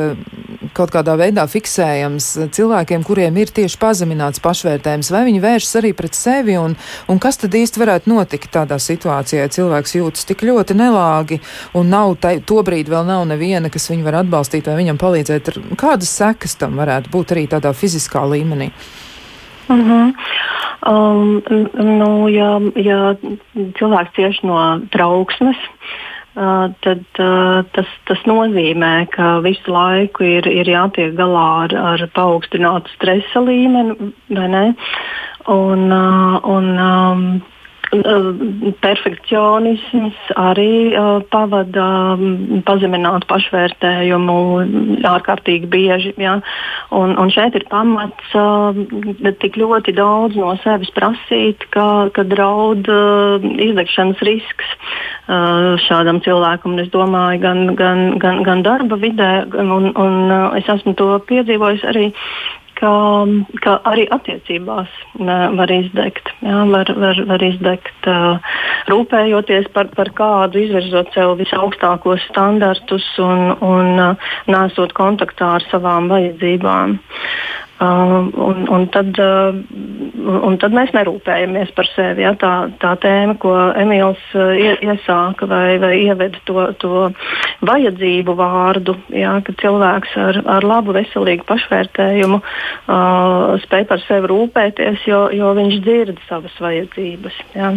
kaut 0.77 0.93
kādā 0.93 1.15
veidā 1.19 1.45
fiksējams 1.49 2.29
cilvēkiem, 2.57 3.05
kuriem 3.07 3.37
ir 3.41 3.53
tieši 3.55 3.79
pazemināts 3.81 4.43
pašvērtējums, 4.45 5.11
vai 5.13 5.23
viņi 5.29 5.43
vēršas 5.45 5.79
arī 5.81 5.93
pret 5.97 6.17
sevi, 6.17 6.57
un, 6.61 6.77
un 7.13 7.21
kas 7.23 7.41
tad 7.41 7.57
īsti 7.57 7.81
varētu 7.81 8.13
notikt 8.13 8.53
tādā 8.57 8.79
situācijā, 8.83 9.45
ja 9.45 9.53
cilvēks 9.53 9.97
jūtas 9.99 10.29
tik 10.29 10.45
ļoti 10.47 10.77
nelāgi, 10.77 11.41
un 11.77 11.93
nav 11.93 12.17
tai, 12.21 12.39
to 12.45 12.61
brīdi 12.67 12.93
vēl 12.93 13.09
nav 13.09 13.25
neviena, 13.31 13.73
kas 13.73 13.89
viņu 13.93 14.09
var 14.09 14.21
atbalstīt 14.23 14.69
vai 14.69 14.79
viņam 14.83 15.01
palīdzēt 15.01 15.53
ar 15.53 15.61
Kādas 15.75 16.13
sekas 16.15 16.57
tam 16.61 16.79
varētu 16.79 17.11
būt 17.13 17.35
arī 17.35 17.47
tādā 17.51 17.73
fiziskā 17.75 18.23
līmenī? 18.31 18.71
Uh 19.69 19.77
-huh. 19.77 20.13
um, 20.87 21.43
nu, 21.99 22.29
ja, 22.29 22.61
ja 22.75 23.17
cilvēks 23.79 24.15
cieši 24.15 24.47
no 24.47 24.81
trauksmes, 24.91 25.57
uh, 26.37 26.71
tad 26.81 27.03
uh, 27.19 27.65
tas, 27.73 27.87
tas 28.07 28.23
nozīmē, 28.27 29.07
ka 29.11 29.41
visu 29.41 29.73
laiku 29.73 30.25
ir, 30.25 30.49
ir 30.49 30.67
jātiek 30.67 31.17
galā 31.19 31.65
ar, 31.65 31.75
ar 31.75 32.09
paaugstinātu 32.15 32.89
stresa 32.95 33.41
līmeni. 33.41 34.75
Un, 35.47 35.93
uh, 35.93 36.41
un, 36.45 36.79
um, 36.79 37.43
perfekcionisms 38.83 40.17
arī 40.39 40.93
uh, 40.93 41.21
pavada 41.33 41.87
um, 42.17 42.63
pazeminātu 42.67 43.29
pašvērtējumu 43.31 44.37
ārkārtīgi 45.07 45.71
bieži. 45.71 46.15
Ja? 46.21 46.39
Un, 46.95 47.15
un 47.21 47.33
šeit 47.33 47.57
ir 47.59 47.67
pamats 47.71 48.35
uh, 48.37 48.77
tik 49.43 49.59
ļoti 49.61 49.95
daudz 49.97 50.39
no 50.41 50.55
sevis 50.65 50.93
prasīt, 50.97 51.67
ka, 51.75 52.09
ka 52.15 52.27
draud 52.27 52.89
uh, 52.91 53.43
izdegšanas 53.43 54.23
risks 54.27 54.75
šādam 55.27 56.21
cilvēkam. 56.23 56.77
Es 56.79 56.87
domāju, 56.93 57.41
gan, 57.43 57.65
gan, 57.75 58.03
gan, 58.23 58.45
gan 58.47 58.61
darba 58.63 58.95
vidē, 59.03 59.33
un, 59.59 59.91
un 59.91 60.15
es 60.55 60.69
esmu 60.71 60.95
to 60.95 61.09
piedzīvojis 61.27 61.83
arī 61.91 62.13
ka, 62.79 62.93
ka 63.65 63.77
arī 63.89 64.07
attiecībās 64.15 64.93
var 65.19 65.73
izdegt. 65.73 66.31
Jā, 66.45 66.63
var, 66.71 66.91
var, 67.03 67.21
var 67.31 67.45
izdegt 67.47 68.09
uh, 68.11 68.55
rūpējoties 68.91 69.71
par, 69.75 69.91
par 69.97 70.13
kādu, 70.17 70.63
izvirzot 70.67 71.13
sev 71.17 71.37
visaugstākos 71.41 72.27
standartus 72.31 73.07
un, 73.23 73.53
un 73.65 74.03
uh, 74.11 74.33
nesot 74.51 74.95
kontaktā 74.97 75.57
ar 75.59 75.69
savām 75.71 76.11
vajadzībām. 76.13 76.99
Uh, 77.81 78.33
un, 78.35 78.69
un, 78.69 78.87
tad, 78.89 79.19
uh, 79.21 79.53
un 80.49 80.55
tad 80.57 80.73
mēs 80.73 80.95
nerūpējamies 80.97 81.75
par 81.77 81.85
sevi. 81.91 82.23
Ja? 82.25 82.31
Tā, 82.41 82.53
tā 82.81 82.95
tēma, 83.03 83.35
ko 83.37 83.53
Emīls 83.77 84.23
uh, 84.33 84.55
iesāka 84.57 85.45
vai, 85.51 85.77
vai 85.83 85.91
ieveda 86.07 86.41
to, 86.49 86.63
to 86.81 87.11
vajadzību 87.69 88.33
vārdu, 88.39 88.95
ja? 89.13 89.35
ka 89.45 89.53
cilvēks 89.61 90.17
ar, 90.23 90.39
ar 90.55 90.65
labu, 90.65 90.95
veselīgu 90.97 91.45
pašvērtējumu 91.51 92.39
uh, 92.41 93.61
spēj 93.67 93.85
par 93.93 94.01
sevi 94.07 94.33
rūpēties, 94.33 95.05
jo, 95.11 95.27
jo 95.37 95.53
viņš 95.61 95.77
dzird 95.85 96.25
savas 96.31 96.57
vajadzības. 96.65 97.37
Ja? 97.59 97.75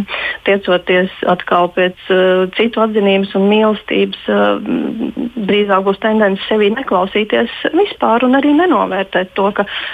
Tiecoties 0.48 1.12
atkal 1.28 1.74
pēc 1.76 2.08
uh, 2.16 2.46
citu 2.56 2.86
atzinības 2.86 3.36
un 3.36 3.50
mīlestības, 3.52 4.24
uh, 4.32 5.28
drīzāk 5.36 5.84
būs 5.92 6.00
tendence 6.08 6.48
sevi 6.48 6.72
neklausīties 6.80 7.52
vispār 7.76 8.24
un 8.24 8.40
arī 8.40 8.56
nenovērtēt 8.64 9.36
to, 9.36 9.52
ka 9.60 9.68
uh, 9.68 9.86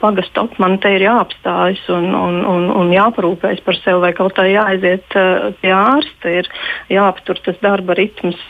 pagastop, 0.00 0.56
man 0.62 0.78
te 0.82 0.92
ir 0.96 1.04
jāapstājas 1.04 1.82
un, 1.94 2.08
un, 2.16 2.40
un, 2.46 2.68
un 2.82 2.92
jāparūpējas 2.94 3.62
par 3.66 3.78
sevi, 3.80 4.00
vai 4.06 4.12
kaut 4.16 4.36
kā 4.38 4.46
jāaiziet 4.48 5.18
pie 5.60 5.74
ārsta, 5.74 6.32
ir 6.40 6.50
jāaptur 6.92 7.40
tas 7.44 7.60
darba 7.64 7.98
ritms. 7.98 8.40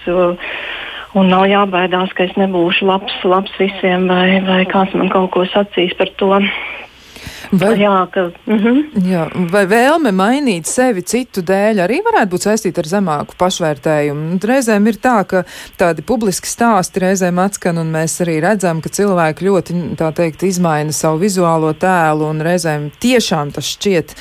Un 1.19 1.27
nav 1.27 1.49
jābaidās, 1.51 2.13
ka 2.15 2.23
es 2.29 2.37
nebūšu 2.39 2.87
labs, 2.87 3.17
labs 3.27 3.55
visiem, 3.59 4.07
vai, 4.07 4.39
vai 4.47 4.61
kāds 4.71 4.95
man 4.95 5.11
kaut 5.11 5.33
ko 5.35 5.43
sacīs 5.51 5.97
par 5.99 6.13
to. 6.21 6.37
Vai, 7.53 7.73
jā, 7.81 8.07
ka, 8.13 8.27
mm 8.47 8.59
-hmm. 8.59 9.09
jā, 9.11 9.25
vai 9.51 9.65
vēlme 9.67 10.13
mainīt 10.13 10.67
sevi 10.67 11.03
citu 11.03 11.43
dēļ 11.43 11.83
arī 11.87 12.01
varētu 12.05 12.31
būt 12.35 12.47
saistīta 12.47 12.85
ar 12.85 12.87
zemāku 12.87 13.35
pašvērtējumu? 13.39 14.39
Reizēm 14.39 14.87
ir 14.87 14.97
tā, 14.97 15.25
ka 15.27 15.45
tādi 15.79 16.03
publiski 16.03 16.47
stāsti 16.47 17.01
reizēm 17.01 17.39
atskan, 17.39 17.79
un 17.79 17.93
mēs 17.93 18.21
arī 18.21 18.41
redzam, 18.41 18.81
ka 18.81 18.89
cilvēki 18.89 19.45
ļoti, 19.45 19.97
tā 19.97 20.13
teikt, 20.13 20.43
izmaina 20.43 20.93
savu 20.93 21.19
vizuālo 21.19 21.73
tēlu, 21.73 22.31
un 22.31 22.41
reizēm 22.41 22.91
tiešām 23.01 23.53
tas 23.53 23.65
šķiet 23.65 24.15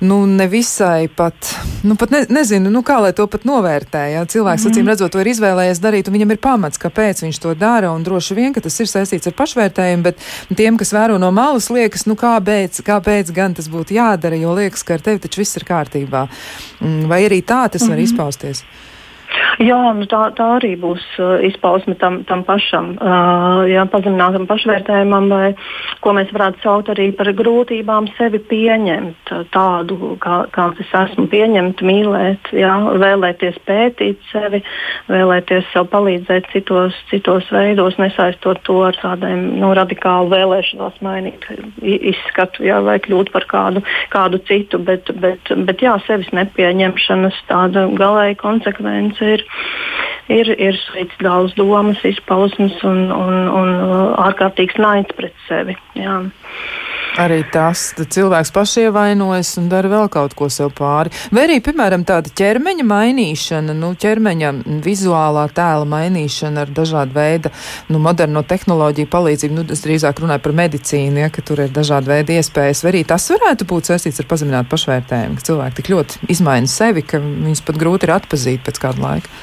nu, 0.00 0.26
nevisai 0.26 1.08
pat, 1.08 1.34
nu, 1.82 1.94
pat 1.94 2.10
ne, 2.10 2.22
nezinu, 2.28 2.70
nu, 2.72 2.80
kā 2.86 2.96
lai 3.04 3.12
to 3.16 3.26
pat 3.30 3.44
novērtē. 3.48 4.04
Ja? 4.14 4.24
Cilvēks, 4.24 4.64
mm. 4.64 4.72
acīm 4.72 4.88
redzot, 4.88 5.12
to 5.12 5.20
ir 5.20 5.28
izvēlējies 5.28 5.82
darīt, 5.82 6.08
un 6.08 6.16
viņam 6.16 6.32
ir 6.34 6.40
pamats, 6.42 6.80
kāpēc 6.80 7.20
viņš 7.26 7.40
to 7.42 7.52
dara, 7.58 7.92
un 7.92 8.04
droši 8.06 8.36
vien, 8.38 8.54
ka 8.56 8.64
tas 8.64 8.78
ir 8.80 8.88
saistīts 8.88 9.28
ar 9.28 9.36
pašvērtējumu, 9.36 10.06
bet 10.08 10.24
tiem, 10.56 10.78
kas 10.80 10.94
vēro 10.96 11.18
no 11.20 11.30
malas, 11.36 11.68
liekas, 11.72 12.06
nu, 12.08 12.16
kāpēc, 12.60 12.82
kāpēc 12.84 13.32
gan 13.32 13.54
tas 13.54 13.68
būtu 13.68 13.94
jādara, 13.96 14.36
jo 14.36 14.52
liekas, 14.54 14.82
ka 14.84 14.94
ar 14.94 15.00
tevi 15.00 15.20
taču 15.20 15.40
viss 15.40 15.56
ir 15.56 15.64
kārtībā. 15.64 16.28
Mm, 16.80 17.08
vai 17.08 17.24
arī 17.24 17.40
tā 17.42 17.68
tas 17.70 17.82
var 17.82 17.96
mm 17.96 18.00
-hmm. 18.00 18.04
izpausties? 18.04 18.64
Jā, 19.60 19.78
nu 19.96 20.06
tā, 20.08 20.22
tā 20.36 20.46
arī 20.56 20.72
būs 20.80 21.02
uh, 21.20 21.42
izpausme 21.44 21.94
tam, 22.00 22.22
tam 22.28 22.42
pašam, 22.48 22.94
uh, 22.96 23.62
jā, 23.68 23.84
pazeminātam 23.92 24.46
pašvērtējumam, 24.48 25.28
vai 25.30 25.50
ko 26.00 26.14
mēs 26.16 26.32
varētu 26.34 26.62
saukt 26.64 26.90
arī 26.94 27.10
par 27.16 27.28
grūtībām 27.36 28.08
sevi 28.16 28.40
pieņemt, 28.50 29.32
tādu, 29.54 30.14
kā, 30.22 30.42
kāds 30.54 30.80
es 30.82 30.94
esmu, 31.02 31.26
pieņemt, 31.32 31.82
mīlēt, 31.84 32.50
jā, 32.56 32.72
vēlēties 33.02 33.60
pētīt 33.68 34.24
sevi, 34.30 34.62
vēlēties 35.10 35.68
sev 35.74 35.90
palīdzēt 35.92 36.48
citos, 36.54 36.96
citos 37.12 37.50
veidos, 37.52 37.98
nesaistot 38.00 38.62
to 38.66 38.80
ar 38.88 38.98
tādiem 39.02 39.44
nu, 39.60 39.74
radikālu 39.76 40.32
vēlēšanos 40.32 40.98
mainīt 41.04 41.46
izskatu, 41.84 42.64
jā, 42.66 42.80
vai 42.86 42.96
kļūt 43.04 43.32
par 43.34 43.46
kādu, 43.50 43.84
kādu 44.12 44.40
citu, 44.48 44.80
bet, 44.82 45.12
bet, 45.20 45.52
bet 45.68 45.84
jā, 45.84 45.98
sevis 46.08 46.32
nepieņemšanas 46.36 47.44
tāda 47.50 47.86
galēja 48.00 48.40
konsekvence 48.40 49.19
ir 49.24 49.46
ir, 50.30 50.50
ir 50.58 50.78
suicidāls 50.84 51.54
domas, 51.58 52.00
izpausmes 52.06 52.76
un, 52.86 53.08
un, 53.14 53.38
un 53.60 53.72
ārkārtīgs 54.22 54.78
naids 54.80 55.16
pret 55.18 55.34
sevi. 55.48 55.76
Jā. 55.98 56.20
Arī 57.20 57.40
tas 57.52 57.90
cilvēks 58.00 58.52
pašievainojas 58.54 59.52
un 59.60 59.68
dara 59.68 59.90
vēl 59.92 60.08
kaut 60.12 60.32
ko 60.38 60.48
sev 60.52 60.70
pāri. 60.78 61.12
Vai 61.34 61.44
arī, 61.48 61.58
piemēram, 61.64 62.04
tāda 62.08 62.32
ķermeņa 62.40 62.86
mainīšana, 62.88 63.74
nu, 63.76 63.92
ķermeņa 64.00 64.52
vizuālā 64.84 65.44
tēla 65.56 65.88
mainīšana 65.90 66.64
ar 66.64 66.72
dažādu 66.76 67.16
veidu 67.18 67.52
nu, 67.92 68.00
moderno 68.02 68.42
tehnoloģiju 68.46 69.10
palīdzību. 69.12 69.58
Nu, 69.58 69.66
es 69.74 69.84
drīzāk 69.84 70.22
runāju 70.24 70.44
par 70.46 70.56
medicīnu, 70.62 71.20
ja, 71.24 71.30
ka 71.34 71.44
tur 71.44 71.64
ir 71.66 71.74
dažādi 71.76 72.12
veidi 72.12 72.38
iespējas. 72.40 72.84
Vai 72.84 72.94
arī 72.94 73.04
tas 73.12 73.28
varētu 73.34 73.68
būt 73.68 73.92
saistīts 73.92 74.22
ar 74.22 74.30
pazeminātu 74.30 74.72
pašvērtējumu, 74.72 75.36
ka 75.36 75.48
cilvēki 75.50 75.80
tik 75.80 75.92
ļoti 75.94 76.30
izmaina 76.36 76.70
sevi, 76.70 77.04
ka 77.04 77.20
viņus 77.20 77.64
pat 77.68 77.80
grūti 77.80 78.08
ir 78.08 78.16
atpazīt 78.16 78.64
pēc 78.64 78.80
kāda 78.80 79.04
laika. 79.04 79.40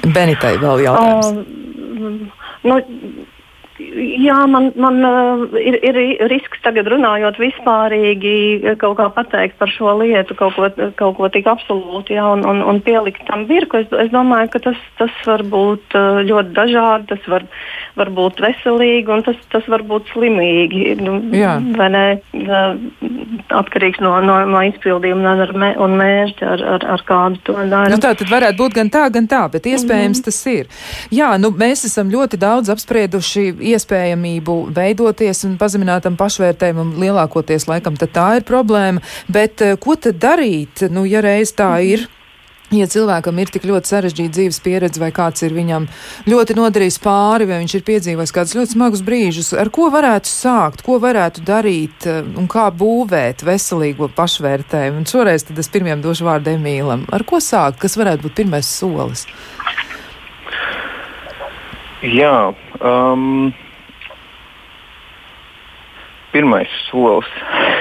Benitai 0.00 0.56
vēl 0.60 0.86
jautājums. 0.86 1.30
Uh, 1.30 2.40
nu, 2.66 2.80
Jā, 3.80 4.36
man, 4.50 4.70
man 4.78 4.98
uh, 5.06 5.42
ir, 5.58 5.76
ir 5.80 5.96
risks 6.30 6.60
tagad 6.64 6.88
runājot 6.90 7.38
vispārīgi 7.40 8.74
kaut 8.80 8.98
kā 8.98 9.06
pateikt 9.14 9.56
par 9.60 9.70
šo 9.72 9.94
lietu, 10.00 10.36
kaut 10.38 10.56
ko, 10.56 10.68
kaut 10.98 11.16
ko 11.16 11.28
tik 11.32 11.48
absolūti, 11.50 12.14
jā, 12.18 12.26
un, 12.36 12.44
un, 12.46 12.60
un 12.66 12.80
pielikt 12.84 13.24
tam 13.28 13.46
birku. 13.48 13.80
Es, 13.80 13.88
es 14.04 14.12
domāju, 14.12 14.50
ka 14.52 14.62
tas, 14.68 14.80
tas 15.00 15.14
var 15.26 15.44
būt 15.48 15.96
uh, 15.98 16.20
ļoti 16.26 16.54
dažādi, 16.56 17.08
tas 17.12 17.28
var, 17.32 17.46
var 18.00 18.12
būt 18.18 18.42
veselīgi 18.44 19.14
un 19.14 19.24
tas, 19.26 19.38
tas 19.54 19.66
var 19.70 19.84
būt 19.88 20.12
slimīgi. 20.12 20.98
Nu, 21.00 21.16
vai 21.78 21.88
ne? 21.94 22.04
Atkarīgs 23.60 24.02
no, 24.04 24.16
no, 24.24 24.38
no 24.50 24.64
izpildījuma 24.68 25.34
un 25.80 25.96
mērķa, 25.98 26.52
ar, 26.56 26.66
ar, 26.76 26.86
ar 26.96 27.06
kādu 27.08 27.40
to 27.48 27.56
dara. 27.62 27.88
Nu, 27.90 28.00
tā 28.02 28.12
tad 28.18 28.28
varētu 28.30 28.60
būt 28.60 28.76
gan 28.76 28.92
tā, 28.92 29.06
gan 29.14 29.30
tā, 29.30 29.42
bet 29.52 29.66
iespējams 29.66 30.20
mm 30.20 30.22
-hmm. 30.22 30.24
tas 30.28 30.40
ir. 30.46 30.70
Jā, 31.14 31.32
nu, 31.40 31.50
mēs 31.50 31.86
esam 31.88 32.12
ļoti 32.12 32.38
daudz 32.40 32.70
apsprieduši 32.70 33.48
iespējamību 33.70 34.56
veidoties 34.76 35.44
un 35.48 35.58
pazeminātam 35.60 36.18
pašvērtējumam 36.20 36.96
lielākoties 37.00 37.68
laikam 37.70 37.98
tā 38.00 38.28
ir 38.38 38.46
problēma. 38.48 39.02
Bet 39.28 39.64
eh, 39.64 39.76
ko 39.80 39.96
tad 39.96 40.20
darīt, 40.22 40.86
nu, 40.92 41.06
ja 41.08 41.22
reiz 41.24 41.54
tā 41.56 41.74
ir? 41.86 42.08
Ja 42.70 42.86
cilvēkam 42.86 43.34
ir 43.42 43.50
tik 43.50 43.64
ļoti 43.66 43.90
sarežģīta 43.90 44.30
dzīves 44.36 44.60
pieredze, 44.62 45.00
vai 45.02 45.08
kāds 45.10 45.42
ir 45.42 45.50
viņam 45.56 45.88
ļoti 46.30 46.54
nodarījis 46.54 47.00
pāri, 47.02 47.48
vai 47.50 47.58
viņš 47.64 47.74
ir 47.74 47.82
piedzīvojis 47.88 48.34
kādus 48.36 48.54
ļoti 48.54 48.76
smagus 48.76 49.02
brīžus, 49.02 49.50
ar 49.58 49.72
ko 49.74 49.88
varētu 49.90 50.30
sākt, 50.30 50.84
ko 50.86 51.00
varētu 51.02 51.42
darīt 51.48 52.06
eh, 52.06 52.22
un 52.22 52.46
kā 52.50 52.68
būvēt 52.70 53.42
veselīgo 53.46 54.12
pašvērtējumu. 54.14 55.02
Un 55.02 55.10
šoreiz 55.10 55.48
tad 55.48 55.58
es 55.58 55.72
pirmiem 55.72 56.04
došu 56.04 56.30
vārdu 56.30 56.54
Emīlam. 56.54 57.08
Ar 57.10 57.26
ko 57.26 57.42
sākt? 57.42 57.82
Kas 57.82 57.98
varētu 57.98 58.28
būt 58.28 58.38
pirmais 58.38 58.70
solis? 58.70 59.26
Jā, 62.00 62.54
um, 62.80 63.50
pirmais 66.32 66.70
solis. 66.88 67.28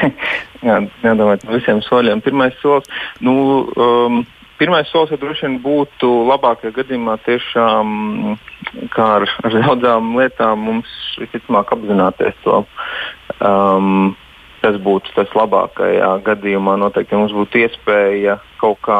Jā, 0.67 0.81
nedomājot 1.05 1.45
par 1.45 1.55
visiem 1.55 1.79
soļiem. 1.85 2.19
Pirmais 2.25 2.57
solis, 2.59 2.89
nu, 3.23 3.33
um, 3.79 4.17
pirmais 4.59 4.89
solis 4.91 5.13
ja 5.13 5.19
droši 5.21 5.45
vien 5.45 5.55
būtu 5.63 6.09
labākajā 6.27 6.75
gadījumā 6.75 7.15
tiešām, 7.23 7.93
kā 8.91 9.05
ar, 9.21 9.27
ar 9.47 9.55
daudzām 9.55 10.11
lietām, 10.19 10.65
mums 10.67 10.95
visticamāk 11.21 11.71
apzināties 11.75 12.35
to. 12.43 12.65
Um, 13.39 14.17
tas 14.59 14.75
būtu 14.83 15.15
tas 15.15 15.31
labākajā 15.31 16.09
gadījumā. 16.25 16.75
Noteikti 16.81 17.15
mums 17.15 17.31
būtu 17.37 17.63
iespēja 17.63 18.41
kaut 18.59 18.81
kā 18.83 18.99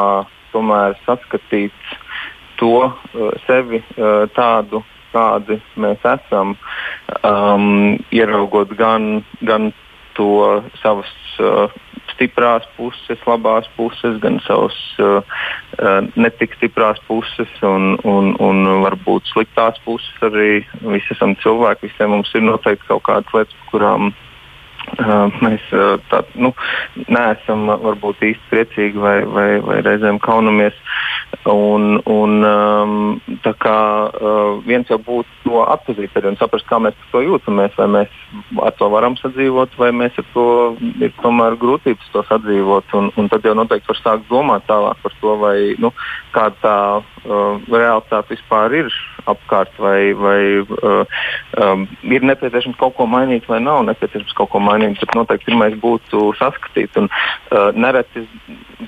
tomēr 0.54 0.96
saskatīt 1.04 1.76
to 2.56 2.88
uh, 2.88 3.28
sevi 3.44 3.82
uh, 3.82 4.24
tādu 4.32 4.80
kādi 5.14 5.60
mēs 5.80 6.02
esam, 6.06 6.56
um, 7.26 7.98
ieraugot 8.14 8.74
gan, 8.78 9.22
gan 9.46 9.70
to 10.18 10.62
savas 10.82 11.10
uh, 11.40 11.70
stiprās 12.12 12.66
puses, 12.76 13.20
labās 13.26 13.68
puses, 13.76 14.18
gan 14.22 14.40
savas 14.44 14.76
uh, 15.00 15.20
uh, 15.80 16.00
netik 16.20 16.56
stiprās 16.58 17.00
puses 17.08 17.52
un, 17.64 17.94
un, 18.04 18.34
un 18.42 18.64
varbūt 18.84 19.30
sliktās 19.32 19.80
puses 19.86 20.26
arī. 20.26 20.64
Visi 20.82 21.14
esam 21.16 21.36
cilvēki, 21.42 21.88
visiem 21.88 22.12
mums 22.14 22.32
ir 22.34 22.44
noteikti 22.44 22.90
kaut 22.90 23.06
kādas 23.08 23.36
lietas, 23.36 23.62
kurām 23.72 24.10
mēs 24.10 24.29
tā, 24.98 26.22
nu, 26.34 26.52
neesam 27.08 27.66
varbūt 27.70 28.24
īsti 28.30 28.50
priecīgi 28.50 29.00
vai, 29.00 29.18
vai, 29.24 29.48
vai 29.64 29.80
reizēm 29.86 30.20
kaunamies. 30.22 30.76
Un, 31.50 32.00
un, 32.10 32.42
tā 33.44 33.52
kā 33.62 33.76
viens 34.66 34.88
jau 34.90 34.98
būtu 34.98 35.40
to 35.44 35.62
atzīt 35.62 36.18
un 36.26 36.36
saprast, 36.40 36.66
kā 36.68 36.80
mēs 36.82 36.96
to 37.12 37.22
jūtamies, 37.24 37.76
vai 37.78 37.86
mēs 37.94 38.16
ar 38.62 38.74
to 38.78 38.88
varam 38.92 39.16
sadzīvot, 39.18 39.76
vai 39.78 39.90
mēs 39.94 40.18
ar 40.20 40.26
to 40.34 40.46
ir 41.00 41.12
tomēr 41.22 41.56
grūtības 41.60 42.10
to 42.14 42.24
sadzīvot. 42.28 42.90
Un, 42.98 43.10
un 43.16 43.30
tad 43.32 43.46
jau 43.46 43.54
noteikti 43.58 43.90
var 43.90 44.00
sākt 44.00 44.28
domāt 44.30 44.66
tālāk 44.68 45.00
par 45.02 45.16
to, 45.22 45.36
vai 45.40 45.56
nu, 45.82 45.92
kāda 46.34 46.56
tā 46.62 46.76
uh, 47.00 47.62
realitāte 47.70 48.34
vispār 48.34 48.76
ir 48.82 48.92
apkārt, 49.30 49.72
vai, 49.78 50.12
vai 50.16 50.40
uh, 50.62 51.18
um, 51.60 51.86
ir 52.02 52.26
nepieciešams 52.26 52.78
kaut 52.80 52.96
ko 52.98 53.06
mainīt, 53.10 53.46
vai 53.50 53.60
nav 53.62 53.84
nepieciešams 53.88 54.36
kaut 54.38 54.52
ko 54.54 54.62
mainīt. 54.62 54.79
Tad 54.80 55.14
noteikti 55.18 55.50
pirmais 55.50 55.76
būtu 55.80 56.30
saskatīt. 56.38 56.96
Un, 57.00 57.08
uh, 57.10 57.70
nereti, 57.76 58.24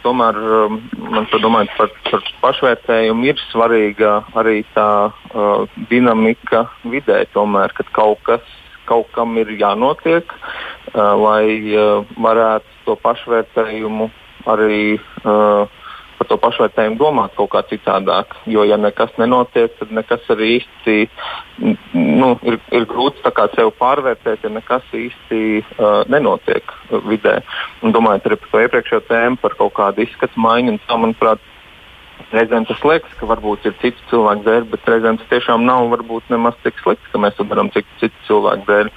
tomēr, 0.04 0.38
um, 0.38 0.80
man 1.12 1.28
domājot 1.32 1.74
par, 1.78 1.92
par 2.08 2.26
pašvērtējumu, 2.44 3.28
ir 3.28 3.44
svarīga 3.50 4.14
arī 4.38 4.62
tā 4.76 4.88
uh, 5.12 5.78
dinamika 5.90 6.66
vidē, 6.84 7.22
tomēr, 7.36 7.74
kad 7.78 7.92
kaut 7.96 8.24
kas. 8.28 8.58
Kaut 8.82 9.06
kam 9.14 9.36
ir 9.38 9.46
jānotiek, 9.60 10.26
uh, 10.26 11.14
lai 11.14 11.44
uh, 11.70 12.02
varētu 12.18 12.80
to 12.88 12.96
pašvērtējumu 13.04 14.08
arī 14.50 14.98
uh, 14.98 15.81
par 16.22 16.30
to 16.30 16.38
pašvērtējumu 16.38 16.98
domāt 17.00 17.34
kaut 17.34 17.50
kā 17.50 17.64
citādāk. 17.66 18.36
Jo, 18.46 18.62
ja 18.68 18.78
nekas 18.78 19.10
nenotiek, 19.18 19.74
tad 19.80 19.90
nekas 19.94 20.28
arī 20.30 20.56
īsti 20.60 20.96
nu, 21.98 22.28
ir, 22.46 22.58
ir 22.70 22.86
grūti 22.90 23.22
sev 23.56 23.72
pārvērtēt, 23.80 24.44
ja 24.46 24.50
nekas 24.54 24.86
īsti 24.94 25.40
uh, 25.58 26.02
nenotiek 26.12 26.70
vidē. 27.10 27.40
Un, 27.82 27.94
domājot 27.94 28.30
arī 28.30 28.38
par 28.38 28.52
to 28.52 28.62
iepriekšējo 28.66 29.02
tēmu, 29.10 29.40
par 29.42 29.56
kaut 29.58 29.74
kādu 29.74 30.06
izskatu 30.06 30.38
maiņu, 30.40 30.78
tā, 30.86 30.98
manuprāt, 31.00 31.42
Reizēm 32.32 32.66
tas 32.68 32.80
liekas, 32.86 33.12
ka 33.18 33.26
varbūt 33.30 33.66
ir 33.68 33.74
cits 33.82 34.06
cilvēks 34.10 34.46
dēļ, 34.46 34.68
bet 34.72 34.88
reizēm 34.88 35.18
tas 35.20 35.30
tiešām 35.32 35.66
nav 35.66 35.90
varbūt 35.92 36.30
nemaz 36.32 36.56
tik 36.64 36.78
slikti, 36.82 37.10
ka 37.12 37.20
mēs 37.22 37.36
to 37.38 37.46
darām 37.48 37.72
citu 37.74 38.12
cilvēku 38.28 38.68
dēļ. 38.68 38.90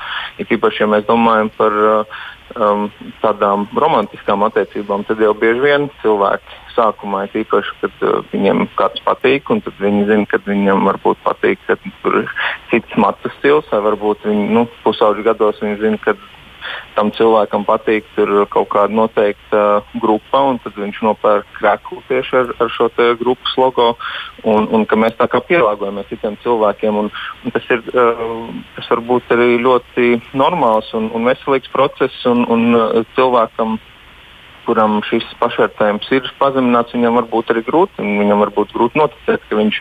Ir 0.44 0.56
īpaši, 0.58 0.84
ja 0.84 0.90
mēs 0.92 1.08
domājam 1.10 1.52
par 1.58 1.80
uh, 1.82 2.20
um, 2.60 2.86
tādām 3.24 3.66
romantiskām 3.76 4.46
attiecībām, 4.48 5.06
tad 5.08 5.24
jau 5.24 5.34
bieži 5.38 5.64
vien 5.64 5.90
cilvēki 6.04 6.62
sākumā 6.76 7.26
ir 7.28 7.42
īpaši, 7.46 7.76
kad 7.82 8.06
uh, 8.06 8.22
viņiem 8.34 8.66
kāds 8.80 9.04
patīk, 9.08 9.50
un 9.54 9.64
tad 9.66 9.80
viņi 9.82 10.08
zina, 10.12 10.30
ka 10.30 10.42
viņam 10.46 10.86
varbūt 10.92 11.22
patīk, 11.26 11.62
ka 11.68 11.80
tur 12.04 12.22
ir 12.22 12.32
cits 12.72 13.00
matu 13.02 13.32
stils, 13.40 13.68
vai 13.72 13.82
varbūt 13.90 14.28
viņi 14.28 14.50
nu, 14.56 14.68
pusauģi 14.84 15.28
gados 15.28 15.62
viņi 15.64 15.82
zina, 15.84 16.02
ka 16.04 16.18
tam 16.96 17.12
cilvēkam 17.16 17.66
patīk 17.68 18.08
kaut 18.54 18.70
kāda 18.74 18.96
noteikta 18.96 19.62
uh, 19.80 19.96
grupa, 20.02 20.42
un 20.50 20.60
tad 20.64 20.78
viņš 20.80 21.02
nopērk 21.06 21.50
krēslu 21.60 22.02
tieši 22.10 22.38
ar, 22.42 22.54
ar 22.64 22.72
šo 22.72 22.90
grupas 23.20 23.58
logo. 23.60 23.90
Un, 24.44 24.68
un 24.72 24.86
ka 24.86 24.98
mēs 25.00 25.18
tā 25.20 25.28
kā 25.32 25.42
pielāgojamies 25.48 26.10
citiem 26.12 26.38
cilvēkiem. 26.44 27.02
Un, 27.02 27.12
un 27.44 27.56
tas 27.56 27.66
ir 27.74 27.84
uh, 27.94 28.48
tas 28.78 28.92
varbūt 28.94 29.36
arī 29.36 29.58
ļoti 29.64 30.14
normāls 30.38 30.92
un, 30.98 31.10
un 31.16 31.28
veselīgs 31.28 31.72
process. 31.74 32.24
Un, 32.30 32.46
un 32.52 32.72
uh, 32.76 33.04
cilvēkam 33.18 33.80
kuram 34.66 35.00
šis 35.08 35.26
pašvērtējums 35.40 36.10
ir 36.18 36.30
pazemināts, 36.40 36.96
viņam 36.96 37.20
var 37.20 37.30
būt 37.32 37.54
arī 37.54 37.64
grūti. 37.68 38.04
Viņam 38.04 38.44
var 38.44 38.52
būt 38.56 38.74
grūti 38.76 39.00
noticēt, 39.00 39.46
ka 39.50 39.60
viņš 39.60 39.80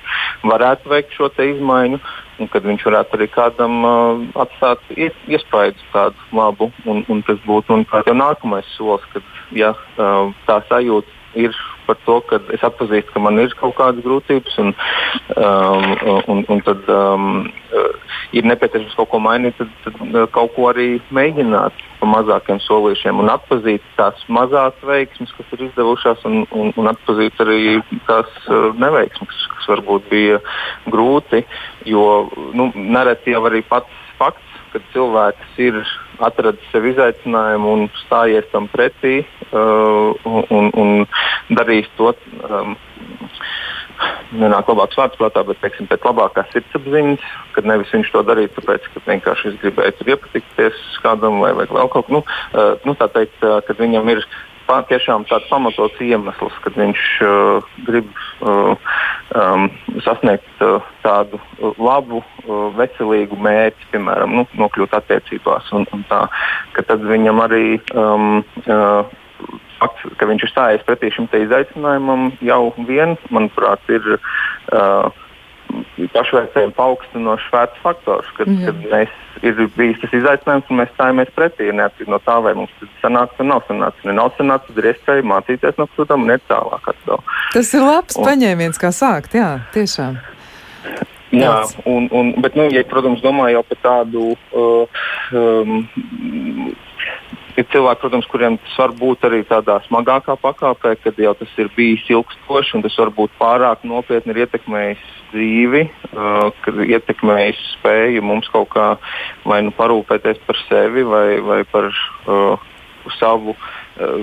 varētu 0.50 0.92
veikt 0.92 1.16
šo 1.16 1.30
izmaiņu, 1.48 2.00
un 2.40 2.50
kad 2.52 2.66
viņš 2.68 2.86
varētu 2.88 3.18
arī 3.18 3.28
kādam 3.32 3.78
uh, 3.88 4.24
atstāt 4.44 4.82
iespēju 4.94 5.76
tādu 5.92 6.28
labu. 6.36 6.70
Un, 6.86 7.04
un 7.08 7.22
tas 7.26 7.40
būtu 7.46 7.82
jau 7.94 8.16
nākamais 8.16 8.68
solis, 8.76 9.06
kad 9.12 9.56
ja, 9.56 9.74
uh, 9.98 10.32
tā 10.48 10.60
sajūta 10.70 11.22
ir 11.34 11.56
par 11.86 11.98
to, 12.06 12.18
ka 12.28 12.40
es 12.54 12.64
atpazīstu, 12.66 13.12
ka 13.14 13.22
man 13.22 13.40
ir 13.42 13.54
kaut 13.58 13.76
kādas 13.78 14.04
grūtības, 14.04 14.58
un, 14.62 14.72
um, 15.36 15.88
un, 16.32 16.44
un 16.52 16.62
tad 16.66 16.88
um, 16.92 17.26
uh, 17.74 18.14
ir 18.36 18.46
nepieciešams 18.48 18.96
kaut 18.98 19.10
ko 19.12 19.20
mainīt, 19.22 19.56
tad, 19.58 19.72
tad 19.84 20.00
uh, 20.06 20.24
kaut 20.34 20.54
ko 20.56 20.68
arī 20.72 20.88
mēģināt 21.14 21.82
pa 22.00 22.10
mazākiem 22.10 22.60
solīšiem 22.64 23.20
un 23.22 23.32
atpazīt 23.32 23.84
tās 23.98 24.24
mazās 24.28 24.76
veiksmes, 24.84 25.32
kas 25.36 25.52
ir 25.56 25.66
izdevušās, 25.68 26.24
un, 26.28 26.44
un, 26.52 26.72
un 26.80 26.90
atpazīt 26.92 27.40
arī 27.44 27.60
tās 28.08 28.30
uh, 28.48 28.70
neveiksmes, 28.80 29.44
kas 29.56 29.70
varbūt 29.74 30.08
bija 30.12 30.40
grūti. 30.90 31.44
Jo 31.88 32.28
nu, 32.56 32.70
nereti 32.74 33.34
jau 33.34 33.44
arī 33.48 33.64
pats 33.68 34.02
fakts, 34.18 34.58
ka 34.72 34.82
cilvēks 34.92 35.62
ir 35.62 35.78
atradis 36.22 36.70
sev 36.72 36.86
izaicinājumu 36.90 37.72
un 37.74 37.86
stājies 38.04 38.46
tam 38.52 38.68
pretī 38.72 39.22
uh, 39.50 40.14
un, 40.24 40.70
un 40.72 41.56
darījis 41.56 41.90
to. 41.98 42.14
Um, 42.44 42.76
Nenāk 44.34 44.66
labāks 44.66 44.96
vārds 44.98 45.18
prātā, 45.20 45.44
bet 45.46 45.60
teiksim, 45.62 45.86
pēc 45.86 46.02
labākās 46.02 46.48
sirdsapziņas, 46.50 47.26
kad 47.54 47.68
nevis 47.70 47.92
viņš 47.94 48.08
to 48.10 48.22
darīja, 48.26 48.50
tāpēc, 48.56 48.88
ka 48.90 49.02
vienkārši 49.06 49.52
es 49.52 49.60
gribēju 49.62 49.94
tur 50.00 50.10
iepatikties 50.10 50.80
kādam 51.04 51.38
vai, 51.44 51.52
vai 51.54 51.68
vēl 51.70 51.92
kaut 51.92 52.08
ko. 52.08 52.16
Nu, 52.16 52.24
uh, 52.24 52.74
nu, 52.82 52.96
tā 52.98 53.06
teikt, 53.14 53.38
uh, 53.46 53.60
kad 53.66 53.78
viņam 53.78 54.10
ir 54.10 54.26
tiešām 54.64 55.26
tāds 55.28 55.48
pamatots 55.50 56.00
iemesls, 56.00 56.56
kad 56.64 56.76
viņš 56.78 57.02
uh, 57.22 57.72
grib 57.86 58.08
uh, 58.40 58.74
um, 59.36 59.68
sasniegt 60.02 60.64
uh, 60.64 60.80
tādu 61.04 61.38
labu, 61.78 62.24
veselīgu 63.14 63.38
mērķi, 63.38 63.90
piemēram, 63.92 64.34
nu, 64.34 64.46
nokļūt 64.58 64.94
attiecībās. 64.98 65.70
Un, 65.72 65.86
un 65.92 66.04
tā, 66.10 66.26
tad 66.82 67.02
viņam 67.02 67.42
arī 67.44 67.80
um, 67.94 68.44
uh, 68.66 69.04
fakts, 69.78 70.06
ka 70.18 70.26
viņš 70.26 70.46
ir 70.46 70.52
stājies 70.52 70.86
pretī 70.86 71.12
šim 71.14 71.28
izaicinājumam, 71.28 72.32
jau 72.42 72.72
vien, 72.86 73.16
manuprāt, 73.30 73.80
ir. 73.88 74.18
Uh, 74.72 75.12
pašvērtējumu 76.12 76.74
paaugstinošs 76.76 77.46
vērts 77.50 77.80
faktors, 77.82 78.28
kad, 78.36 78.46
mm. 78.46 78.66
kad 78.68 78.82
mēs 78.92 79.14
ir 79.42 79.56
bijis 79.74 79.96
tas 80.02 80.12
izaicinājums 80.14 80.68
un 80.70 80.78
mēs 80.78 80.92
stājamies 80.92 81.32
pretī. 81.34 81.70
Neatkarīgi 81.74 82.12
no 82.12 82.20
tā, 82.22 82.36
vai 82.44 82.52
mums 82.54 82.70
tas 82.78 82.92
sanāks 83.00 83.40
vai 83.40 83.46
nav 83.48 83.64
sanācis. 83.66 84.04
Ja 84.06 84.14
nav 84.14 84.30
sanācis, 84.36 84.70
tad 84.70 84.82
ir 84.84 84.90
iespēja 84.92 85.26
mācīties 85.32 85.80
no 85.80 85.88
kļūdām 85.96 86.28
un 86.28 86.36
iet 86.36 86.46
tālāk. 86.52 86.92
Atkal. 86.92 87.24
Tas 87.56 87.72
ir 87.74 87.82
labs 87.88 88.20
un, 88.20 88.28
paņēmiens, 88.28 88.78
kā 88.84 88.92
sākt. 88.94 89.34
Jā, 89.40 89.50
tiešām. 89.74 90.20
Jā, 91.40 91.56
un, 91.90 92.08
un, 92.14 92.32
bet, 92.44 92.56
nu, 92.58 92.68
ja, 92.72 92.84
protams, 92.88 93.22
domāju 93.24 93.64
par 93.68 93.80
tādu 93.84 94.32
uh, 94.34 95.04
um, 95.34 96.74
Ir 97.54 97.66
cilvēki, 97.70 98.00
protams, 98.02 98.26
kuriem 98.26 98.56
tas 98.58 98.78
var 98.80 98.92
būt 98.98 99.26
arī 99.28 99.44
tādā 99.46 99.76
smagākā 99.84 100.34
pakāpē, 100.42 100.96
kad 101.04 101.18
jau 101.22 101.34
tas 101.38 101.52
ir 101.62 101.68
bijis 101.76 102.02
ilgstoši 102.10 102.74
un 102.74 102.82
tas 102.82 102.96
varbūt 102.98 103.36
pārāk 103.38 103.84
nopietni 103.86 104.34
ir 104.34 104.40
ietekmējis 104.42 105.04
dzīvi, 105.30 105.84
uh, 106.16 106.48
kad 106.64 106.82
ietekmējis 106.82 107.62
spēju 107.76 108.24
mums 108.26 108.50
kaut 108.50 108.72
kā 108.74 108.88
vai 109.46 109.60
nu 109.62 109.70
parūpēties 109.76 110.42
par 110.48 110.58
sevi 110.64 111.06
vai, 111.06 111.38
vai 111.46 111.60
par 111.70 111.92
uh, 111.92 112.66
savu 113.20 113.54
uh, 113.54 113.70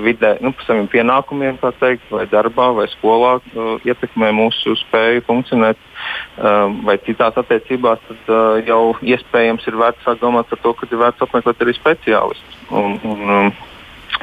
vidē, 0.03 0.33
nu, 0.43 0.51
par 0.51 0.67
saviem 0.67 0.87
pienākumiem, 0.91 1.59
teikt, 1.79 2.09
vai 2.11 2.25
darbā, 2.27 2.71
vai 2.75 2.87
skolā 2.91 3.37
uh, 3.39 3.73
ietekmē 3.87 4.31
mūsu 4.35 4.75
spēju 4.83 5.23
funkcionēt, 5.27 5.79
uh, 5.79 6.67
vai 6.87 6.97
citās 7.05 7.37
attiecībās, 7.39 8.01
tad 8.07 8.31
uh, 8.33 8.59
jau 8.67 8.81
iespējams 9.01 9.67
ir 9.71 9.79
vērts 9.79 10.07
sākt 10.07 10.23
domāt 10.23 10.51
par 10.51 10.59
to, 10.63 10.73
ka 10.75 10.89
ir 10.89 11.03
vērts 11.05 11.23
apmeklēt 11.23 11.63
arī 11.63 11.75
speciālistus 11.77 12.65
un, 12.69 12.97
un 13.07 13.35
um, 13.37 13.53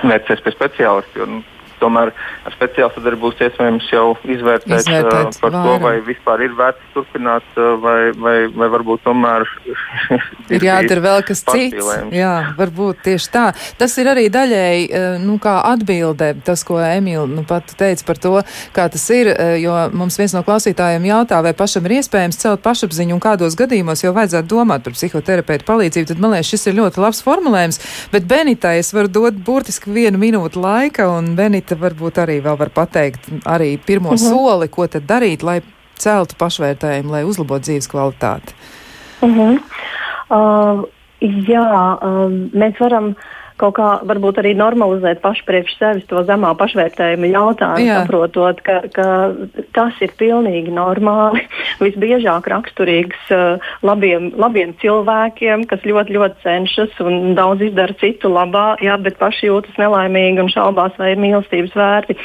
vērties 0.04 0.44
pie 0.44 0.54
speciālistiem. 0.56 1.38
Nu, 1.38 1.57
tomēr 1.80 2.12
ar 2.46 2.56
speciālu 2.56 2.92
sadarbību 2.94 3.28
būs 3.28 3.42
iespējams 3.46 3.88
jau 3.92 4.06
izvērtēt, 4.24 4.84
izvērtēt 4.84 5.30
uh, 5.30 5.40
par 5.42 5.54
vairāk. 5.54 5.66
to, 5.66 5.74
vai 5.84 5.94
vispār 6.06 6.44
ir 6.46 6.54
vērts 6.58 6.92
turpināt, 6.94 7.48
uh, 7.56 7.74
vai, 7.82 7.98
vai, 8.16 8.36
vai 8.52 8.68
varbūt 8.74 9.04
tomēr 9.06 9.46
ir 10.54 10.66
jādara 10.68 11.04
vēl 11.04 11.24
kas 11.28 11.44
cits. 11.46 11.90
Jā, 12.14 12.34
varbūt 12.58 13.02
tieši 13.08 13.32
tā. 13.34 13.46
Tas 13.80 13.96
ir 14.00 14.10
arī 14.12 14.28
daļēji, 14.32 14.88
uh, 14.88 15.18
nu, 15.22 15.38
atbilde, 15.48 16.32
tas, 16.46 16.64
ko 16.66 16.78
Emīla 16.82 17.26
nu, 17.30 17.44
pat 17.48 17.74
teica 17.78 18.06
par 18.08 18.22
to, 18.22 18.34
kā 18.76 18.88
tas 18.92 19.04
ir, 19.14 19.32
uh, 19.32 19.54
jo 19.60 19.74
mums 19.96 20.18
viens 20.20 20.34
no 20.36 20.44
klausītājiem 20.46 21.08
jautā, 21.08 21.40
vai 21.44 21.54
pašam 21.56 21.86
ir 21.88 21.98
iespējams 21.98 22.40
celt 22.40 22.64
pašapziņu 22.64 23.16
un 23.16 23.22
kādos 23.22 23.56
gadījumos 23.58 24.04
jau 24.04 24.14
vajadzētu 24.16 24.50
domāt 24.50 24.86
par 24.86 24.96
psihoterapeitu 24.96 25.66
palīdzību, 25.68 26.10
tad 26.12 26.22
man 26.22 26.36
liekas, 26.36 26.52
šis 26.52 26.68
ir 26.70 26.78
ļoti 26.78 27.02
labs 27.02 27.22
formulējums, 27.26 27.80
bet 28.12 28.28
Benitai 28.28 28.78
es 28.82 28.92
varu 28.96 29.10
dot 29.12 29.38
burtiski 29.44 29.92
vienu 29.92 30.20
minūtu 30.20 30.60
laika, 30.62 31.08
un 31.12 31.34
Benita 31.38 31.67
Rita 31.68 31.82
varbūt 31.84 32.18
arī 32.22 32.38
vēl 32.40 32.56
var 32.56 32.70
pateikt 32.72 33.26
arī 33.44 33.74
pirmo 33.76 34.14
mhm. 34.14 34.22
soli, 34.22 34.68
ko 34.72 34.86
tad 34.88 35.04
darīt, 35.04 35.42
lai 35.44 35.60
celtu 36.00 36.32
pašvērtējumu, 36.40 37.12
lai 37.12 37.24
uzlabotu 37.28 37.66
dzīves 37.66 37.90
kvalitāti. 37.92 38.54
-huh. 39.20 39.58
uh, 40.32 40.84
jā, 41.20 41.66
uh, 42.00 42.32
mēs 42.56 42.80
varam 42.80 43.10
uh, 43.10 43.16
kaut 43.58 43.74
kā 43.78 43.88
varbūt 44.06 44.38
arī 44.40 44.54
normalizēt 44.58 45.20
paši 45.22 45.44
priekš 45.48 45.74
sevis 45.78 46.06
to 46.10 46.22
zemā 46.28 46.52
pašvērtējuma 46.58 47.30
jautājumu, 47.32 47.86
Jā. 47.88 47.98
saprotot, 48.02 48.60
ka, 48.64 48.78
ka 48.94 49.08
tas 49.76 49.98
ir 50.04 50.14
pilnīgi 50.20 50.72
normāli. 50.74 51.42
Visbiežāk 51.82 52.46
raksturīgs 52.50 53.32
uh, 53.34 53.70
labiem, 53.86 54.30
labiem 54.38 54.74
cilvēkiem, 54.82 55.66
kas 55.70 55.84
ļoti, 55.86 56.14
ļoti 56.16 56.42
cenšas 56.44 57.02
un 57.04 57.34
daudz 57.38 57.66
izdara 57.68 57.96
citu 58.00 58.30
labā, 58.32 58.76
jā, 58.84 58.94
bet 59.02 59.18
paši 59.20 59.50
jūtas 59.50 59.78
nelaimīgi 59.80 60.42
un 60.44 60.52
šaubās, 60.52 60.94
vai 61.00 61.12
ir 61.14 61.22
mīlestības 61.22 61.74
vērti. 61.78 62.18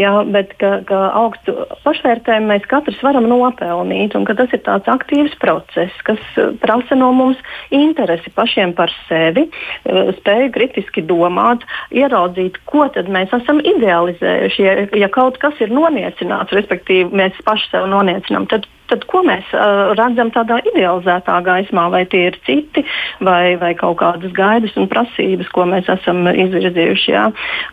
Jā, 0.00 0.14
bet 0.32 0.56
ka, 0.60 0.78
ka 0.88 1.02
augstu 1.20 1.56
pašvērtējumu 1.84 2.52
mēs 2.54 2.68
katrs 2.70 3.00
varam 3.04 3.28
nopelnīt, 3.30 4.16
un 4.16 4.28
tas 4.30 4.52
ir 4.56 4.64
tāds 4.64 4.88
aktīvs 4.88 5.36
process, 5.42 6.04
kas 6.08 6.20
uh, 6.40 6.54
prasa 6.62 6.96
no 6.96 7.12
mums 7.16 7.40
interesi 7.74 8.32
pašiem 8.32 8.72
par 8.78 8.92
sevi, 9.08 9.48
uh, 9.50 10.12
spēju 10.20 10.52
kritiski 10.56 10.69
kritiski 10.70 11.04
domāt, 11.06 11.64
ieraudzīt, 11.90 12.60
ko 12.70 12.86
tad 12.94 13.10
mēs 13.12 13.32
esam 13.36 13.60
idealizējuši. 13.60 14.66
Ja, 14.66 14.74
ja 15.04 15.08
kaut 15.12 15.40
kas 15.42 15.58
ir 15.60 15.72
noniecināts, 15.74 16.54
respektīvi 16.56 17.10
mēs 17.22 17.38
paši 17.46 17.72
sev 17.72 17.88
noniecinām, 17.90 18.48
tad 18.50 18.68
tad 18.90 19.04
ko 19.06 19.20
mēs 19.22 19.46
uh, 19.54 19.92
redzam 19.94 20.32
tādā 20.34 20.56
idealizētā 20.66 21.36
gaismā, 21.46 21.84
vai 21.94 22.02
tie 22.10 22.24
ir 22.32 22.38
citi, 22.42 22.82
vai, 23.22 23.54
vai 23.60 23.70
kaut 23.78 24.00
kādas 24.00 24.34
gaidas 24.34 24.74
un 24.74 24.90
prasības, 24.90 25.46
ko 25.54 25.68
mēs 25.70 25.86
esam 25.94 26.26
izvirzījuši. 26.26 27.12
Jā. 27.14 27.28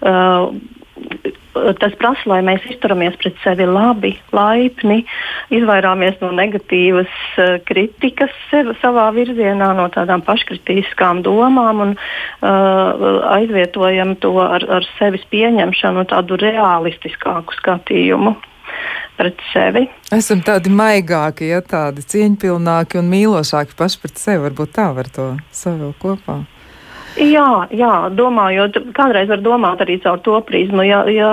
Uh, 0.06 0.54
tas 1.82 1.94
prasa, 2.00 2.24
lai 2.32 2.40
mēs 2.46 2.66
izturamies 2.72 3.18
pret 3.22 3.38
sevi 3.44 3.68
labi, 3.70 4.14
laipni, 4.36 5.04
izvairāmies 5.54 6.20
no 6.24 6.32
negatīvas 6.36 7.14
uh, 7.38 7.56
kritikas 7.68 8.34
sev, 8.52 8.74
savā 8.82 9.08
virzienā, 9.16 9.72
no 9.78 9.88
tādām 9.94 10.24
paškritiskām 10.28 11.24
domām 11.26 11.84
un 11.86 11.96
uh, 11.98 13.08
aizvietojam 13.38 14.16
to 14.24 14.36
ar, 14.44 14.66
ar 14.80 14.88
sevis 14.98 15.26
pieņemšanu, 15.32 16.08
tādu 16.12 16.40
realistiskāku 16.42 17.58
skatījumu. 17.62 18.38
Pret 19.18 19.40
sevi. 19.50 19.88
Esam 20.14 20.44
tādi 20.46 20.70
maigāki, 20.70 21.48
ja 21.50 21.64
tādi 21.66 22.04
cieņpilnāki 22.06 23.00
un 23.00 23.10
mīlošāki 23.10 23.74
paši 23.80 24.04
pret 24.04 24.22
sevi. 24.22 24.44
Varbūt 24.44 24.76
tā 24.76 24.92
var 24.94 25.10
to 25.16 25.32
savilkt 25.50 25.98
kopā. 26.04 26.44
Jā, 27.18 27.66
jā, 27.74 27.92
domājot, 28.14 28.76
kādreiz 28.94 29.30
var 29.32 29.42
domāt 29.42 29.82
arī 29.82 29.96
caur 30.04 30.20
to 30.22 30.38
prizmu. 30.46 30.84
Ja, 30.86 31.00
ja 31.10 31.30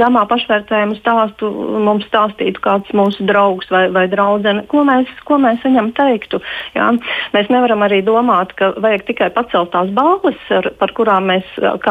zemā 0.00 0.22
pašvērtējuma 0.30 0.96
stāstu 0.96 1.50
mums 1.84 2.06
stāstītu 2.08 2.62
kāds 2.64 2.94
mūsu 2.96 3.26
draugs 3.28 3.68
vai, 3.72 3.82
vai 3.92 4.06
draudzene, 4.08 4.64
ko 4.70 4.80
mēs, 4.88 5.10
ko 5.28 5.36
mēs 5.42 5.60
viņam 5.66 5.90
teiktu. 5.98 6.40
Jā. 6.76 6.88
Mēs 7.34 7.50
nevaram 7.52 7.84
arī 7.84 8.00
domāt, 8.06 8.54
ka 8.56 8.70
vajag 8.80 9.04
tikai 9.10 9.28
pacelt 9.34 9.74
tās 9.74 9.92
balvas, 9.96 10.40
ar, 10.56 10.70
par 10.80 10.94
kurām 10.96 11.28
mēs, 11.28 11.50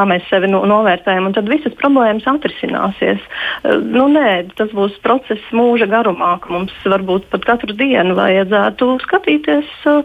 mēs 0.09 0.25
sevi 0.31 0.49
no, 0.49 0.63
novērtējam, 0.69 1.29
un 1.29 1.37
tad 1.37 1.51
visas 1.51 1.75
problēmas 1.77 2.25
atrisināsies. 2.33 3.21
Nu, 3.93 4.07
nē, 4.09 4.55
tas 4.57 4.73
būs 4.73 4.97
process 5.05 5.53
mūža 5.53 5.89
garumā, 5.91 6.37
ka 6.41 6.55
mums 6.55 6.73
varbūt 6.81 7.29
pat 7.29 7.45
katru 7.51 7.77
dienu 7.77 8.17
vajadzētu 8.17 8.89
skatīties. 9.05 9.69
Uh, 9.85 10.01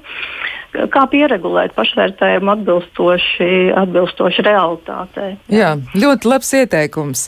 kā 0.75 1.05
pieregulēt 1.11 1.75
pašvērtējumu 1.77 2.51
atbilstoši, 2.55 3.49
atbilstoši 3.79 4.45
realitātei. 4.47 5.31
Jā, 5.53 5.75
ļoti 5.95 6.31
labs 6.31 6.51
ieteikums. 6.59 7.25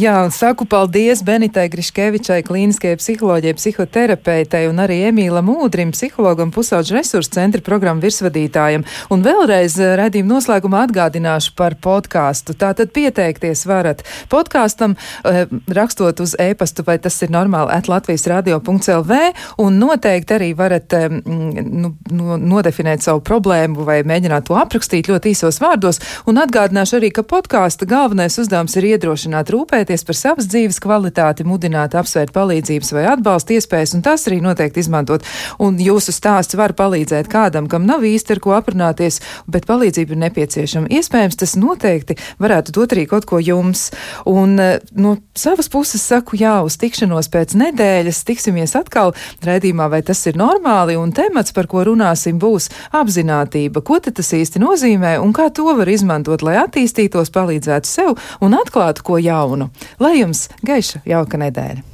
Jā, 0.00 0.16
saku 0.34 0.66
paldies 0.68 1.22
Benitai 1.24 1.68
Griškevičai, 1.72 2.42
klīniskajai 2.46 2.98
psiholoģijai, 3.00 3.56
psihoterapeitei 3.58 4.66
un 4.70 4.82
arī 4.84 5.00
Emīlam 5.08 5.48
Ūdrim, 5.52 5.94
psihologam 5.96 6.52
pusauģu 6.54 6.98
resursu 6.98 7.32
centra 7.38 7.64
programmu 7.64 8.04
virsvadītājam. 8.04 8.84
Un 9.12 9.24
vēlreiz 9.24 9.78
eh, 9.80 9.94
redzījuma 10.00 10.36
noslēgumā 10.36 10.84
atgādināšu 10.88 11.56
par 11.58 11.78
podkāstu. 11.80 12.56
Tātad 12.58 12.92
pieteikties 12.94 13.64
varat 13.70 14.04
podkāstam, 14.32 14.98
eh, 15.24 15.46
rakstot 15.72 16.20
uz 16.24 16.36
e-pastu, 16.40 16.84
vai 16.86 16.98
tas 17.02 17.16
ir 17.24 17.32
normāli, 17.32 17.72
at 17.72 17.88
Latvijas 17.88 18.28
radio.lv, 18.30 19.22
un 19.62 19.80
noteikti 19.80 20.36
arī 20.36 20.52
varat 20.58 20.92
eh, 20.98 21.08
nu, 21.08 21.94
no, 22.12 22.36
nodefinēt 22.36 22.81
nodefinēt 22.82 23.02
savu 23.02 23.22
problēmu 23.22 23.84
vai 23.86 24.02
mēģināt 24.02 24.48
to 24.48 24.56
aprakstīt 24.58 25.08
ļoti 25.08 25.32
īsos 25.32 25.60
vārdos. 25.62 26.00
Un 26.26 26.38
atgādināšu 26.38 26.98
arī, 26.98 27.10
ka 27.12 27.22
podkāsta 27.22 27.86
galvenais 27.86 28.38
uzdevums 28.38 28.74
ir 28.76 28.84
iedrošināt 28.92 29.50
rūpēties 29.50 30.04
par 30.04 30.16
savas 30.16 30.48
dzīves 30.50 30.80
kvalitāti, 30.82 31.46
mudināt 31.46 31.94
apsvērt 31.94 32.32
palīdzības 32.34 32.92
vai 32.92 33.06
atbalsta 33.12 33.54
iespējas, 33.54 33.94
un 33.94 34.02
tas 34.02 34.26
arī 34.26 34.40
noteikti 34.42 34.82
izmantot. 34.82 35.22
Un 35.62 35.78
jūsu 35.78 36.12
stāsts 36.12 36.56
var 36.58 36.74
palīdzēt 36.74 37.30
kādam, 37.30 37.68
kam 37.68 37.86
nav 37.86 38.02
īsti 38.02 38.36
ar 38.36 38.42
ko 38.42 38.56
aprunāties, 38.56 39.20
bet 39.46 39.66
palīdzība 39.68 40.16
ir 40.16 40.22
nepieciešama. 40.26 40.90
Iespējams, 40.90 41.38
tas 41.38 41.56
noteikti 41.56 42.18
varētu 42.42 42.74
dot 42.74 42.96
arī 42.96 43.06
kaut 43.10 43.28
ko 43.28 43.38
jums. 43.42 43.90
Un 44.26 44.58
eh, 44.60 44.80
no 44.92 45.16
savas 45.38 45.70
puses 45.72 46.02
saku, 46.02 46.36
jā, 46.40 46.58
uz 46.66 46.78
tikšanos 46.80 47.30
pēc 47.32 47.54
nedēļas 47.58 48.24
tiksimies 48.26 48.74
atkal 48.78 49.14
raidījumā, 49.44 49.88
vai 49.92 50.02
tas 50.06 50.20
ir 50.26 50.38
normāli, 50.40 50.98
un 50.98 51.12
temats, 51.14 51.54
par 51.54 51.68
ko 51.70 51.84
runāsim, 51.86 52.40
būs 52.42 52.71
apzinātība. 52.92 53.84
Ko 53.84 54.00
tas 54.02 54.32
īsti 54.36 54.62
nozīmē 54.62 55.18
un 55.22 55.32
kā 55.36 55.50
to 55.54 55.68
var 55.76 55.88
izmantot, 55.88 56.42
lai 56.42 56.58
attīstītos, 56.62 57.32
palīdzētu 57.34 57.88
sev 57.88 58.18
un 58.40 58.58
atklātu 58.58 59.06
ko 59.06 59.22
jaunu? 59.22 59.70
Lai 60.02 60.18
jums 60.20 60.48
gaiša, 60.66 61.04
jauka 61.08 61.40
nedēļa! 61.40 61.91